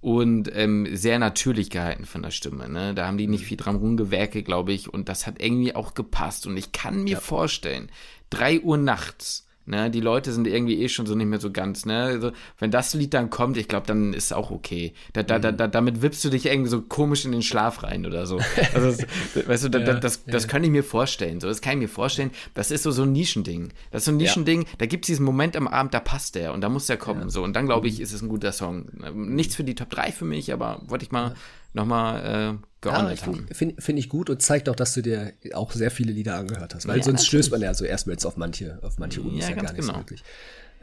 [0.00, 2.94] und ähm, sehr natürlich gehalten von der Stimme, ne?
[2.94, 3.30] Da haben die Mhm.
[3.32, 6.46] nicht viel dran rumgewerkelt, glaube ich, und das hat irgendwie auch gepasst.
[6.46, 7.90] Und ich kann mir vorstellen,
[8.30, 9.90] drei Uhr nachts, ne?
[9.90, 12.04] Die Leute sind irgendwie eh schon so nicht mehr so ganz, ne?
[12.04, 14.92] Also, wenn das Lied dann kommt, ich glaube, dann ist auch okay.
[15.12, 15.42] Da, da, Mhm.
[15.42, 18.38] da, da, damit wippst du dich irgendwie so komisch in den Schlaf rein oder so.
[18.74, 19.02] Also,
[19.34, 20.48] das, weißt du, da, Ja, das, das ja.
[20.48, 21.40] kann ich mir vorstellen.
[21.40, 22.30] So, das kann ich mir vorstellen.
[22.54, 23.72] Das ist so, so ein Nischending.
[23.90, 26.52] Das ist so ein Nischending, da gibt es diesen Moment am Abend, da passt der
[26.52, 27.30] und da muss der kommen.
[27.30, 28.86] So, und dann glaube ich, ist es ein guter Song.
[29.14, 31.34] Nichts für die Top 3 für mich, aber wollte ich mal
[31.74, 33.46] nochmal äh, Ja, geordnet ich haben.
[33.52, 36.74] finde find, ich gut und zeigt auch, dass du dir auch sehr viele Lieder angehört
[36.74, 36.86] hast.
[36.88, 37.28] Weil Ja, sonst natürlich.
[37.46, 39.80] stößt man ja so erstmal jetzt auf manche, auf manche Unis Ja, ja, gar nicht
[39.82, 39.92] genau.
[39.94, 40.24] so wirklich.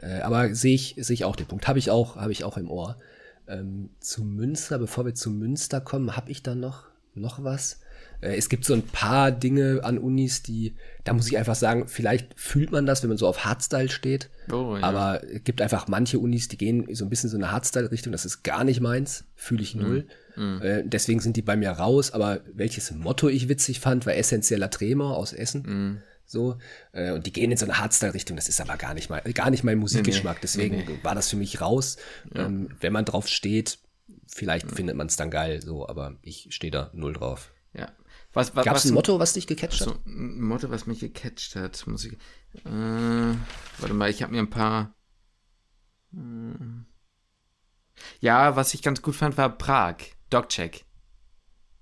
[0.00, 1.66] Äh, aber sehe ich, sehe ich auch den Punkt.
[1.68, 2.98] Habe ich auch, habe ich auch im Ohr.
[3.48, 6.84] Ähm, zu Münster, bevor wir zu Münster kommen, habe ich dann noch,
[7.14, 7.80] noch was?
[8.20, 10.74] Äh, es gibt so ein paar Dinge an Unis, die,
[11.04, 14.30] da muss ich einfach sagen, vielleicht fühlt man das, wenn man so auf Hardstyle steht.
[14.52, 14.82] Oh, ja.
[14.82, 18.12] Aber es gibt einfach manche Unis, die gehen so ein bisschen so eine Hardstyle-Richtung.
[18.12, 20.06] Das ist gar nicht meins, fühle ich null.
[20.36, 22.12] Äh, deswegen sind die bei mir raus.
[22.12, 26.02] Aber welches Motto ich witzig fand, war essentieller Tremor aus Essen.
[26.24, 26.56] So,
[26.92, 29.50] äh, und die gehen in so eine Hardstyle-Richtung, das ist aber gar nicht, mal, gar
[29.50, 30.40] nicht mein Musikgeschmack.
[30.40, 31.98] Deswegen war das für mich raus.
[32.34, 33.78] Ähm, wenn man drauf steht,
[34.26, 37.52] vielleicht findet man es dann geil, so, aber ich stehe da null drauf.
[37.74, 37.92] Ja.
[38.32, 39.88] Was, was, Gab es ein Motto, was dich gecatcht hat?
[39.88, 42.14] So, ein Motto, was mich gecatcht hat, muss ich.
[42.14, 43.34] Äh,
[43.78, 44.94] warte mal, ich habe mir ein paar.
[46.12, 46.86] Hm.
[48.20, 49.96] Ja, was ich ganz gut fand, war Prag.
[50.32, 50.84] Dogcheck.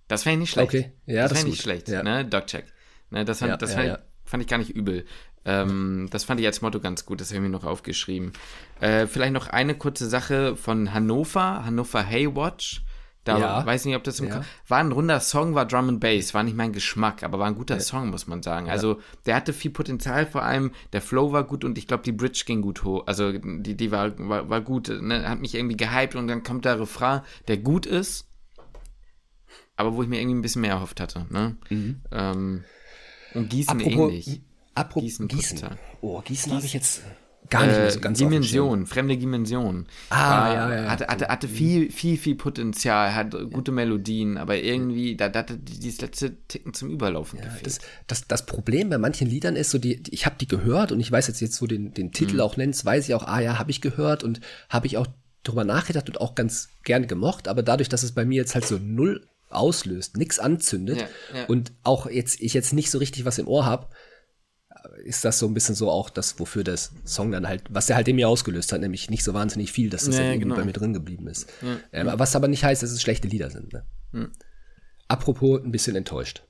[0.09, 0.69] Das fand ich nicht schlecht.
[0.75, 1.85] Okay, ja, das das fand ich ist nicht gut.
[1.85, 2.03] schlecht, Ja.
[2.03, 2.25] ne?
[2.25, 2.65] Dogcheck.
[3.11, 3.95] Ne, das fand, Ja, das ja, ja.
[4.25, 5.05] Ich, fand ich gar nicht übel.
[5.45, 8.33] Ähm, das fand ich als Motto ganz gut, das habe ich mir noch aufgeschrieben.
[8.81, 12.83] Äh, vielleicht noch eine kurze Sache von Hannover, Hannover Haywatch.
[13.25, 13.67] Da Ja.
[13.67, 14.43] weiß nicht, ob das im Ja.
[14.67, 17.55] War ein runder Song, war Drum and Bass, war nicht mein Geschmack, aber war ein
[17.55, 18.71] guter Song, muss man sagen.
[18.71, 22.13] Also der hatte viel Potenzial, vor allem der Flow war gut und ich glaube die
[22.13, 23.07] Bridge ging gut hoch.
[23.07, 25.29] Also die, die war, war, war gut, ne?
[25.29, 28.27] hat mich irgendwie gehypt und dann kommt der Refrain, der gut ist,
[29.81, 31.27] aber wo ich mir irgendwie ein bisschen mehr erhofft hatte.
[31.31, 31.57] Ne?
[32.13, 32.65] Ähm,
[33.35, 34.41] und Gießen ähnlich.
[34.75, 35.61] apropos Gießen Gießen.
[36.01, 37.03] Oh, Gießen habe ich jetzt
[37.49, 38.19] gar nicht mehr so Äh, ganz.
[38.19, 39.87] Dimension, fremde Dimension.
[40.11, 40.91] Ah, War- ja, ja, ja.
[40.91, 45.57] Hatte, hatte, hatte viel, viel, viel Potenzial, hat gute Melodien, aber irgendwie, da, da hatte
[45.59, 47.67] dieses letzte Ticken zum Überlaufen gefehlt.
[47.67, 51.01] Das, das, das Problem bei manchen Liedern ist so, die, ich habe die gehört und
[51.01, 52.41] ich weiß jetzt jetzt, wo den, den Titel Mhm.
[52.41, 55.07] auch nennst, weiß ich auch, ah ja, habe ich gehört und habe ich auch
[55.43, 58.67] drüber nachgedacht und auch ganz gern gemocht, aber dadurch, dass es bei mir jetzt halt
[58.67, 61.09] so null auslöst, nix anzündet Ja,
[61.41, 61.45] ja.
[61.47, 63.89] und auch jetzt ich jetzt nicht so richtig was im Ohr habe,
[65.05, 67.97] ist das so ein bisschen so auch das, wofür das Song dann halt, was der
[67.97, 70.55] halt in mir ausgelöst hat, nämlich nicht so wahnsinnig viel, dass das Ja, irgendwie genau.
[70.57, 71.53] bei mir drin geblieben ist.
[71.93, 73.73] Ähm, was aber nicht heißt, dass es schlechte Lieder sind.
[73.73, 74.31] Ne?
[75.09, 76.43] Apropos ein bisschen enttäuscht.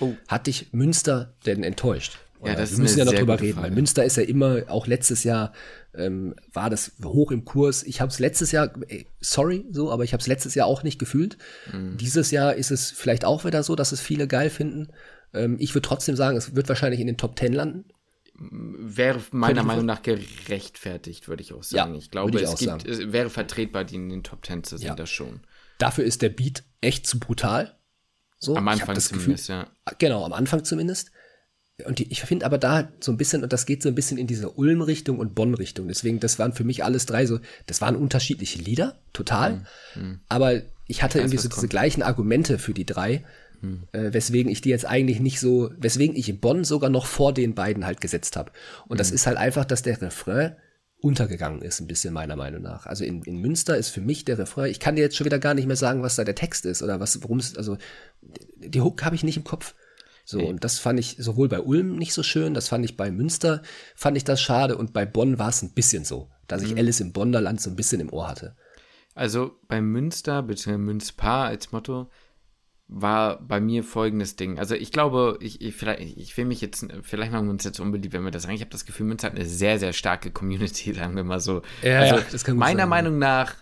[0.00, 0.12] Oh.
[0.26, 2.18] Hat dich Münster denn enttäuscht?
[2.44, 3.68] Ja, das wir müssen ja noch sehr drüber gute reden, Frage.
[3.68, 5.52] weil Münster ist ja immer, auch letztes Jahr
[5.94, 7.82] ähm, war das hoch im Kurs.
[7.82, 10.82] Ich habe es letztes Jahr, ey, sorry so, aber ich habe es letztes Jahr auch
[10.82, 11.36] nicht gefühlt.
[11.72, 11.96] Mhm.
[11.96, 14.88] Dieses Jahr ist es vielleicht auch wieder so, dass es viele geil finden.
[15.34, 17.84] Ähm, ich würde trotzdem sagen, es wird wahrscheinlich in den Top Ten landen.
[18.40, 21.94] Wäre meiner Meinung nach gerechtfertigt, würde ich auch sagen.
[21.94, 24.76] Ja, ich glaube, ich es gibt, es wäre vertretbar, die in den Top Ten zu
[24.76, 24.94] sehen, Ja.
[24.94, 25.40] das schon.
[25.78, 27.76] Dafür ist der Beat echt zu brutal.
[28.38, 29.66] So, Am Anfang zumindest, ja.
[29.98, 31.10] Genau, am Anfang zumindest.
[31.86, 34.18] Und die, ich finde aber da so ein bisschen, und das geht so ein bisschen
[34.18, 35.86] in diese Ulm-Richtung und Bonn-Richtung.
[35.86, 39.64] Deswegen, das waren für mich alles drei so, das waren unterschiedliche Lieder, total.
[40.28, 41.70] Aber ich hatte irgendwie was so diese kommt.
[41.70, 43.24] gleichen Argumente für die drei.
[43.60, 43.82] hm.
[43.92, 47.54] äh, weswegen ich die jetzt eigentlich nicht so, weswegen ich Bonn sogar noch vor den
[47.54, 48.52] beiden halt gesetzt habe.
[48.84, 48.98] Und hm.
[48.98, 50.56] das ist halt einfach, dass der Refrain
[51.00, 52.86] untergegangen ist, ein bisschen meiner Meinung nach.
[52.86, 55.38] Also in, in Münster ist für mich der Refrain, ich kann dir jetzt schon wieder
[55.38, 57.78] gar nicht mehr sagen, was da der Text ist oder was, worum es, also
[58.56, 59.74] die Hook habe ich nicht im Kopf.
[60.30, 63.10] So, und das fand ich sowohl bei Ulm nicht so schön, das fand ich bei
[63.10, 63.62] Münster,
[63.96, 66.76] fand ich das schade und bei Bonn war es ein bisschen so, dass ich mhm.
[66.76, 68.54] Alice im Bonderland so ein bisschen im Ohr hatte.
[69.14, 70.76] Also bei Münster, bzw.
[70.76, 72.10] Münzpaar als Motto,
[72.88, 74.58] war bei mir folgendes Ding.
[74.58, 77.80] Also ich glaube, ich, ich, vielleicht, ich will mich jetzt, vielleicht machen wir uns jetzt
[77.80, 78.54] unbeliebt, wenn wir das sagen.
[78.54, 81.62] Ich habe das Gefühl, Münster hat eine sehr, sehr starke Community, sagen wir mal so.
[81.82, 83.54] Ja, also ja, das kann meiner sein, Meinung nach,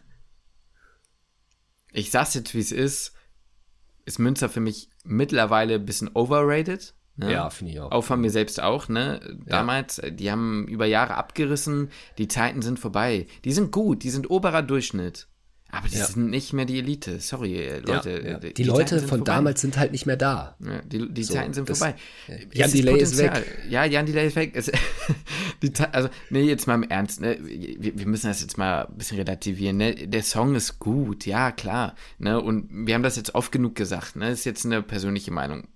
[1.92, 3.12] ich sag's jetzt, wie es ist,
[4.04, 6.94] ist Münster für mich mittlerweile ein bisschen overrated.
[7.16, 7.32] Ne?
[7.32, 7.92] Ja, finde ich auch.
[7.92, 9.20] Auch von mir selbst auch, ne?
[9.46, 10.10] Damals, ja.
[10.10, 13.26] die haben über Jahre abgerissen, die Zeiten sind vorbei.
[13.44, 15.28] Die sind gut, die sind oberer Durchschnitt.
[15.68, 16.06] Aber die ja.
[16.06, 17.18] sind nicht mehr die Elite.
[17.18, 18.10] Sorry, äh, Leute.
[18.10, 18.38] Ja, ja.
[18.38, 19.24] Die, die, Leute von vorbei.
[19.24, 20.56] damals sind halt nicht mehr da.
[20.84, 21.96] die die so, Zeiten sind das, vorbei.
[22.52, 23.44] Jan Delay ist weg.
[23.68, 24.54] Ja, Jan Delay ist weg.
[25.92, 27.20] Also, nee, jetzt mal im Ernst.
[27.20, 27.38] Ne?
[27.40, 29.78] Wir, wir, müssen das jetzt mal ein bisschen relativieren.
[29.78, 29.94] Ne?
[29.94, 31.94] Der Song ist gut, ja, klar.
[32.18, 32.40] Ne?
[32.40, 34.16] Und wir haben das jetzt oft genug gesagt.
[34.16, 34.30] Ne?
[34.30, 35.66] Das ist jetzt eine persönliche Meinung.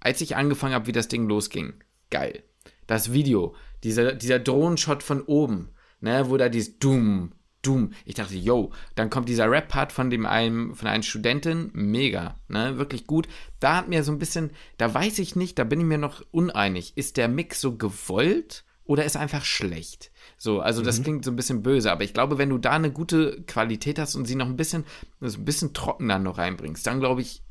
[0.00, 1.74] Als ich angefangen habe, wie das Ding losging,
[2.10, 2.42] geil.
[2.86, 5.70] Das Video, dieser, dieser Drohnenshot von oben,
[6.00, 7.32] ne, wo da dieses Dumm,
[7.62, 7.92] Doom.
[8.04, 12.76] Ich dachte, yo, dann kommt dieser Rap-Part von dem einem, von einer Studentin, mega, ne,
[12.76, 13.28] wirklich gut.
[13.60, 16.22] Da hat mir so ein bisschen, da weiß ich nicht, da bin ich mir noch
[16.32, 16.96] uneinig.
[16.96, 20.10] Ist der Mix so gewollt oder ist einfach schlecht?
[20.36, 21.02] So, also das mhm.
[21.04, 24.16] klingt so ein bisschen böse, aber ich glaube, wenn du da eine gute Qualität hast
[24.16, 24.84] und sie noch ein bisschen,
[25.20, 27.42] so ein bisschen trockener noch reinbringst, dann glaube ich,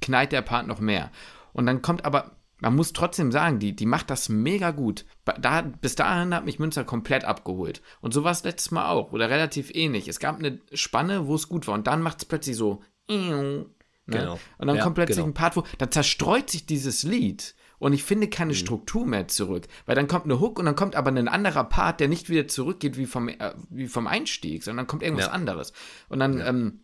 [0.00, 1.10] knallt der Part noch mehr.
[1.52, 5.04] Und dann kommt aber man muss trotzdem sagen, die, die macht das mega gut.
[5.24, 7.82] Da, bis dahin hat mich Münster komplett abgeholt.
[8.00, 9.12] Und so war es letztes Mal auch.
[9.12, 10.08] Oder relativ ähnlich.
[10.08, 11.74] Es gab eine Spanne, wo es gut war.
[11.74, 12.82] Und dann macht es plötzlich so.
[13.08, 13.66] Ne?
[14.06, 14.38] Genau.
[14.58, 15.28] Und dann ja, kommt plötzlich genau.
[15.28, 15.64] ein Part, wo.
[15.78, 17.54] Da zerstreut sich dieses Lied.
[17.78, 18.56] Und ich finde keine mhm.
[18.56, 19.66] Struktur mehr zurück.
[19.84, 22.48] Weil dann kommt eine Hook und dann kommt aber ein anderer Part, der nicht wieder
[22.48, 25.32] zurückgeht wie vom, äh, wie vom Einstieg, sondern dann kommt irgendwas ja.
[25.32, 25.72] anderes.
[26.08, 26.46] Und dann, ja.
[26.46, 26.80] ähm,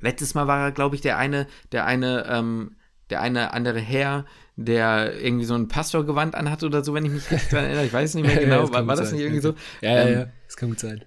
[0.00, 2.76] letztes Mal war er, glaube ich, der eine, der eine, ähm,
[3.10, 4.26] der eine andere Herr,
[4.60, 7.86] der irgendwie so ein Pastorgewand anhat oder so, wenn ich mich recht daran erinnere.
[7.86, 8.64] Ich weiß nicht mehr genau.
[8.64, 9.54] ja, war, war das nicht irgendwie so?
[9.80, 11.04] Ja, ja, ähm, ja, das kann gut sein.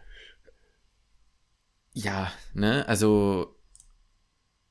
[1.93, 3.53] Ja, ne, also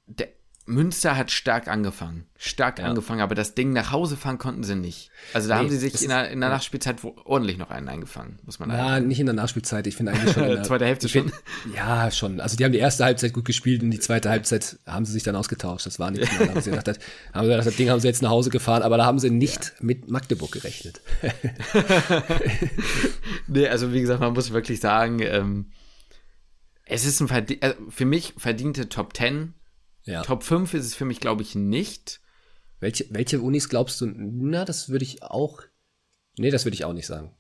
[0.07, 0.28] der,
[0.71, 2.27] Münster hat stark angefangen.
[2.39, 2.87] Stark ja.
[2.87, 5.11] angefangen, aber das Ding nach Hause fahren konnten sie nicht.
[5.35, 8.39] Also da nee, haben sie sich in der, in der Nachspielzeit ordentlich noch einen eingefangen,
[8.45, 8.83] muss man sagen.
[8.83, 9.87] Ja, nicht in der Nachspielzeit.
[9.87, 10.45] Ich finde eigentlich schon.
[10.45, 11.33] In der zweite Hälfte schon.
[11.75, 12.41] ja, schon.
[12.41, 15.23] Also die haben die erste Halbzeit gut gespielt und die zweite Halbzeit haben sie sich
[15.23, 15.87] dann ausgetauscht.
[15.87, 16.31] Das war nicht mehr.
[16.51, 17.01] Da haben sie gedacht,
[17.35, 19.64] haben gedacht, das Ding haben sie jetzt nach Hause gefahren, aber da haben sie nicht
[19.64, 19.71] ja.
[19.81, 21.01] mit Magdeburg gerechnet.
[23.47, 25.66] nee, also wie gesagt, man muss wirklich sagen, ähm,
[26.87, 29.55] es ist ein Verdi also für mich verdiente Top 10
[30.05, 30.22] ja.
[30.22, 32.20] Top 5 ist es für mich, glaube ich, nicht.
[32.80, 34.07] Welche, welche Unis glaubst du?
[34.07, 35.62] Na, das würde ich auch.
[36.38, 37.34] Nee, das würde ich auch nicht sagen.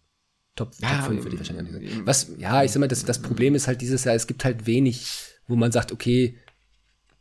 [0.56, 2.06] Top, ja, Top 5 würde ich wahrscheinlich auch nicht sagen.
[2.06, 4.66] Was, ja, ich sag mal, das, das Problem ist halt dieses Jahr, es gibt halt
[4.66, 5.06] wenig,
[5.46, 6.36] wo man sagt, okay,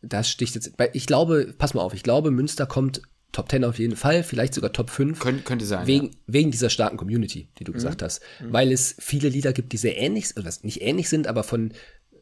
[0.02, 0.74] das sticht jetzt.
[0.94, 4.56] Ich glaube, pass mal auf, ich glaube, Münster kommt Top 10 auf jeden Fall, vielleicht
[4.56, 5.20] sogar Top 5.
[5.20, 5.86] Kön könnte sein.
[5.86, 6.14] Wegen, ja.
[6.26, 7.76] wegen dieser starken Community, die du mhm.
[7.76, 8.22] gesagt hast.
[8.42, 8.54] Mhm.
[8.54, 11.74] Weil es viele Lieder gibt, die sehr ähnlich, oder nicht ähnlich sind, aber von,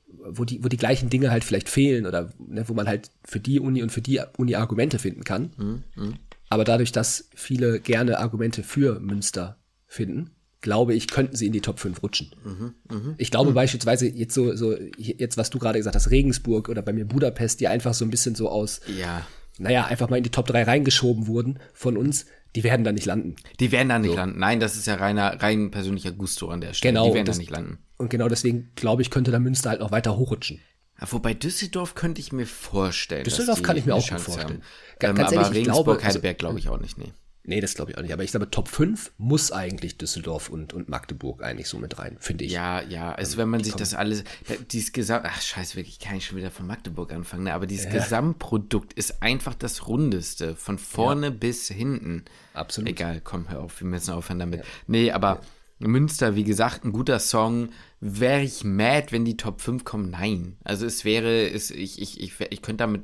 [0.08, 3.40] wo die, wo die gleichen Dinge halt vielleicht fehlen oder ne, wo man halt für
[3.40, 5.52] die Uni und für die Uni Argumente finden kann.
[5.58, 6.14] Mhm, mh.
[6.50, 10.32] Aber dadurch, dass viele gerne Argumente für Münster finden,
[10.62, 12.32] glaube ich, könnten sie in die Top 5 rutschen.
[12.44, 13.16] Mhm, mh.
[13.18, 13.56] Ich glaube mhm.
[13.56, 17.60] beispielsweise jetzt so, so, jetzt was du gerade gesagt hast, Regensburg oder bei mir Budapest,
[17.60, 19.26] die einfach so ein bisschen so aus, ja.
[19.58, 23.06] naja, einfach mal in die Top 3 reingeschoben wurden von uns, die werden da nicht
[23.06, 23.36] landen.
[23.60, 24.18] Die werden da nicht so.
[24.18, 24.40] landen.
[24.40, 26.94] Nein, das ist ja reiner, rein persönlicher Gusto an der Stelle.
[26.94, 27.10] Genau.
[27.10, 27.78] Die werden das, da nicht landen.
[27.98, 30.60] Und genau deswegen, glaube ich, könnte da Münster halt noch weiter hochrutschen.
[31.00, 33.24] Ja, wobei Düsseldorf könnte ich mir vorstellen.
[33.24, 34.62] Düsseldorf kann ich mir auch Chance vorstellen.
[35.00, 37.14] Ähm, Ganz aber ehrlich, Regensburg, glaube, Heidelberg glaube ich auch nicht, nee.
[37.50, 38.12] Nee, das glaube ich auch nicht.
[38.12, 42.18] Aber ich glaube, Top 5 muss eigentlich Düsseldorf und, und Magdeburg eigentlich so mit rein,
[42.20, 42.52] finde ich.
[42.52, 43.14] Ja, ja.
[43.14, 43.80] Also, ähm, wenn man sich kommen.
[43.80, 44.26] das alles,
[44.72, 47.54] dieses Gesamt, ach, scheiße, wirklich, kann ich schon wieder von Magdeburg anfangen, ne?
[47.54, 47.92] aber dieses ja.
[47.92, 51.34] Gesamtprodukt ist einfach das Rundeste, von vorne ja.
[51.34, 52.26] bis hinten.
[52.54, 52.90] Absolut.
[52.90, 54.60] Egal, komm, hör auf, wir müssen aufhören damit.
[54.60, 54.66] Ja.
[54.88, 55.40] Nee, aber
[55.80, 57.70] Münster, wie gesagt, ein guter Song.
[58.00, 60.12] Wäre ich mad, wenn die Top 5 kommen?
[60.12, 60.58] Nein.
[60.64, 63.04] Also, es wäre, es, ich, ich, ich, ich könnte damit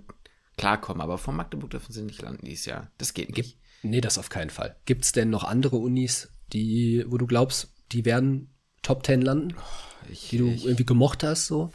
[0.57, 2.91] klarkommen, aber von Magdeburg dürfen sie nicht landen dieses Jahr.
[2.97, 3.57] Das geht nicht.
[3.81, 4.77] Nee, das auf keinen Fall.
[4.85, 9.55] Gibt es denn noch andere Unis, die, wo du glaubst, die werden Top 10 landen?
[9.57, 11.71] Oh, ich, die du ich, irgendwie gemocht hast, so?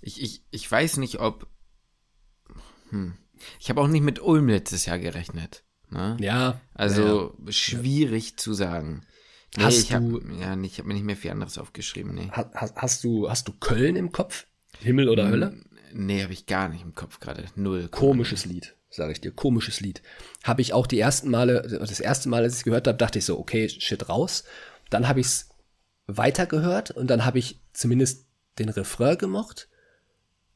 [0.00, 1.46] Ich, ich, ich weiß nicht, ob.
[2.90, 3.14] Hm.
[3.60, 5.64] Ich habe auch nicht mit Ulm letztes Jahr gerechnet.
[5.90, 6.16] Ne?
[6.20, 6.60] Ja.
[6.74, 7.52] Also ja.
[7.52, 8.36] schwierig ja.
[8.36, 9.04] zu sagen.
[9.56, 12.14] Nee, hast ich habe ja, ich hab mir nicht mehr viel anderes aufgeschrieben.
[12.14, 12.30] Nee.
[12.30, 14.46] Hast, hast, du, hast du Köln im Kopf?
[14.78, 15.60] Himmel oder hm, Hölle?
[15.92, 17.44] Nee, habe ich gar nicht im Kopf gerade.
[17.54, 17.88] Null.
[17.88, 19.30] Komisches Lied, sage ich dir.
[19.30, 20.02] Komisches Lied.
[20.42, 23.18] Habe ich auch die ersten Male, das erste Mal, als ich es gehört habe, dachte
[23.18, 24.44] ich so, okay, shit raus.
[24.88, 25.50] Dann habe ich es
[26.06, 28.26] weitergehört und dann habe ich zumindest
[28.58, 29.68] den Refrain gemocht.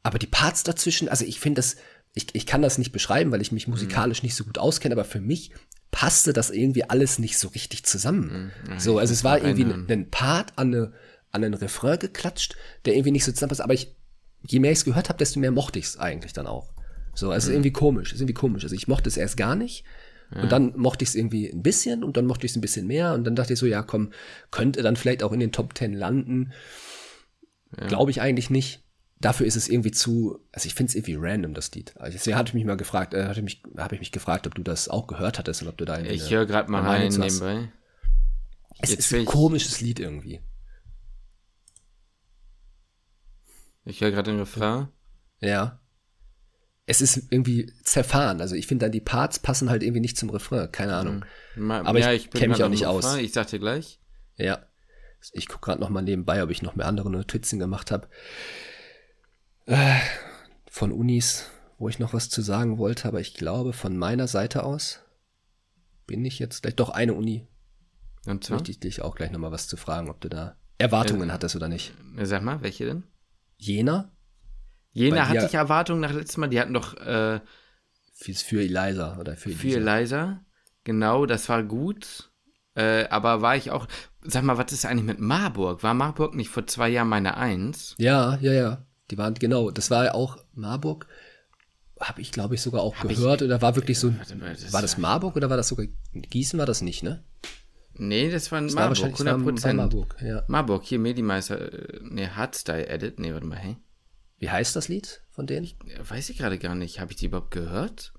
[0.02, 1.76] Aber die Parts dazwischen, also ich finde das,
[2.14, 5.04] ich, ich kann das nicht beschreiben, weil ich mich musikalisch nicht so gut auskenne, aber
[5.04, 5.50] für mich
[5.90, 8.52] passte das irgendwie alles nicht so richtig zusammen.
[8.68, 8.78] Mhm.
[8.78, 10.92] So, also es war irgendwie ein, ein Part an, eine,
[11.32, 13.62] an einen Refrain geklatscht, der irgendwie nicht so zusammenpasst.
[13.62, 13.94] Aber ich,
[14.46, 16.74] je mehr ich es gehört habe, desto mehr mochte ich es eigentlich dann auch.
[17.14, 17.56] So, also mhm.
[17.56, 18.64] irgendwie komisch, ist irgendwie komisch.
[18.64, 19.84] Also ich mochte es erst gar nicht.
[20.34, 20.42] Ja.
[20.42, 22.86] Und dann mochte ich es irgendwie ein bisschen und dann mochte ich es ein bisschen
[22.86, 24.10] mehr und dann dachte ich so, ja, komm,
[24.50, 26.52] könnte dann vielleicht auch in den Top Ten landen.
[27.78, 27.86] Ja.
[27.86, 28.85] Glaube ich eigentlich nicht
[29.20, 31.94] dafür ist es irgendwie zu, also ich finde es irgendwie random, das Lied.
[31.96, 34.54] Also deswegen hatte ich mich mal gefragt, äh, hatte mich, habe ich mich gefragt, ob
[34.54, 37.68] du das auch gehört hattest und ob du da Ich höre gerade mal rein nebenbei.
[38.78, 40.40] Es Jetzt ist ein komisches Lied irgendwie.
[43.84, 44.88] Ich höre gerade den Refrain.
[45.40, 45.80] Ja.
[46.84, 48.40] Es ist irgendwie zerfahren.
[48.40, 50.70] Also ich finde dann die Parts passen halt irgendwie nicht zum Refrain.
[50.70, 51.24] Keine Ahnung.
[51.54, 51.70] Mhm.
[51.70, 52.96] Aber ja, ich, ich kenne mich auch nicht Refrain.
[52.96, 53.16] aus.
[53.16, 53.98] Ich sag dir gleich.
[54.36, 54.66] Ja.
[55.32, 58.08] Ich gucke gerade noch mal nebenbei, ob ich noch mehr andere Notizen gemacht habe
[59.66, 59.98] äh,
[60.70, 64.64] von Unis, wo ich noch was zu sagen wollte, aber ich glaube, von meiner Seite
[64.64, 65.00] aus
[66.06, 67.46] bin ich jetzt gleich doch eine Uni.
[68.26, 68.54] Und so?
[68.54, 71.56] Möchte ich dich auch gleich nochmal was zu fragen, ob du da Erwartungen äh, hattest
[71.56, 71.92] oder nicht.
[72.16, 73.04] Äh, sag mal, welche denn?
[73.56, 74.10] Jena?
[74.92, 76.48] Jena hatte ich Erwartungen nach letztem Mal.
[76.48, 77.40] Die hatten doch äh,
[78.14, 79.60] für Eliza oder für Elisa.
[79.60, 80.40] Für Eliza,
[80.84, 82.30] genau, das war gut.
[82.74, 83.86] Äh, aber war ich auch,
[84.22, 85.82] sag mal, was ist eigentlich mit Marburg?
[85.82, 87.94] War Marburg nicht vor zwei Jahren meine Eins?
[87.98, 88.86] Ja, ja, ja.
[89.10, 91.06] Die waren, genau, das war ja auch Marburg.
[92.00, 93.40] Habe ich, glaube ich, sogar auch Hab gehört.
[93.40, 94.10] Ich, oder war wirklich so.
[94.10, 95.86] Mal, das war das Marburg oder war das sogar.
[96.12, 97.24] Gießen war das nicht, ne?
[97.94, 99.72] Nee, das war in das Marburg, war 100%.
[99.72, 100.44] Marburg, ja.
[100.48, 103.76] Marburg, hier Medimeister, äh, nee, Hardstyle Edit, nee, warte mal, hey.
[104.38, 105.64] Wie heißt das Lied von denen?
[105.64, 107.00] Ich, weiß ich gerade gar nicht.
[107.00, 108.12] Habe ich die überhaupt gehört?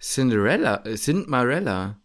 [0.00, 2.00] Cinderella, äh, Cinderella.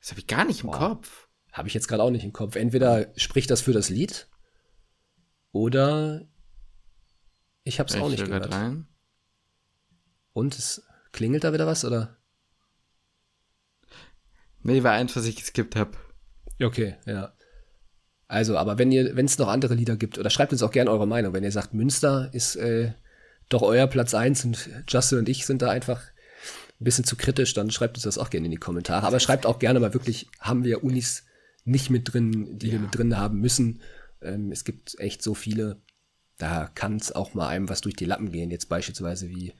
[0.00, 0.78] Das habe ich gar nicht im Boah.
[0.78, 1.28] Kopf.
[1.52, 2.56] Habe ich jetzt gerade auch nicht im Kopf.
[2.56, 4.28] Entweder spricht das für das Lied
[5.52, 6.26] oder
[7.66, 8.52] ich habe es auch nicht gehört.
[8.52, 8.86] Rein.
[10.32, 12.16] Und es klingelt da wieder was oder?
[14.62, 15.92] Nee, war eins, was ich geskippt habe.
[16.62, 17.32] Okay, ja.
[18.28, 20.90] Also, aber wenn ihr, wenn es noch andere Lieder gibt, oder schreibt uns auch gerne
[20.90, 22.92] eure Meinung, wenn ihr sagt, Münster ist äh,
[23.48, 26.02] doch euer Platz eins und Justin und ich sind da einfach
[26.80, 29.06] ein bisschen zu kritisch, dann schreibt uns das auch gerne in die Kommentare.
[29.06, 31.24] Aber schreibt auch gerne mal wirklich, haben wir Unis
[31.64, 32.72] nicht mit drin, die ja.
[32.74, 33.80] wir mit drin haben müssen.
[34.22, 35.80] Ähm, es gibt echt so viele.
[36.38, 39.54] Da kann es auch mal einem was durch die Lappen gehen, jetzt beispielsweise wie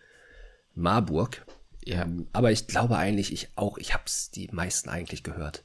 [0.74, 1.46] Marburg.
[1.84, 2.02] Ja.
[2.02, 5.64] Ähm, aber ich glaube eigentlich, ich auch, ich habe es die meisten eigentlich gehört.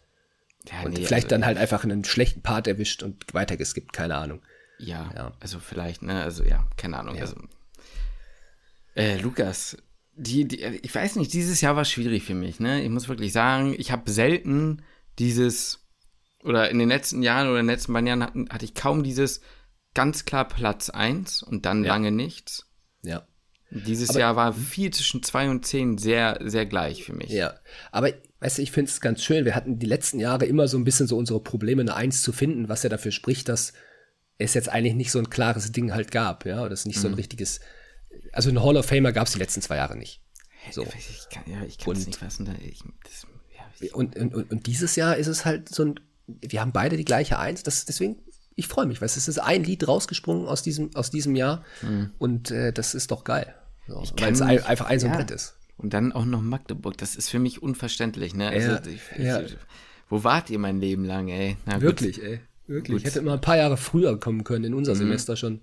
[0.71, 4.15] Ja, und nee, vielleicht also, dann halt einfach einen schlechten Part erwischt und weitergeskippt, keine
[4.15, 4.41] Ahnung.
[4.77, 7.15] Ja, ja, also vielleicht, ne, also ja, keine Ahnung.
[7.15, 7.21] Ja.
[7.21, 7.35] Also,
[8.95, 9.77] äh, Lukas,
[10.15, 12.83] die, die, ich weiß nicht, dieses Jahr war schwierig für mich, ne?
[12.83, 14.83] Ich muss wirklich sagen, ich habe selten
[15.17, 15.87] dieses,
[16.43, 19.03] oder in den letzten Jahren oder in den letzten beiden Jahren hatten, hatte ich kaum
[19.03, 19.41] dieses,
[19.93, 21.89] ganz klar Platz 1 und dann ja.
[21.89, 22.67] lange nichts.
[23.03, 23.25] Ja.
[23.69, 27.29] Dieses aber, Jahr war viel zwischen 2 und 10 sehr, sehr gleich für mich.
[27.29, 27.55] Ja,
[27.91, 28.11] aber
[28.41, 29.45] weißt du, ich finde es ganz schön.
[29.45, 32.33] Wir hatten die letzten Jahre immer so ein bisschen so unsere Probleme, eine 1 zu
[32.33, 33.73] finden, was ja dafür spricht, dass
[34.37, 37.01] es jetzt eigentlich nicht so ein klares Ding halt gab, ja, oder es nicht mhm.
[37.01, 37.17] so ein mhm.
[37.17, 37.61] richtiges,
[38.33, 40.21] also ein Hall of Famer gab es die letzten zwei Jahre nicht.
[40.71, 40.83] So.
[40.83, 42.53] Ich kann ja, ich kann es nicht fassen.
[42.61, 43.25] Ich, das,
[43.55, 47.05] ja, und, und, und, dieses Jahr ist es halt so ein, wir haben beide die
[47.05, 48.19] gleiche Eins, das, deswegen
[48.55, 52.11] ich freue mich, weil es ist ein Lied rausgesprungen aus diesem, aus diesem Jahr mhm.
[52.17, 53.53] und äh, das ist doch geil.
[53.87, 55.17] So, weil es ein, einfach ein so ein ja.
[55.17, 55.57] Brett ist.
[55.77, 58.49] Und dann auch noch Magdeburg, das ist für mich unverständlich, ne?
[58.49, 59.41] Also, ja, ich, ja.
[59.41, 59.57] Ich,
[60.09, 61.57] wo wart ihr mein Leben lang, ey?
[61.65, 62.25] Na, Wirklich, gut.
[62.25, 62.39] ey.
[62.67, 62.93] Wirklich.
[62.93, 63.01] Gut.
[63.01, 64.99] Ich hätte immer ein paar Jahre früher kommen können, in unser mhm.
[64.99, 65.61] Semester schon.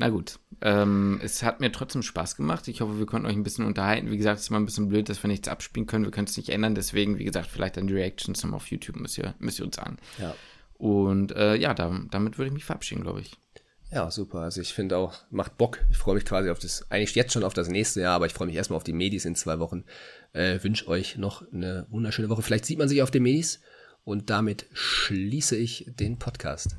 [0.00, 2.68] Na gut, ähm, es hat mir trotzdem Spaß gemacht.
[2.68, 4.10] Ich hoffe, wir konnten euch ein bisschen unterhalten.
[4.10, 6.04] Wie gesagt, es ist immer ein bisschen blöd, dass wir nichts abspielen können.
[6.04, 6.76] Wir können es nicht ändern.
[6.76, 9.74] Deswegen, wie gesagt, vielleicht dann die Reactions nochmal auf YouTube müsst ihr, müsst ihr uns
[9.74, 9.96] sagen.
[10.18, 10.34] Ja.
[10.78, 13.36] Und äh, ja, da, damit würde ich mich verabschieden, glaube ich.
[13.90, 14.40] Ja, super.
[14.40, 15.80] Also ich finde auch, macht Bock.
[15.90, 18.34] Ich freue mich quasi auf das, eigentlich jetzt schon auf das nächste Jahr, aber ich
[18.34, 19.84] freue mich erstmal auf die Medis in zwei Wochen.
[20.32, 22.42] Äh, Wünsche euch noch eine wunderschöne Woche.
[22.42, 23.60] Vielleicht sieht man sich auf den Medis
[24.04, 26.76] und damit schließe ich den Podcast.